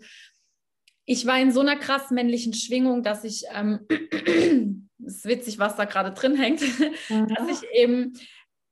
[1.04, 3.80] ich war in so einer krass männlichen Schwingung, dass ich, ähm,
[5.04, 6.60] ist witzig, was da gerade drin hängt,
[7.08, 7.26] mhm.
[7.34, 8.12] dass ich eben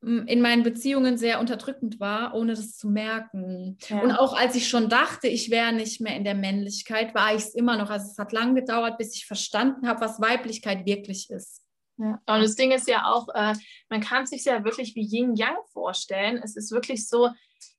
[0.00, 3.78] in meinen Beziehungen sehr unterdrückend war, ohne das zu merken.
[3.88, 4.00] Ja.
[4.00, 7.42] Und auch als ich schon dachte, ich wäre nicht mehr in der Männlichkeit, war ich
[7.42, 7.90] es immer noch.
[7.90, 11.64] Also es hat lang gedauert, bis ich verstanden habe, was Weiblichkeit wirklich ist.
[11.96, 12.20] Ja.
[12.26, 13.54] Und das Ding ist ja auch, äh,
[13.88, 16.40] man kann sich ja wirklich wie Yin-Yang vorstellen.
[16.44, 17.30] Es ist wirklich so,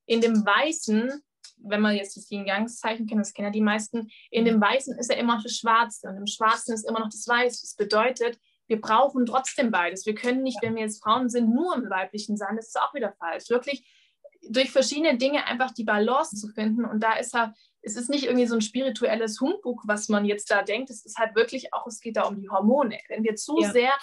[0.05, 1.22] in dem Weißen,
[1.61, 5.09] wenn man jetzt das Yin-Yang-Zeichen kennt, das kennen ja die meisten, in dem Weißen ist
[5.09, 7.61] ja immer noch das Schwarze und im Schwarzen ist immer noch das Weiße.
[7.61, 8.38] Das bedeutet,
[8.70, 10.05] wir brauchen trotzdem beides.
[10.05, 12.55] Wir können nicht, wenn wir jetzt Frauen sind, nur im Weiblichen sein.
[12.55, 13.49] Das ist auch wieder falsch.
[13.49, 13.84] Wirklich
[14.47, 16.86] durch verschiedene Dinge einfach die Balance zu finden.
[16.86, 17.51] Und da ist halt,
[17.82, 20.91] es ist nicht irgendwie so ein spirituelles Humbug, was man jetzt da denkt.
[20.91, 22.99] Es ist halt wirklich auch, es geht da um die Hormone.
[23.09, 23.72] Wenn wir zu ja.
[23.72, 23.93] sehr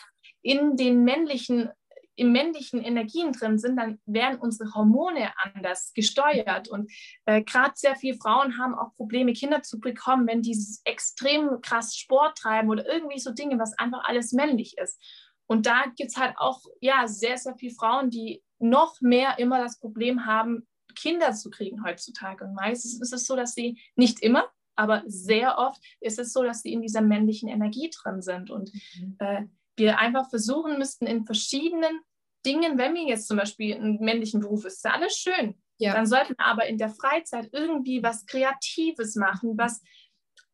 [0.42, 1.70] in den männlichen
[2.16, 6.68] im männlichen Energien drin sind, dann werden unsere Hormone anders gesteuert.
[6.68, 6.90] Und
[7.26, 11.94] äh, gerade sehr viele Frauen haben auch Probleme, Kinder zu bekommen, wenn die extrem krass
[11.96, 15.00] Sport treiben oder irgendwie so Dinge, was einfach alles männlich ist.
[15.46, 19.58] Und da gibt es halt auch ja, sehr, sehr viele Frauen, die noch mehr immer
[19.58, 22.44] das Problem haben, Kinder zu kriegen heutzutage.
[22.44, 26.42] Und meistens ist es so, dass sie nicht immer, aber sehr oft ist es so,
[26.42, 28.50] dass sie in dieser männlichen Energie drin sind.
[28.50, 29.16] Und mhm.
[29.18, 29.42] äh,
[29.76, 32.00] wir einfach versuchen müssten, in verschiedenen
[32.44, 35.60] Dingen, wenn wir jetzt zum Beispiel einen männlichen Beruf ist, ist alles schön.
[35.78, 35.92] Ja.
[35.92, 39.82] Dann sollten wir aber in der Freizeit irgendwie was Kreatives machen, was,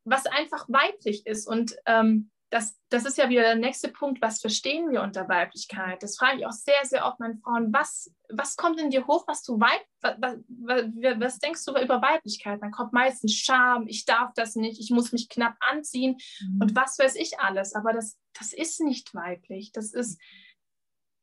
[0.03, 1.47] was einfach weiblich ist.
[1.47, 6.03] Und ähm, das, das ist ja wieder der nächste Punkt, was verstehen wir unter Weiblichkeit?
[6.03, 7.73] Das frage ich auch sehr, sehr oft meinen Frauen.
[7.73, 10.83] Was, was kommt in dir hoch, was du weib, was, was,
[11.19, 12.61] was, denkst du über Weiblichkeit?
[12.61, 16.61] Dann kommt meistens Scham, ich darf das nicht, ich muss mich knapp anziehen mhm.
[16.61, 17.73] und was weiß ich alles.
[17.73, 19.71] Aber das, das ist nicht weiblich.
[19.71, 20.21] Das ist,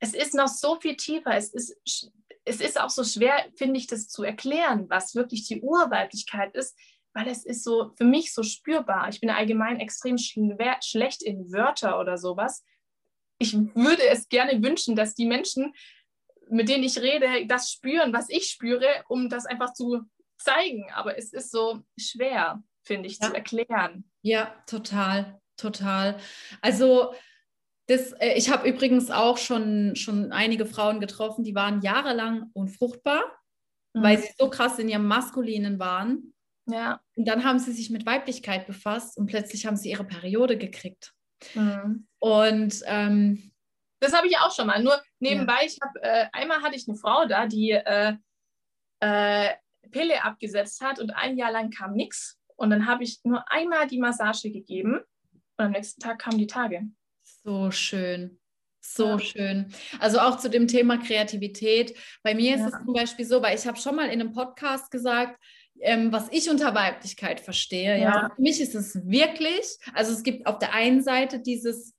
[0.01, 1.37] es ist noch so viel tiefer.
[1.37, 2.11] Es ist,
[2.45, 6.77] es ist auch so schwer, finde ich, das zu erklären, was wirklich die Urweiblichkeit ist
[7.15, 9.09] weil es ist so für mich so spürbar.
[9.09, 12.65] Ich bin allgemein extrem schlecht in Wörter oder sowas.
[13.39, 15.73] Ich würde es gerne wünschen, dass die Menschen,
[16.49, 20.03] mit denen ich rede, das spüren, was ich spüre, um das einfach zu
[20.39, 20.91] zeigen.
[20.93, 23.29] Aber es ist so schwer, finde ich, ja.
[23.29, 24.05] zu erklären.
[24.23, 26.19] Ja, total, total.
[26.61, 27.15] Also
[27.87, 33.23] das, äh, ich habe übrigens auch schon, schon einige Frauen getroffen, die waren jahrelang unfruchtbar,
[33.95, 34.03] mhm.
[34.03, 36.35] weil sie so krass in ihrem Maskulinen waren.
[36.71, 37.01] Ja.
[37.17, 41.13] Und dann haben sie sich mit Weiblichkeit befasst und plötzlich haben sie ihre Periode gekriegt.
[41.55, 42.07] Mhm.
[42.19, 43.53] Und ähm,
[44.01, 44.83] das habe ich auch schon mal.
[44.83, 45.67] Nur nebenbei, ja.
[45.67, 48.15] ich habe äh, einmal hatte ich eine Frau da, die äh,
[49.01, 49.51] äh,
[49.91, 52.39] Pille abgesetzt hat und ein Jahr lang kam nichts.
[52.57, 55.01] Und dann habe ich nur einmal die Massage gegeben
[55.57, 56.83] und am nächsten Tag kamen die Tage.
[57.23, 58.39] So schön.
[58.81, 59.19] So ja.
[59.19, 59.73] schön.
[59.99, 61.97] Also auch zu dem Thema Kreativität.
[62.23, 62.67] Bei mir ist ja.
[62.69, 65.39] es zum Beispiel so, weil ich habe schon mal in einem Podcast gesagt,
[65.83, 67.99] ähm, was ich unter Weiblichkeit verstehe.
[67.99, 68.15] Ja.
[68.15, 68.33] ja.
[68.35, 71.95] Für mich ist es wirklich, also es gibt auf der einen Seite dieses,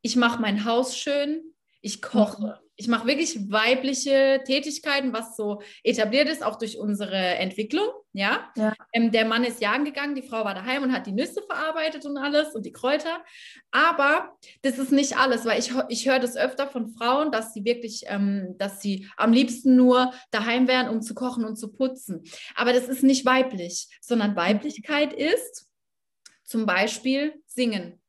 [0.00, 1.42] ich mache mein Haus schön,
[1.80, 2.61] ich koche.
[2.76, 7.86] Mhm ich mache wirklich weibliche Tätigkeiten, was so etabliert ist, auch durch unsere Entwicklung.
[8.14, 8.74] Ja, ja.
[8.92, 12.04] Ähm, der Mann ist jagen gegangen, die Frau war daheim und hat die Nüsse verarbeitet
[12.06, 13.22] und alles und die Kräuter.
[13.70, 17.64] Aber das ist nicht alles, weil ich, ich höre das öfter von Frauen, dass sie
[17.64, 22.24] wirklich, ähm, dass sie am liebsten nur daheim wären, um zu kochen und zu putzen.
[22.54, 25.68] Aber das ist nicht weiblich, sondern Weiblichkeit ist
[26.42, 28.01] zum Beispiel singen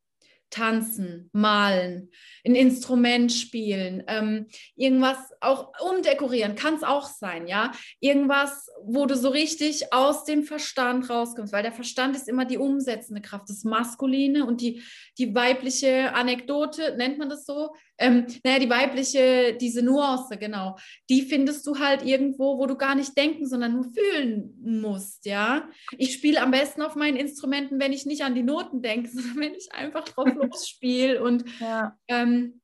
[0.53, 2.11] tanzen, malen,
[2.45, 7.71] ein Instrument spielen, ähm, irgendwas auch umdekorieren, kann es auch sein, ja.
[7.99, 12.59] Irgendwas, wo du so richtig aus dem Verstand rauskommst, weil der Verstand ist immer die
[12.59, 14.83] umsetzende Kraft, das Maskuline und die,
[15.17, 17.73] die weibliche Anekdote, nennt man das so?
[17.97, 20.77] Ähm, naja, die weibliche, diese Nuance, genau,
[21.09, 25.69] die findest du halt irgendwo, wo du gar nicht denken, sondern nur fühlen musst, ja.
[25.97, 29.37] Ich spiele am besten auf meinen Instrumenten, wenn ich nicht an die Noten denke, sondern
[29.37, 31.97] wenn ich einfach drauf losspiele und ja.
[32.07, 32.61] Ähm,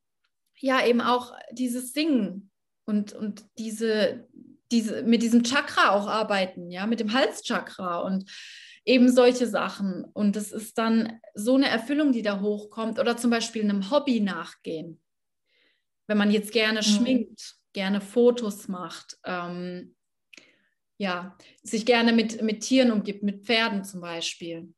[0.62, 2.52] ja, eben auch dieses Singen
[2.86, 4.28] und, und diese,
[4.72, 8.30] diese, mit diesem Chakra auch arbeiten, ja, mit dem Halschakra und
[8.86, 10.04] eben solche Sachen.
[10.04, 14.20] Und das ist dann so eine Erfüllung, die da hochkommt oder zum Beispiel einem Hobby
[14.20, 15.00] nachgehen.
[16.10, 16.84] Wenn man jetzt gerne mhm.
[16.84, 19.96] schminkt, gerne Fotos macht, ähm,
[20.98, 24.74] ja, sich gerne mit, mit Tieren umgibt, mit Pferden zum Beispiel.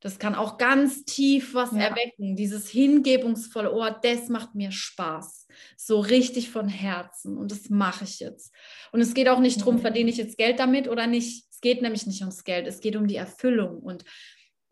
[0.00, 1.78] Das kann auch ganz tief was ja.
[1.78, 2.36] erwecken.
[2.36, 5.48] Dieses hingebungsvolle Ohr, das macht mir Spaß.
[5.78, 7.38] So richtig von Herzen.
[7.38, 8.54] Und das mache ich jetzt.
[8.92, 9.80] Und es geht auch nicht darum, mhm.
[9.80, 11.46] verdiene ich jetzt Geld damit oder nicht.
[11.50, 12.66] Es geht nämlich nicht ums Geld.
[12.66, 13.78] Es geht um die Erfüllung.
[13.78, 14.04] Und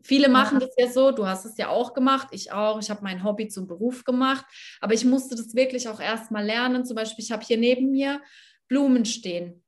[0.05, 1.11] viele machen das ja so.
[1.11, 2.29] Du hast es ja auch gemacht.
[2.31, 2.81] Ich auch.
[2.81, 4.45] Ich habe mein Hobby zum Beruf gemacht.
[4.81, 6.85] Aber ich musste das wirklich auch erst mal lernen.
[6.85, 8.21] Zum Beispiel, ich habe hier neben mir
[8.69, 9.65] Blumen stehen.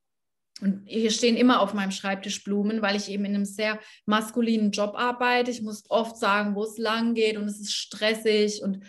[0.61, 4.71] Und hier stehen immer auf meinem Schreibtisch Blumen, weil ich eben in einem sehr maskulinen
[4.71, 5.51] Job arbeite.
[5.51, 8.83] Ich muss oft sagen, wo es lang geht und es ist stressig und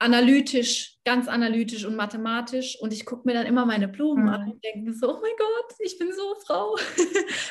[0.00, 2.76] analytisch, ganz analytisch und mathematisch.
[2.80, 4.28] Und ich gucke mir dann immer meine Blumen mhm.
[4.30, 6.76] an und denke so, oh mein Gott, ich bin so Frau.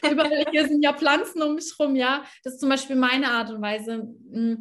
[0.11, 2.23] Überall hier sind ja Pflanzen um mich rum, ja.
[2.43, 4.59] Das ist zum Beispiel meine Art und Weise, hm,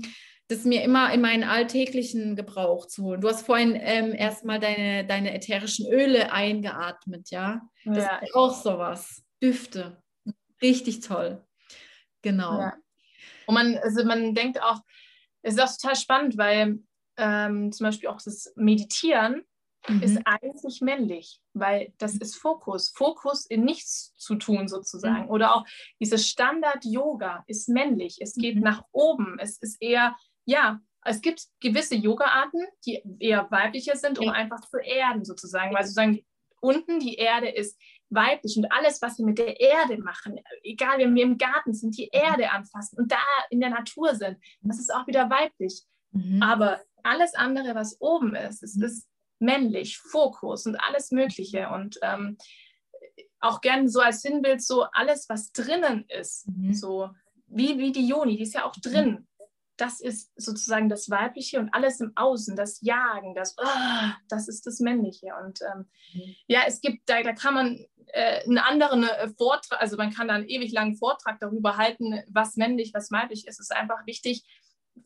[0.49, 3.21] das mir immer in meinen alltäglichen Gebrauch zu holen.
[3.23, 7.63] Du hast vorhin ähm, erstmal deine, deine ätherischen Öle eingeatmet, ja.
[7.87, 8.19] Das ja.
[8.19, 9.25] ist auch sowas.
[9.43, 10.03] Düfte.
[10.61, 11.43] Richtig toll.
[12.21, 12.61] Genau.
[12.61, 12.75] Ja.
[13.47, 14.81] Und man, also man denkt auch,
[15.41, 16.81] es ist auch total spannend, weil
[17.19, 19.43] ähm, zum Beispiel auch das Meditieren
[19.87, 20.03] mhm.
[20.03, 22.91] ist eigentlich männlich, weil das ist Fokus.
[22.91, 25.25] Fokus in nichts zu tun sozusagen.
[25.25, 25.31] Mhm.
[25.31, 25.65] Oder auch
[26.01, 28.19] dieses Standard-Yoga ist männlich.
[28.21, 28.63] Es geht mhm.
[28.63, 29.39] nach oben.
[29.39, 30.17] Es ist eher
[30.49, 35.85] ja, es gibt gewisse Yoga-Arten, die eher weiblicher sind, um einfach zu erden sozusagen, weil
[35.85, 36.25] sozusagen
[36.61, 37.79] unten die Erde ist
[38.11, 41.97] weiblich und alles, was wir mit der Erde machen, egal, wenn wir im Garten sind,
[41.99, 45.83] die Erde anfassen und da in der Natur sind, das ist auch wieder weiblich.
[46.13, 46.43] Mhm.
[46.43, 52.37] Aber alles andere, was oben ist, es ist männlich, Fokus und alles Mögliche und ähm,
[53.41, 56.75] auch gerne so als Sinnbild so alles, was drinnen ist, mhm.
[56.75, 57.11] so
[57.47, 59.29] wie, wie die Joni, die ist ja auch drin
[59.79, 64.67] das ist sozusagen das Weibliche und alles im Außen, das Jagen, das, oh, das ist
[64.67, 65.29] das Männliche.
[65.43, 66.35] Und ähm, mhm.
[66.49, 70.29] ja, es gibt, da, da kann man äh, einen anderen äh, Vortrag, also man kann
[70.29, 73.61] da einen ewig langen Vortrag darüber halten, was männlich, was weiblich ist.
[73.61, 74.45] Es ist einfach wichtig,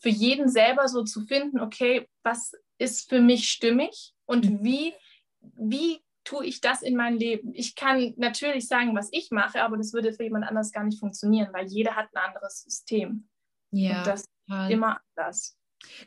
[0.00, 4.64] für jeden selber so zu finden, okay, was ist für mich stimmig und mhm.
[4.64, 4.94] wie,
[5.40, 7.52] wie tue ich das in mein Leben?
[7.54, 11.00] Ich kann natürlich sagen, was ich mache, aber das würde für jemand anders gar nicht
[11.00, 13.28] funktionieren, weil jeder hat ein anderes System.
[13.70, 13.98] Ja.
[13.98, 14.70] Und das Total.
[14.70, 15.56] immer anders.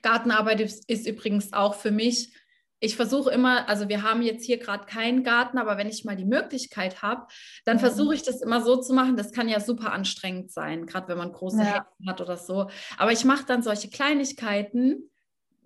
[0.02, 2.34] Gartenarbeit ist, ist übrigens auch für mich
[2.80, 6.16] ich versuche immer, also wir haben jetzt hier gerade keinen Garten, aber wenn ich mal
[6.16, 7.28] die Möglichkeit habe,
[7.64, 9.18] dann versuche ich das immer so zu machen.
[9.18, 11.74] Das kann ja super anstrengend sein, gerade wenn man große ja.
[11.76, 12.70] Hecken hat oder so.
[12.98, 15.10] Aber ich mache dann solche Kleinigkeiten,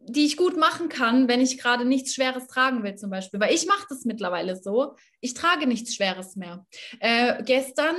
[0.05, 3.39] die ich gut machen kann, wenn ich gerade nichts Schweres tragen will, zum Beispiel.
[3.39, 4.95] Weil ich mache das mittlerweile so.
[5.19, 6.65] Ich trage nichts Schweres mehr.
[6.99, 7.95] Äh, gestern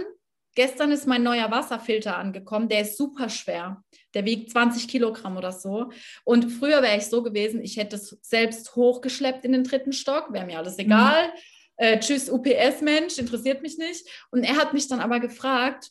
[0.54, 2.68] Gestern ist mein neuer Wasserfilter angekommen.
[2.68, 3.82] Der ist super schwer.
[4.14, 5.90] Der wiegt 20 Kilogramm oder so.
[6.24, 10.32] Und früher wäre ich so gewesen, ich hätte es selbst hochgeschleppt in den dritten Stock.
[10.32, 10.84] Wäre mir alles mhm.
[10.84, 11.28] egal.
[11.28, 11.32] Mhm.
[11.76, 14.06] Äh, tschüss, UPS-Mensch, interessiert mich nicht.
[14.30, 15.90] Und er hat mich dann aber gefragt,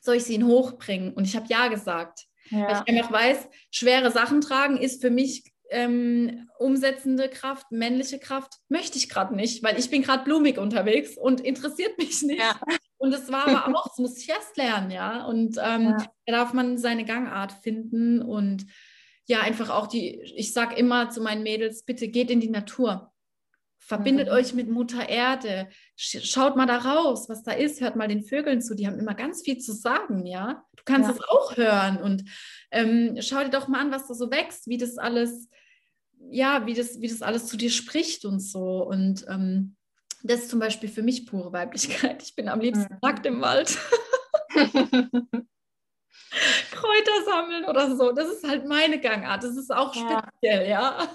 [0.00, 1.12] soll ich sie ihn hochbringen?
[1.12, 2.26] Und ich habe ja gesagt.
[2.50, 2.66] Ja.
[2.66, 8.54] Weil ich einfach weiß, schwere Sachen tragen ist für mich ähm, umsetzende Kraft, männliche Kraft,
[8.68, 12.40] möchte ich gerade nicht, weil ich bin gerade blumig unterwegs und interessiert mich nicht.
[12.40, 12.60] Ja.
[13.00, 15.24] Und es war aber auch, das muss ich erst lernen, ja.
[15.24, 15.96] Und ähm, ja.
[16.26, 18.66] da darf man seine Gangart finden und
[19.26, 23.10] ja, einfach auch die, ich sage immer zu meinen Mädels, bitte geht in die Natur.
[23.78, 24.34] Verbindet mhm.
[24.34, 25.68] euch mit Mutter Erde.
[25.96, 27.80] Schaut mal da raus, was da ist.
[27.80, 28.74] Hört mal den Vögeln zu.
[28.74, 30.64] Die haben immer ganz viel zu sagen, ja.
[30.76, 31.96] Du kannst es auch hören.
[32.02, 32.24] Und
[32.70, 35.48] ähm, schau dir doch mal an, was da so wächst, wie das alles,
[36.30, 38.86] ja, wie das, wie das alles zu dir spricht und so.
[38.86, 39.76] Und ähm,
[40.22, 42.22] das ist zum Beispiel für mich pure Weiblichkeit.
[42.22, 42.98] Ich bin am liebsten mhm.
[43.02, 43.78] nackt im Wald.
[46.70, 48.12] Kräuter sammeln oder so.
[48.12, 49.42] Das ist halt meine Gangart.
[49.42, 50.98] Das ist auch speziell, ja.
[51.00, 51.08] ja.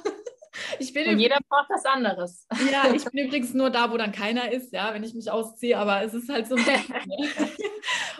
[0.80, 2.48] Ich bin Und jeder braucht was anderes.
[2.72, 5.78] Ja, ich bin übrigens nur da, wo dann keiner ist, ja, wenn ich mich ausziehe,
[5.78, 6.96] aber es ist halt so ein bisschen.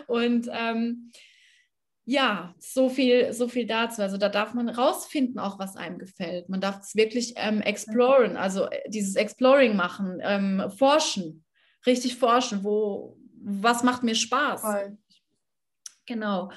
[0.06, 1.10] Und ähm,
[2.08, 4.00] ja, so viel, so viel dazu.
[4.00, 6.48] Also da darf man rausfinden, auch was einem gefällt.
[6.48, 11.44] Man darf es wirklich ähm, exploren, also äh, dieses Exploring machen, ähm, forschen,
[11.84, 14.60] richtig forschen, wo, was macht mir Spaß.
[14.60, 14.96] Voll.
[16.06, 16.52] Genau.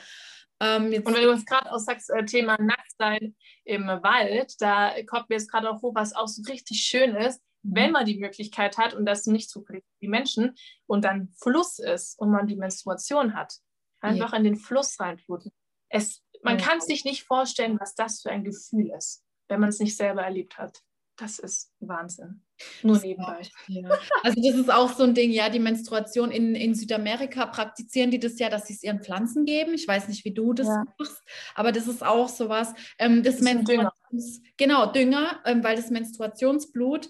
[0.59, 5.29] Ähm, und wenn du uns gerade auch sagst, äh, Thema Nacktsein im Wald, da kommt
[5.29, 7.75] mir jetzt gerade auch hoch, was auch so richtig schön ist, mhm.
[7.75, 10.53] wenn man die Möglichkeit hat und das nicht zufällig wie Menschen
[10.85, 13.55] und dann Fluss ist und man die Menstruation hat
[14.01, 14.37] Einfach ja.
[14.37, 15.51] in den Fluss reinfluten.
[15.89, 16.65] Es, man ja.
[16.65, 20.23] kann sich nicht vorstellen, was das für ein Gefühl ist, wenn man es nicht selber
[20.23, 20.81] erlebt hat.
[21.17, 22.45] Das ist Wahnsinn.
[22.81, 23.41] Nur nebenbei.
[23.67, 23.89] Ja.
[24.23, 28.19] Also das ist auch so ein Ding, ja, die Menstruation in, in Südamerika praktizieren die
[28.19, 29.73] das ja, dass sie es ihren Pflanzen geben.
[29.73, 30.85] Ich weiß nicht, wie du das ja.
[30.97, 31.21] machst,
[31.55, 32.73] aber das ist auch sowas.
[32.97, 34.51] Ähm, das, das Menstruations Dünger.
[34.55, 37.09] Genau, Dünger, ähm, weil das Menstruationsblut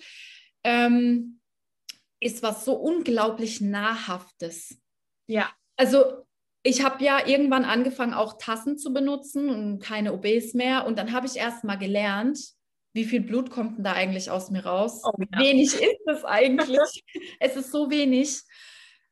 [0.63, 1.39] ähm,
[2.19, 4.81] ist was so unglaublich Nahrhaftes.
[5.27, 5.51] Ja.
[5.77, 6.25] Also
[6.63, 10.85] ich habe ja irgendwann angefangen, auch Tassen zu benutzen und keine OBs mehr.
[10.85, 12.39] Und dann habe ich erst mal gelernt,
[12.93, 15.01] wie viel Blut kommt denn da eigentlich aus mir raus?
[15.03, 15.39] Oh, ja.
[15.39, 17.03] Wenig ist es eigentlich.
[17.39, 18.41] es ist so wenig.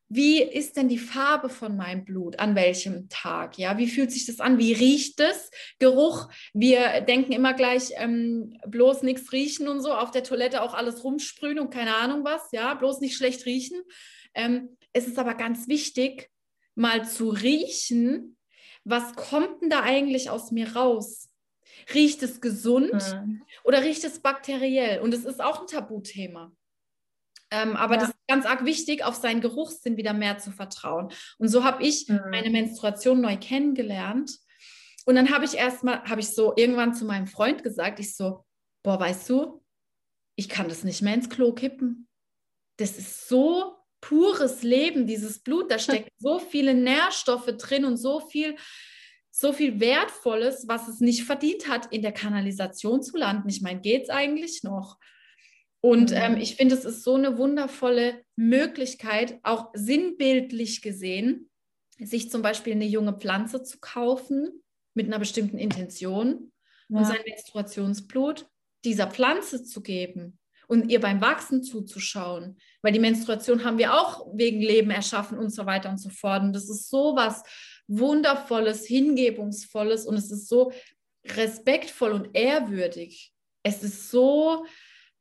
[0.09, 2.39] Wie ist denn die Farbe von meinem Blut?
[2.39, 3.57] An welchem Tag?
[3.57, 4.57] Ja, wie fühlt sich das an?
[4.57, 5.51] Wie riecht es?
[5.79, 6.29] Geruch?
[6.53, 9.93] Wir denken immer gleich ähm, bloß nichts riechen und so.
[9.93, 12.51] Auf der Toilette auch alles rumsprühen und keine Ahnung was.
[12.51, 13.81] Ja, bloß nicht schlecht riechen.
[14.33, 16.29] Ähm, es ist aber ganz wichtig,
[16.77, 18.37] mal zu riechen,
[18.83, 21.29] was kommt denn da eigentlich aus mir raus?
[21.93, 23.43] Riecht es gesund mhm.
[23.63, 25.01] oder riecht es bakteriell?
[25.01, 26.51] Und es ist auch ein Tabuthema.
[27.49, 28.01] Ähm, aber ja.
[28.01, 31.11] das ist ganz arg wichtig, auf seinen Geruchssinn wieder mehr zu vertrauen.
[31.37, 32.21] Und so habe ich mhm.
[32.29, 34.37] meine Menstruation neu kennengelernt.
[35.05, 38.45] Und dann habe ich erstmal, habe ich so irgendwann zu meinem Freund gesagt, ich so,
[38.83, 39.63] boah, weißt du,
[40.35, 42.07] ich kann das nicht mehr ins Klo kippen.
[42.77, 48.19] Das ist so pures Leben, dieses Blut, da steckt so viele Nährstoffe drin und so
[48.19, 48.55] viel,
[49.31, 53.49] so viel Wertvolles, was es nicht verdient hat, in der Kanalisation zu landen.
[53.49, 54.97] Ich meine, geht es eigentlich noch?
[55.81, 56.17] Und mhm.
[56.17, 61.49] ähm, ich finde, es ist so eine wundervolle Möglichkeit, auch sinnbildlich gesehen,
[61.99, 64.63] sich zum Beispiel eine junge Pflanze zu kaufen
[64.93, 66.51] mit einer bestimmten Intention
[66.89, 66.97] ja.
[66.97, 68.47] und sein Menstruationsblut
[68.83, 72.57] dieser Pflanze zu geben und ihr beim Wachsen zuzuschauen.
[72.81, 76.43] Weil die Menstruation haben wir auch wegen Leben erschaffen und so weiter und so fort.
[76.43, 77.43] Und das ist so was
[77.87, 80.71] Wundervolles, Hingebungsvolles und es ist so
[81.25, 83.33] respektvoll und ehrwürdig.
[83.63, 84.65] Es ist so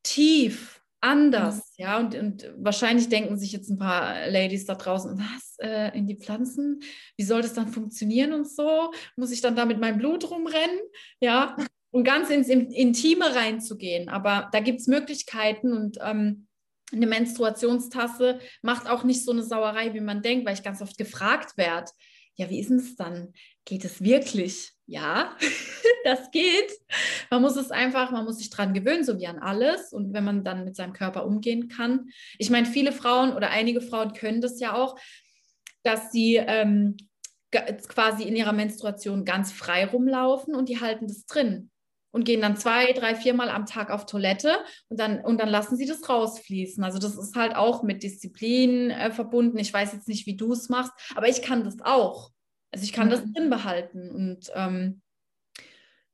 [0.03, 1.85] tief, anders, mhm.
[1.85, 6.07] ja, und, und wahrscheinlich denken sich jetzt ein paar Ladies da draußen, was, äh, in
[6.07, 6.81] die Pflanzen,
[7.17, 10.81] wie soll das dann funktionieren und so, muss ich dann da mit meinem Blut rumrennen,
[11.21, 11.57] ja,
[11.97, 16.47] und ganz ins Intime reinzugehen, aber da gibt es Möglichkeiten und ähm,
[16.93, 20.99] eine Menstruationstasse macht auch nicht so eine Sauerei, wie man denkt, weil ich ganz oft
[20.99, 21.91] gefragt werde,
[22.35, 23.33] ja, wie ist es dann?
[23.65, 24.73] Geht es wirklich?
[24.85, 25.39] Ja,
[26.05, 26.71] das geht.
[27.31, 29.95] Man muss es einfach, man muss sich dran gewöhnen, so wie an alles.
[29.95, 32.11] Und wenn man dann mit seinem Körper umgehen kann.
[32.37, 35.01] Ich meine, viele Frauen oder einige Frauen können das ja auch,
[35.83, 36.99] dass sie ähm,
[37.51, 41.71] quasi in ihrer Menstruation ganz frei rumlaufen und die halten das drin
[42.17, 44.57] und gehen dann zwei, drei, viermal am Tag auf Toilette
[44.89, 46.83] und dann, und dann lassen sie das rausfließen.
[46.83, 49.59] Also das ist halt auch mit Disziplin äh, verbunden.
[49.59, 52.31] Ich weiß jetzt nicht, wie du es machst, aber ich kann das auch.
[52.71, 53.11] Also ich kann mhm.
[53.11, 54.11] das drin behalten.
[54.11, 55.03] Und ähm,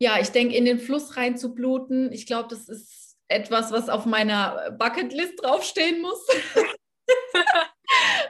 [0.00, 3.88] ja, ich denke, in den Fluss rein zu bluten, ich glaube, das ist etwas, was
[3.88, 6.26] auf meiner Bucketlist draufstehen muss.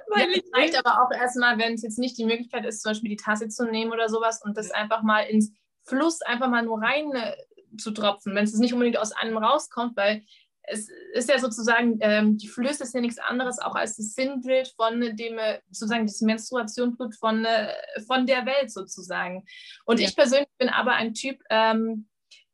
[0.08, 3.08] Weil ja, reicht aber auch erstmal, wenn es jetzt nicht die Möglichkeit ist, zum Beispiel
[3.08, 5.54] die Tasse zu nehmen oder sowas und das einfach mal ins
[5.84, 7.34] Fluss einfach mal nur rein äh,
[7.78, 10.24] zu tropfen, wenn es nicht unbedingt aus einem rauskommt, weil
[10.64, 14.72] es ist ja sozusagen, ähm, die Flüsse ist ja nichts anderes auch als das Sinnbild
[14.76, 17.72] von dem, äh, sozusagen das Menstruationsblut von, äh,
[18.06, 19.44] von der Welt sozusagen.
[19.84, 20.08] Und ja.
[20.08, 22.08] ich persönlich bin aber ein Typ, ähm,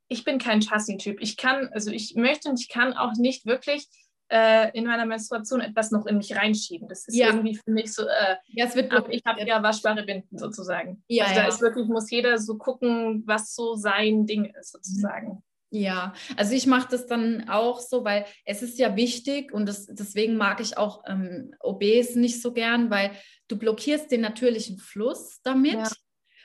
[0.08, 1.20] ich bin kein Tassentyp.
[1.20, 3.86] Ich kann, also ich möchte und ich kann auch nicht wirklich
[4.30, 6.88] äh, in meiner Menstruation etwas noch in mich reinschieben.
[6.88, 7.28] Das ist ja.
[7.28, 11.02] irgendwie für mich so, äh, ja, es wird aber ich habe ja waschbare Binden sozusagen.
[11.08, 11.48] Ja, also da ja.
[11.48, 15.42] ist wirklich, muss jeder so gucken, was so sein Ding ist sozusagen.
[15.70, 19.86] Ja, also ich mache das dann auch so, weil es ist ja wichtig und das,
[19.86, 23.10] deswegen mag ich auch ähm, OBs nicht so gern, weil
[23.48, 25.90] du blockierst den natürlichen Fluss damit ja.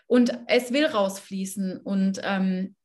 [0.07, 2.75] und es will rausfließen und ähm,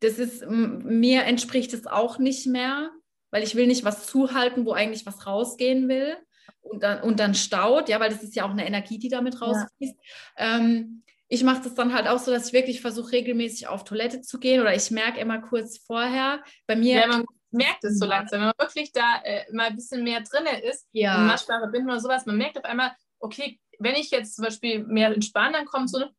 [0.00, 2.90] das ist, mir entspricht es auch nicht mehr
[3.30, 6.16] weil ich will nicht was zuhalten, wo eigentlich was rausgehen will
[6.60, 9.40] und dann, und dann staut, ja, weil das ist ja auch eine Energie, die damit
[9.40, 9.96] rausfließt.
[10.38, 10.56] Ja.
[10.58, 14.20] Ähm, ich mache das dann halt auch so, dass ich wirklich versuche, regelmäßig auf Toilette
[14.20, 17.00] zu gehen oder ich merke immer kurz vorher, bei mir.
[17.00, 20.20] Ja, man merkt es so langsam, wenn man wirklich da äh, mal ein bisschen mehr
[20.20, 21.18] drin ist, ja.
[21.18, 25.12] Maschbare Binden oder sowas, man merkt auf einmal, okay, wenn ich jetzt zum Beispiel mehr
[25.12, 26.10] entspanne, dann kommt so eine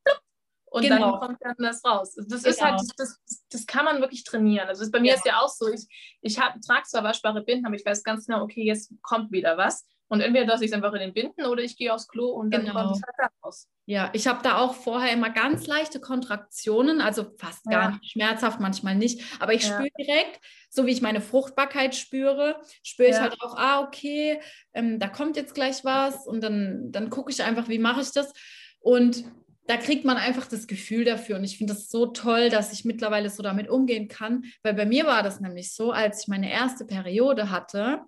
[0.72, 1.12] und genau.
[1.12, 2.16] dann kommt dann das raus.
[2.16, 2.50] Das genau.
[2.50, 2.94] ist halt, genau.
[2.96, 4.70] das, das kann man wirklich trainieren.
[4.70, 5.16] Also bei mir ja.
[5.16, 5.86] ist ja auch so, ich,
[6.22, 9.86] ich trage zwar waschbare Binden, aber ich weiß ganz genau, okay, jetzt kommt wieder was.
[10.08, 12.52] Und entweder lasse ich es einfach in den Binden oder ich gehe aufs Klo und
[12.52, 12.74] dann genau.
[12.74, 13.68] kommt es halt raus.
[13.86, 17.90] Ja, ich habe da auch vorher immer ganz leichte Kontraktionen, also fast gar ja.
[17.92, 19.22] nicht schmerzhaft, manchmal nicht.
[19.42, 19.74] Aber ich ja.
[19.74, 20.40] spüre direkt,
[20.70, 24.40] so wie ich meine Fruchtbarkeit spüre, spüre ich halt auch, ah, okay,
[24.74, 28.12] ähm, da kommt jetzt gleich was und dann, dann gucke ich einfach, wie mache ich
[28.14, 28.32] das.
[28.80, 29.26] Und
[29.72, 31.38] da kriegt man einfach das Gefühl dafür.
[31.38, 34.86] Und ich finde das so toll, dass ich mittlerweile so damit umgehen kann, weil bei
[34.86, 38.02] mir war das nämlich so, als ich meine erste Periode hatte,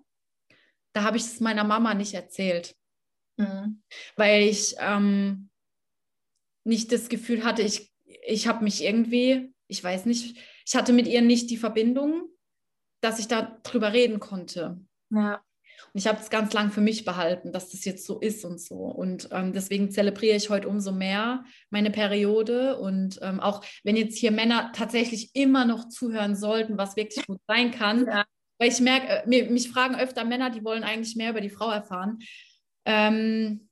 [0.94, 2.76] da habe ich es meiner Mama nicht erzählt,
[3.38, 3.82] mhm.
[4.16, 5.48] weil ich ähm,
[6.64, 7.90] nicht das Gefühl hatte, ich,
[8.26, 10.36] ich habe mich irgendwie, ich weiß nicht,
[10.66, 12.28] ich hatte mit ihr nicht die Verbindung,
[13.00, 14.84] dass ich da drüber reden konnte.
[15.08, 15.42] Ja.
[15.94, 18.60] Und ich habe es ganz lang für mich behalten, dass das jetzt so ist und
[18.60, 18.74] so.
[18.74, 22.80] Und ähm, deswegen zelebriere ich heute umso mehr meine Periode.
[22.80, 27.40] Und ähm, auch wenn jetzt hier Männer tatsächlich immer noch zuhören sollten, was wirklich gut
[27.46, 28.24] sein kann, ja.
[28.58, 31.70] weil ich merke, äh, mich fragen öfter Männer, die wollen eigentlich mehr über die Frau
[31.70, 32.18] erfahren.
[32.86, 33.68] Ähm,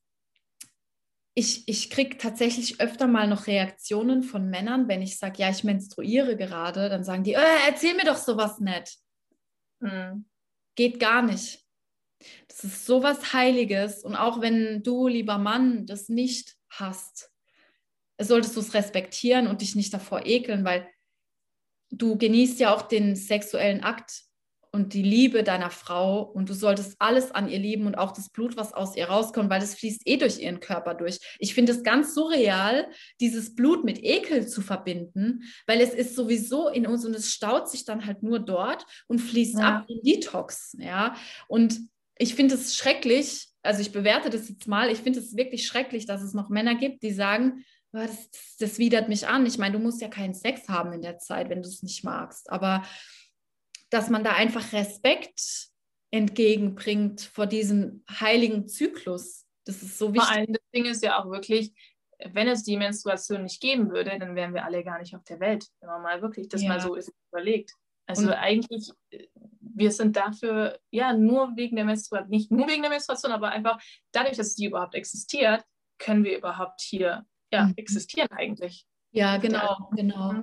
[1.35, 5.65] ich, ich kriege tatsächlich öfter mal noch Reaktionen von Männern, wenn ich sage, ja, ich
[5.65, 8.99] menstruiere gerade, dann sagen die, äh, erzähl mir doch sowas nicht.
[9.81, 10.27] Mhm.
[10.77, 11.62] Geht gar nicht.
[12.49, 14.05] Das ist sowas Heiliges.
[14.05, 17.31] Und auch wenn du, lieber Mann, das nicht hast,
[18.21, 20.89] solltest du es respektieren und dich nicht davor ekeln, weil
[21.91, 24.25] du genießt ja auch den sexuellen Akt
[24.75, 28.31] und die Liebe deiner Frau und du solltest alles an ihr lieben und auch das
[28.31, 31.19] Blut, was aus ihr rauskommt, weil es fließt eh durch ihren Körper durch.
[31.39, 32.89] Ich finde es ganz surreal,
[33.21, 37.69] dieses Blut mit Ekel zu verbinden, weil es ist sowieso in uns und es staut
[37.69, 39.79] sich dann halt nur dort und fließt ja.
[39.79, 41.17] ab in Detox, ja.
[41.49, 41.79] Und
[42.19, 46.07] ich finde es schrecklich, also ich bewerte das jetzt mal, ich finde es wirklich schrecklich,
[46.07, 49.47] dass es noch Männer gibt, die sagen, oh, das, das, das widert mich an.
[49.47, 52.05] Ich meine, du musst ja keinen Sex haben in der Zeit, wenn du es nicht
[52.05, 52.83] magst, aber
[53.91, 55.71] dass man da einfach Respekt
[56.11, 59.47] entgegenbringt vor diesem heiligen Zyklus.
[59.65, 60.29] Das ist so wichtig.
[60.29, 61.73] Vor allem das Ding ist ja auch wirklich,
[62.33, 65.41] wenn es die Menstruation nicht geben würde, dann wären wir alle gar nicht auf der
[65.41, 66.69] Welt, wenn man mal wirklich das ja.
[66.69, 67.73] mal so ist überlegt.
[68.07, 68.91] Also Und eigentlich,
[69.75, 73.81] wir sind dafür, ja, nur wegen der Menstruation, nicht nur wegen der Menstruation, aber einfach
[74.13, 75.65] dadurch, dass die überhaupt existiert,
[75.99, 77.75] können wir überhaupt hier ja, mhm.
[77.77, 78.87] existieren eigentlich.
[79.13, 80.35] Ja, genau, genau.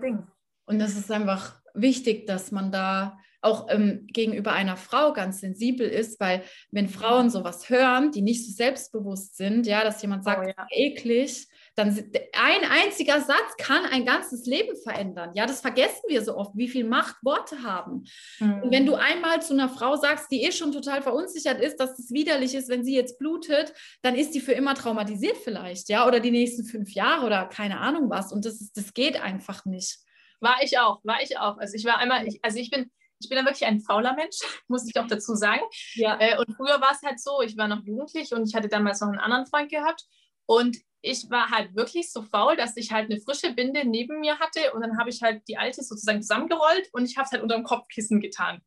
[0.66, 5.88] Und das ist einfach wichtig, dass man da auch ähm, gegenüber einer Frau ganz sensibel
[5.88, 10.46] ist, weil wenn Frauen sowas hören, die nicht so selbstbewusst sind, ja, dass jemand sagt,
[10.46, 10.68] oh, ja.
[10.72, 11.48] eklig,
[11.80, 15.32] dann ein einziger Satz kann ein ganzes Leben verändern.
[15.34, 18.04] Ja, das vergessen wir so oft, wie viel Macht Worte haben.
[18.40, 18.64] Mhm.
[18.64, 21.98] Und wenn du einmal zu einer Frau sagst, die eh schon total verunsichert ist, dass
[21.98, 26.06] es widerlich ist, wenn sie jetzt blutet, dann ist die für immer traumatisiert vielleicht, ja,
[26.06, 28.34] oder die nächsten fünf Jahre oder keine Ahnung was.
[28.34, 30.00] Und das, ist, das geht einfach nicht.
[30.42, 31.58] War ich auch, war ich auch.
[31.58, 32.92] Also ich war einmal, ich, also ich bin,
[33.22, 34.38] ich bin ja wirklich ein fauler Mensch,
[34.68, 35.64] muss ich auch dazu sagen.
[35.94, 36.20] Ja.
[36.20, 39.00] Äh, und früher war es halt so, ich war noch jugendlich und ich hatte damals
[39.00, 40.04] noch einen anderen Freund gehabt.
[40.46, 44.40] Und ich war halt wirklich so faul, dass ich halt eine frische Binde neben mir
[44.40, 47.42] hatte und dann habe ich halt die alte sozusagen zusammengerollt und ich habe es halt
[47.42, 48.62] unter dem Kopfkissen getan.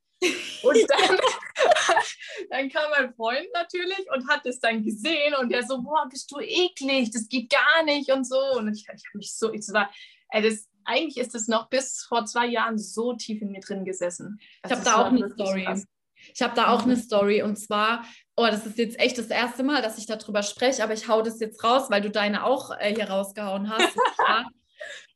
[0.63, 1.19] Und dann,
[2.51, 6.31] dann, kam mein Freund natürlich und hat es dann gesehen und der so, boah, bist
[6.31, 8.41] du eklig, das geht gar nicht und so.
[8.57, 9.91] Und ich, ich habe mich so, ich war,
[10.31, 13.85] ey, das, eigentlich ist es noch bis vor zwei Jahren so tief in mir drin
[13.85, 14.41] gesessen.
[14.63, 15.65] Das ich habe da auch eine Story.
[15.65, 15.85] Krass.
[16.35, 18.05] Ich habe da auch eine Story und zwar,
[18.37, 21.23] oh, das ist jetzt echt das erste Mal, dass ich darüber spreche, aber ich hau
[21.23, 23.97] das jetzt raus, weil du deine auch äh, hier rausgehauen hast.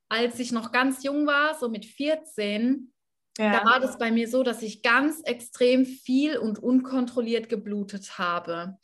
[0.08, 2.92] als ich noch ganz jung war, so mit 14,
[3.38, 3.52] ja.
[3.52, 8.78] da war das bei mir so, dass ich ganz extrem viel und unkontrolliert geblutet habe.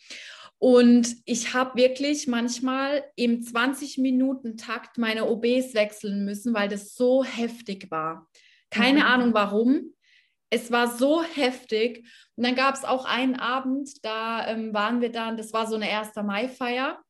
[0.59, 7.91] Und ich habe wirklich manchmal im 20-Minuten-Takt meine OBs wechseln müssen, weil das so heftig
[7.91, 8.29] war.
[8.71, 9.07] Keine mhm.
[9.07, 9.93] Ahnung warum.
[10.53, 12.07] Es war so heftig.
[12.37, 15.77] Und dann gab es auch einen Abend, da ähm, waren wir dann, das war so
[15.77, 16.15] eine 1.
[16.17, 17.03] Mai-Feier.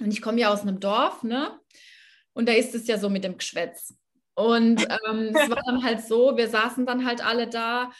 [0.00, 1.58] Und ich komme ja aus einem Dorf, ne?
[2.34, 3.96] Und da ist es ja so mit dem Geschwätz.
[4.34, 7.90] Und ähm, es war dann halt so, wir saßen dann halt alle da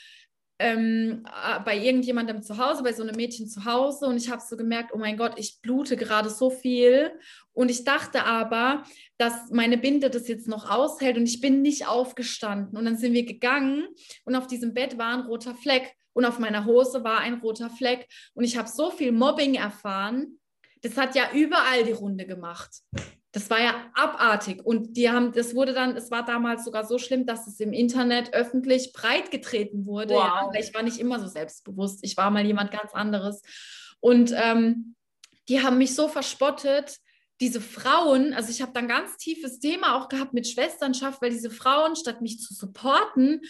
[0.58, 4.06] ähm, äh, bei irgendjemandem zu Hause, bei so einem Mädchen zu Hause.
[4.06, 7.12] Und ich habe so gemerkt, oh mein Gott, ich blute gerade so viel.
[7.52, 8.84] Und ich dachte aber,
[9.18, 12.76] dass meine Binde das jetzt noch aushält und ich bin nicht aufgestanden.
[12.76, 13.86] Und dann sind wir gegangen
[14.24, 15.94] und auf diesem Bett war ein roter Fleck.
[16.12, 18.06] Und auf meiner Hose war ein roter Fleck.
[18.34, 20.38] Und ich habe so viel Mobbing erfahren,
[20.82, 22.70] das hat ja überall die Runde gemacht.
[23.34, 24.64] Das war ja abartig.
[24.64, 27.72] Und die haben, das wurde dann, es war damals sogar so schlimm, dass es im
[27.72, 30.14] Internet öffentlich breitgetreten wurde.
[30.14, 30.52] Wow.
[30.54, 31.98] Ja, ich war nicht immer so selbstbewusst.
[32.02, 33.42] Ich war mal jemand ganz anderes.
[33.98, 34.94] Und ähm,
[35.48, 36.98] die haben mich so verspottet.
[37.40, 41.50] Diese Frauen, also ich habe dann ganz tiefes Thema auch gehabt mit Schwesternschaft, weil diese
[41.50, 43.40] Frauen, statt mich zu supporten,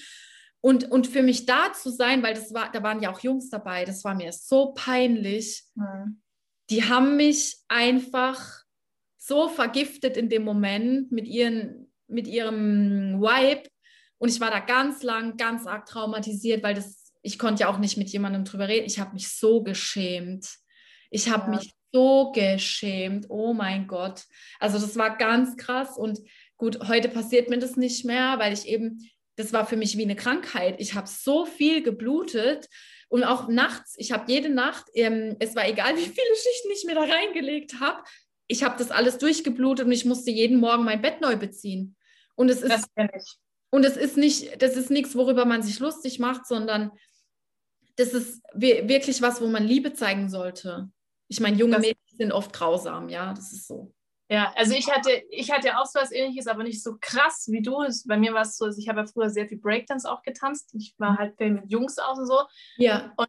[0.63, 3.51] und, und für mich da zu sein, weil das war, da waren ja auch Jungs
[3.51, 5.63] dabei, das war mir so peinlich.
[5.75, 6.23] Mhm.
[6.71, 8.64] Die haben mich einfach
[9.27, 13.69] so vergiftet in dem Moment mit, ihren, mit ihrem Vibe.
[14.19, 17.79] Und ich war da ganz lang, ganz arg traumatisiert, weil das, ich konnte ja auch
[17.79, 18.87] nicht mit jemandem drüber reden.
[18.87, 20.47] Ich habe mich so geschämt.
[21.11, 21.59] Ich habe ja.
[21.59, 23.27] mich so geschämt.
[23.31, 24.25] Oh mein Gott.
[24.61, 25.97] Also das war ganz krass.
[25.97, 26.21] Und
[26.59, 30.05] gut, heute passiert mir das nicht mehr, weil ich eben, das war für mich wie
[30.05, 30.77] eine Krankheit.
[30.79, 32.69] Ich habe so viel geblutet.
[33.09, 36.85] Und auch nachts, ich habe jede Nacht, ähm, es war egal, wie viele Schichten ich
[36.85, 38.03] mir da reingelegt habe,
[38.47, 41.97] ich habe das alles durchgeblutet und ich musste jeden Morgen mein Bett neu beziehen.
[42.35, 42.89] Und es ist,
[43.71, 46.93] und es ist nicht, das ist nichts, worüber man sich lustig macht, sondern
[47.97, 50.91] das ist wirklich was, wo man Liebe zeigen sollte.
[51.29, 53.95] Ich meine, junge das Mädchen sind oft grausam, ja, das ist so.
[54.29, 57.63] Ja, also ich hatte, ich hatte auch so was ähnliches, aber nicht so krass wie
[57.63, 57.85] du.
[58.07, 60.75] Bei mir war es so, also ich habe ja früher sehr viel Breakdance auch getanzt.
[60.75, 61.19] Ich war mhm.
[61.19, 62.41] halt mit Jungs auch und so.
[62.79, 63.13] Ja.
[63.17, 63.29] Und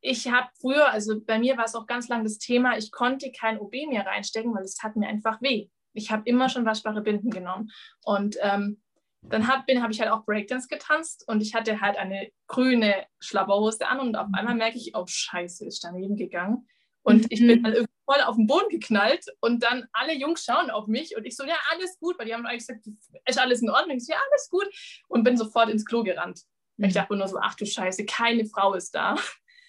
[0.00, 3.32] ich habe früher, also bei mir war es auch ganz lang das Thema, ich konnte
[3.32, 5.68] kein OB mehr reinstecken, weil es tat mir einfach weh.
[5.92, 7.70] Ich habe immer schon waschbare Binden genommen.
[8.04, 8.80] Und ähm,
[9.22, 13.86] dann habe hab ich halt auch Breakdance getanzt und ich hatte halt eine grüne Schlabberhose
[13.86, 16.66] an und auf einmal merke ich, oh Scheiße, ist daneben gegangen.
[17.02, 17.62] Und ich bin mhm.
[17.62, 21.24] dann irgendwie voll auf den Boden geknallt und dann alle Jungs schauen auf mich und
[21.24, 22.86] ich so, ja, alles gut, weil die haben eigentlich gesagt,
[23.26, 23.96] ist alles in Ordnung?
[23.96, 24.68] Ich so, ja, alles gut
[25.08, 26.42] und bin sofort ins Klo gerannt.
[26.76, 26.86] Mhm.
[26.86, 29.16] Ich dachte nur so, ach du Scheiße, keine Frau ist da.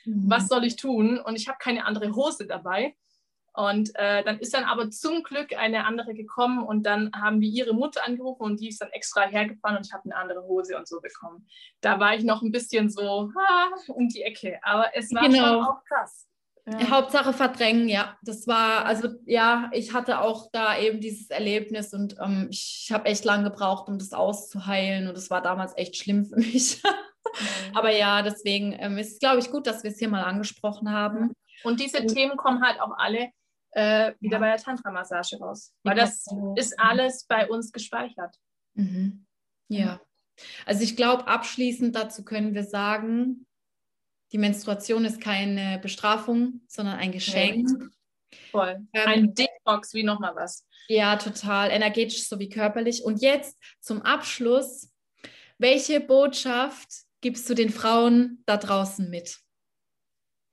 [0.06, 0.30] Mhm.
[0.30, 1.20] Was soll ich tun?
[1.20, 2.96] Und ich habe keine andere Hose dabei.
[3.54, 7.50] Und äh, dann ist dann aber zum Glück eine andere gekommen und dann haben wir
[7.50, 10.78] ihre Mutter angerufen und die ist dann extra hergefahren und ich habe eine andere Hose
[10.78, 11.46] und so bekommen.
[11.82, 15.48] Da war ich noch ein bisschen so ha, um die Ecke, aber es war genau.
[15.48, 16.30] schon auch krass.
[16.66, 16.92] Ja.
[16.92, 18.18] Hauptsache verdrängen, ja.
[18.22, 23.06] Das war, also ja, ich hatte auch da eben dieses Erlebnis und ähm, ich habe
[23.06, 26.82] echt lange gebraucht, um das auszuheilen und es war damals echt schlimm für mich.
[27.26, 27.78] Mhm.
[27.78, 30.92] Aber ja, deswegen ähm, ist es, glaube ich, gut, dass wir es hier mal angesprochen
[30.92, 31.34] haben.
[31.64, 33.32] Und diese und, Themen kommen halt auch alle
[33.72, 34.40] äh, wieder ja.
[34.40, 36.26] bei der Tantra-Massage raus, weil das
[36.56, 38.36] ist alles bei uns gespeichert.
[38.74, 39.26] Mhm.
[39.70, 40.02] Ja,
[40.66, 43.46] also ich glaube, abschließend dazu können wir sagen,
[44.32, 47.70] die Menstruation ist keine Bestrafung, sondern ein Geschenk.
[48.50, 48.88] Voll.
[48.94, 50.66] Ähm, ein Detox wie nochmal was.
[50.88, 51.70] Ja, total.
[51.70, 53.04] Energetisch sowie körperlich.
[53.04, 54.90] Und jetzt zum Abschluss.
[55.58, 56.88] Welche Botschaft
[57.22, 59.40] gibst du den Frauen da draußen mit?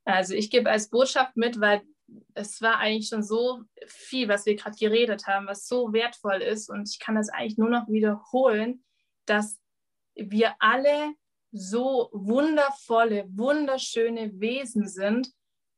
[0.05, 1.83] Also ich gebe als Botschaft mit, weil
[2.35, 6.71] es war eigentlich schon so viel, was wir gerade geredet haben, was so wertvoll ist.
[6.71, 8.85] Und ich kann das eigentlich nur noch wiederholen,
[9.27, 9.59] dass
[10.15, 11.15] wir alle
[11.53, 15.31] so wundervolle, wunderschöne Wesen sind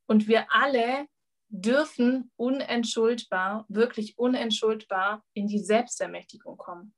[0.06, 1.06] und wir alle
[1.48, 6.94] dürfen unentschuldbar, wirklich unentschuldbar in die Selbstermächtigung kommen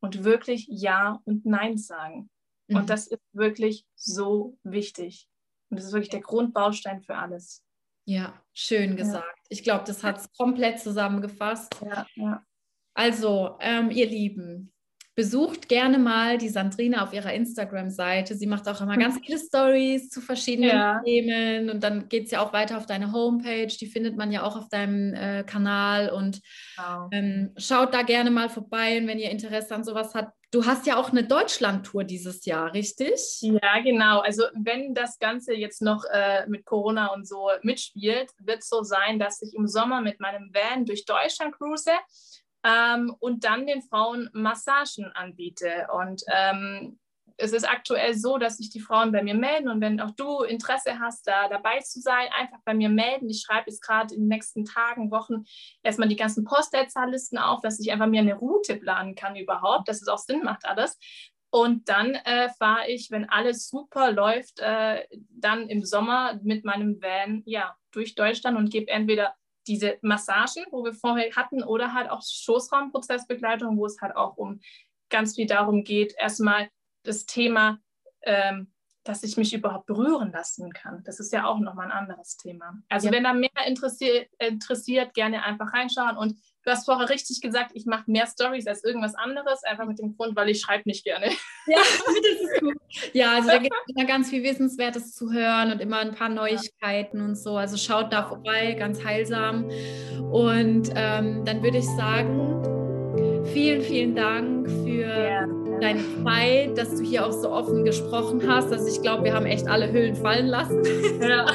[0.00, 2.30] und wirklich Ja und Nein sagen.
[2.68, 2.76] Mhm.
[2.76, 5.28] Und das ist wirklich so wichtig.
[5.70, 7.64] Und das ist wirklich der Grundbaustein für alles.
[8.08, 9.24] Ja, schön gesagt.
[9.24, 9.44] Ja.
[9.48, 11.74] Ich glaube, das hat es komplett zusammengefasst.
[11.84, 12.46] Ja, ja.
[12.94, 14.72] Also, ähm, ihr Lieben,
[15.16, 18.34] besucht gerne mal die Sandrina auf ihrer Instagram-Seite.
[18.34, 21.00] Sie macht auch immer ganz viele Stories zu verschiedenen ja.
[21.02, 23.66] Themen und dann geht es ja auch weiter auf deine Homepage.
[23.66, 26.42] Die findet man ja auch auf deinem äh, Kanal und
[26.76, 27.08] wow.
[27.12, 30.32] ähm, schaut da gerne mal vorbei und wenn ihr Interesse an sowas habt.
[30.52, 33.40] Du hast ja auch eine Deutschland-Tour dieses Jahr, richtig?
[33.40, 34.20] Ja, genau.
[34.20, 38.82] Also wenn das Ganze jetzt noch äh, mit Corona und so mitspielt, wird es so
[38.82, 41.90] sein, dass ich im Sommer mit meinem Van durch Deutschland cruise
[42.66, 45.86] ähm, und dann den Frauen Massagen anbiete.
[45.92, 46.98] Und ähm,
[47.38, 50.42] es ist aktuell so, dass sich die Frauen bei mir melden und wenn auch du
[50.42, 53.28] Interesse hast, da dabei zu sein, einfach bei mir melden.
[53.28, 55.44] Ich schreibe jetzt gerade in den nächsten Tagen, Wochen
[55.82, 60.00] erstmal die ganzen Postleitzahllisten auf, dass ich einfach mir eine Route planen kann überhaupt, dass
[60.00, 60.98] es auch Sinn macht alles.
[61.50, 67.00] Und dann äh, fahre ich, wenn alles super läuft, äh, dann im Sommer mit meinem
[67.00, 69.34] Van ja, durch Deutschland und gebe entweder
[69.66, 74.60] diese Massagen, wo wir vorher hatten, oder halt auch Schoßraumprozessbegleitung, wo es halt auch um
[75.08, 76.68] ganz viel darum geht, erstmal
[77.02, 77.78] das Thema,
[78.22, 78.72] ähm,
[79.04, 81.02] dass ich mich überhaupt berühren lassen kann.
[81.04, 82.82] Das ist ja auch nochmal ein anderes Thema.
[82.88, 83.12] Also ja.
[83.12, 86.16] wenn da mehr interessiert, interessiert, gerne einfach reinschauen.
[86.16, 86.36] Und
[86.66, 90.16] du hast vorher richtig gesagt, ich mache mehr Stories als irgendwas anderes, einfach mit dem
[90.16, 91.30] Grund, weil ich schreibe nicht gerne.
[91.68, 92.76] Ja, das ist gut.
[93.12, 96.28] Ja, also da gibt es immer ganz viel Wissenswertes zu hören und immer ein paar
[96.28, 97.56] Neuigkeiten und so.
[97.56, 99.68] Also schaut da vorbei, ganz heilsam.
[100.30, 102.62] Und ähm, dann würde ich sagen,
[103.52, 105.65] vielen, vielen Dank für ja.
[105.80, 108.72] Deine Zeit, dass du hier auch so offen gesprochen hast.
[108.72, 110.82] Also ich glaube, wir haben echt alle Hüllen fallen lassen.
[111.20, 111.46] Ja.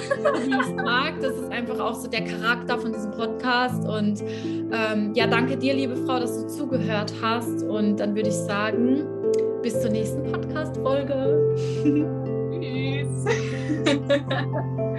[0.43, 3.87] Wie ich mag, das ist einfach auch so der Charakter von diesem Podcast.
[3.87, 7.63] Und ähm, ja, danke dir, liebe Frau, dass du zugehört hast.
[7.63, 9.05] Und dann würde ich sagen,
[9.61, 11.55] bis zur nächsten Podcast-Folge.
[12.59, 13.25] Tschüss.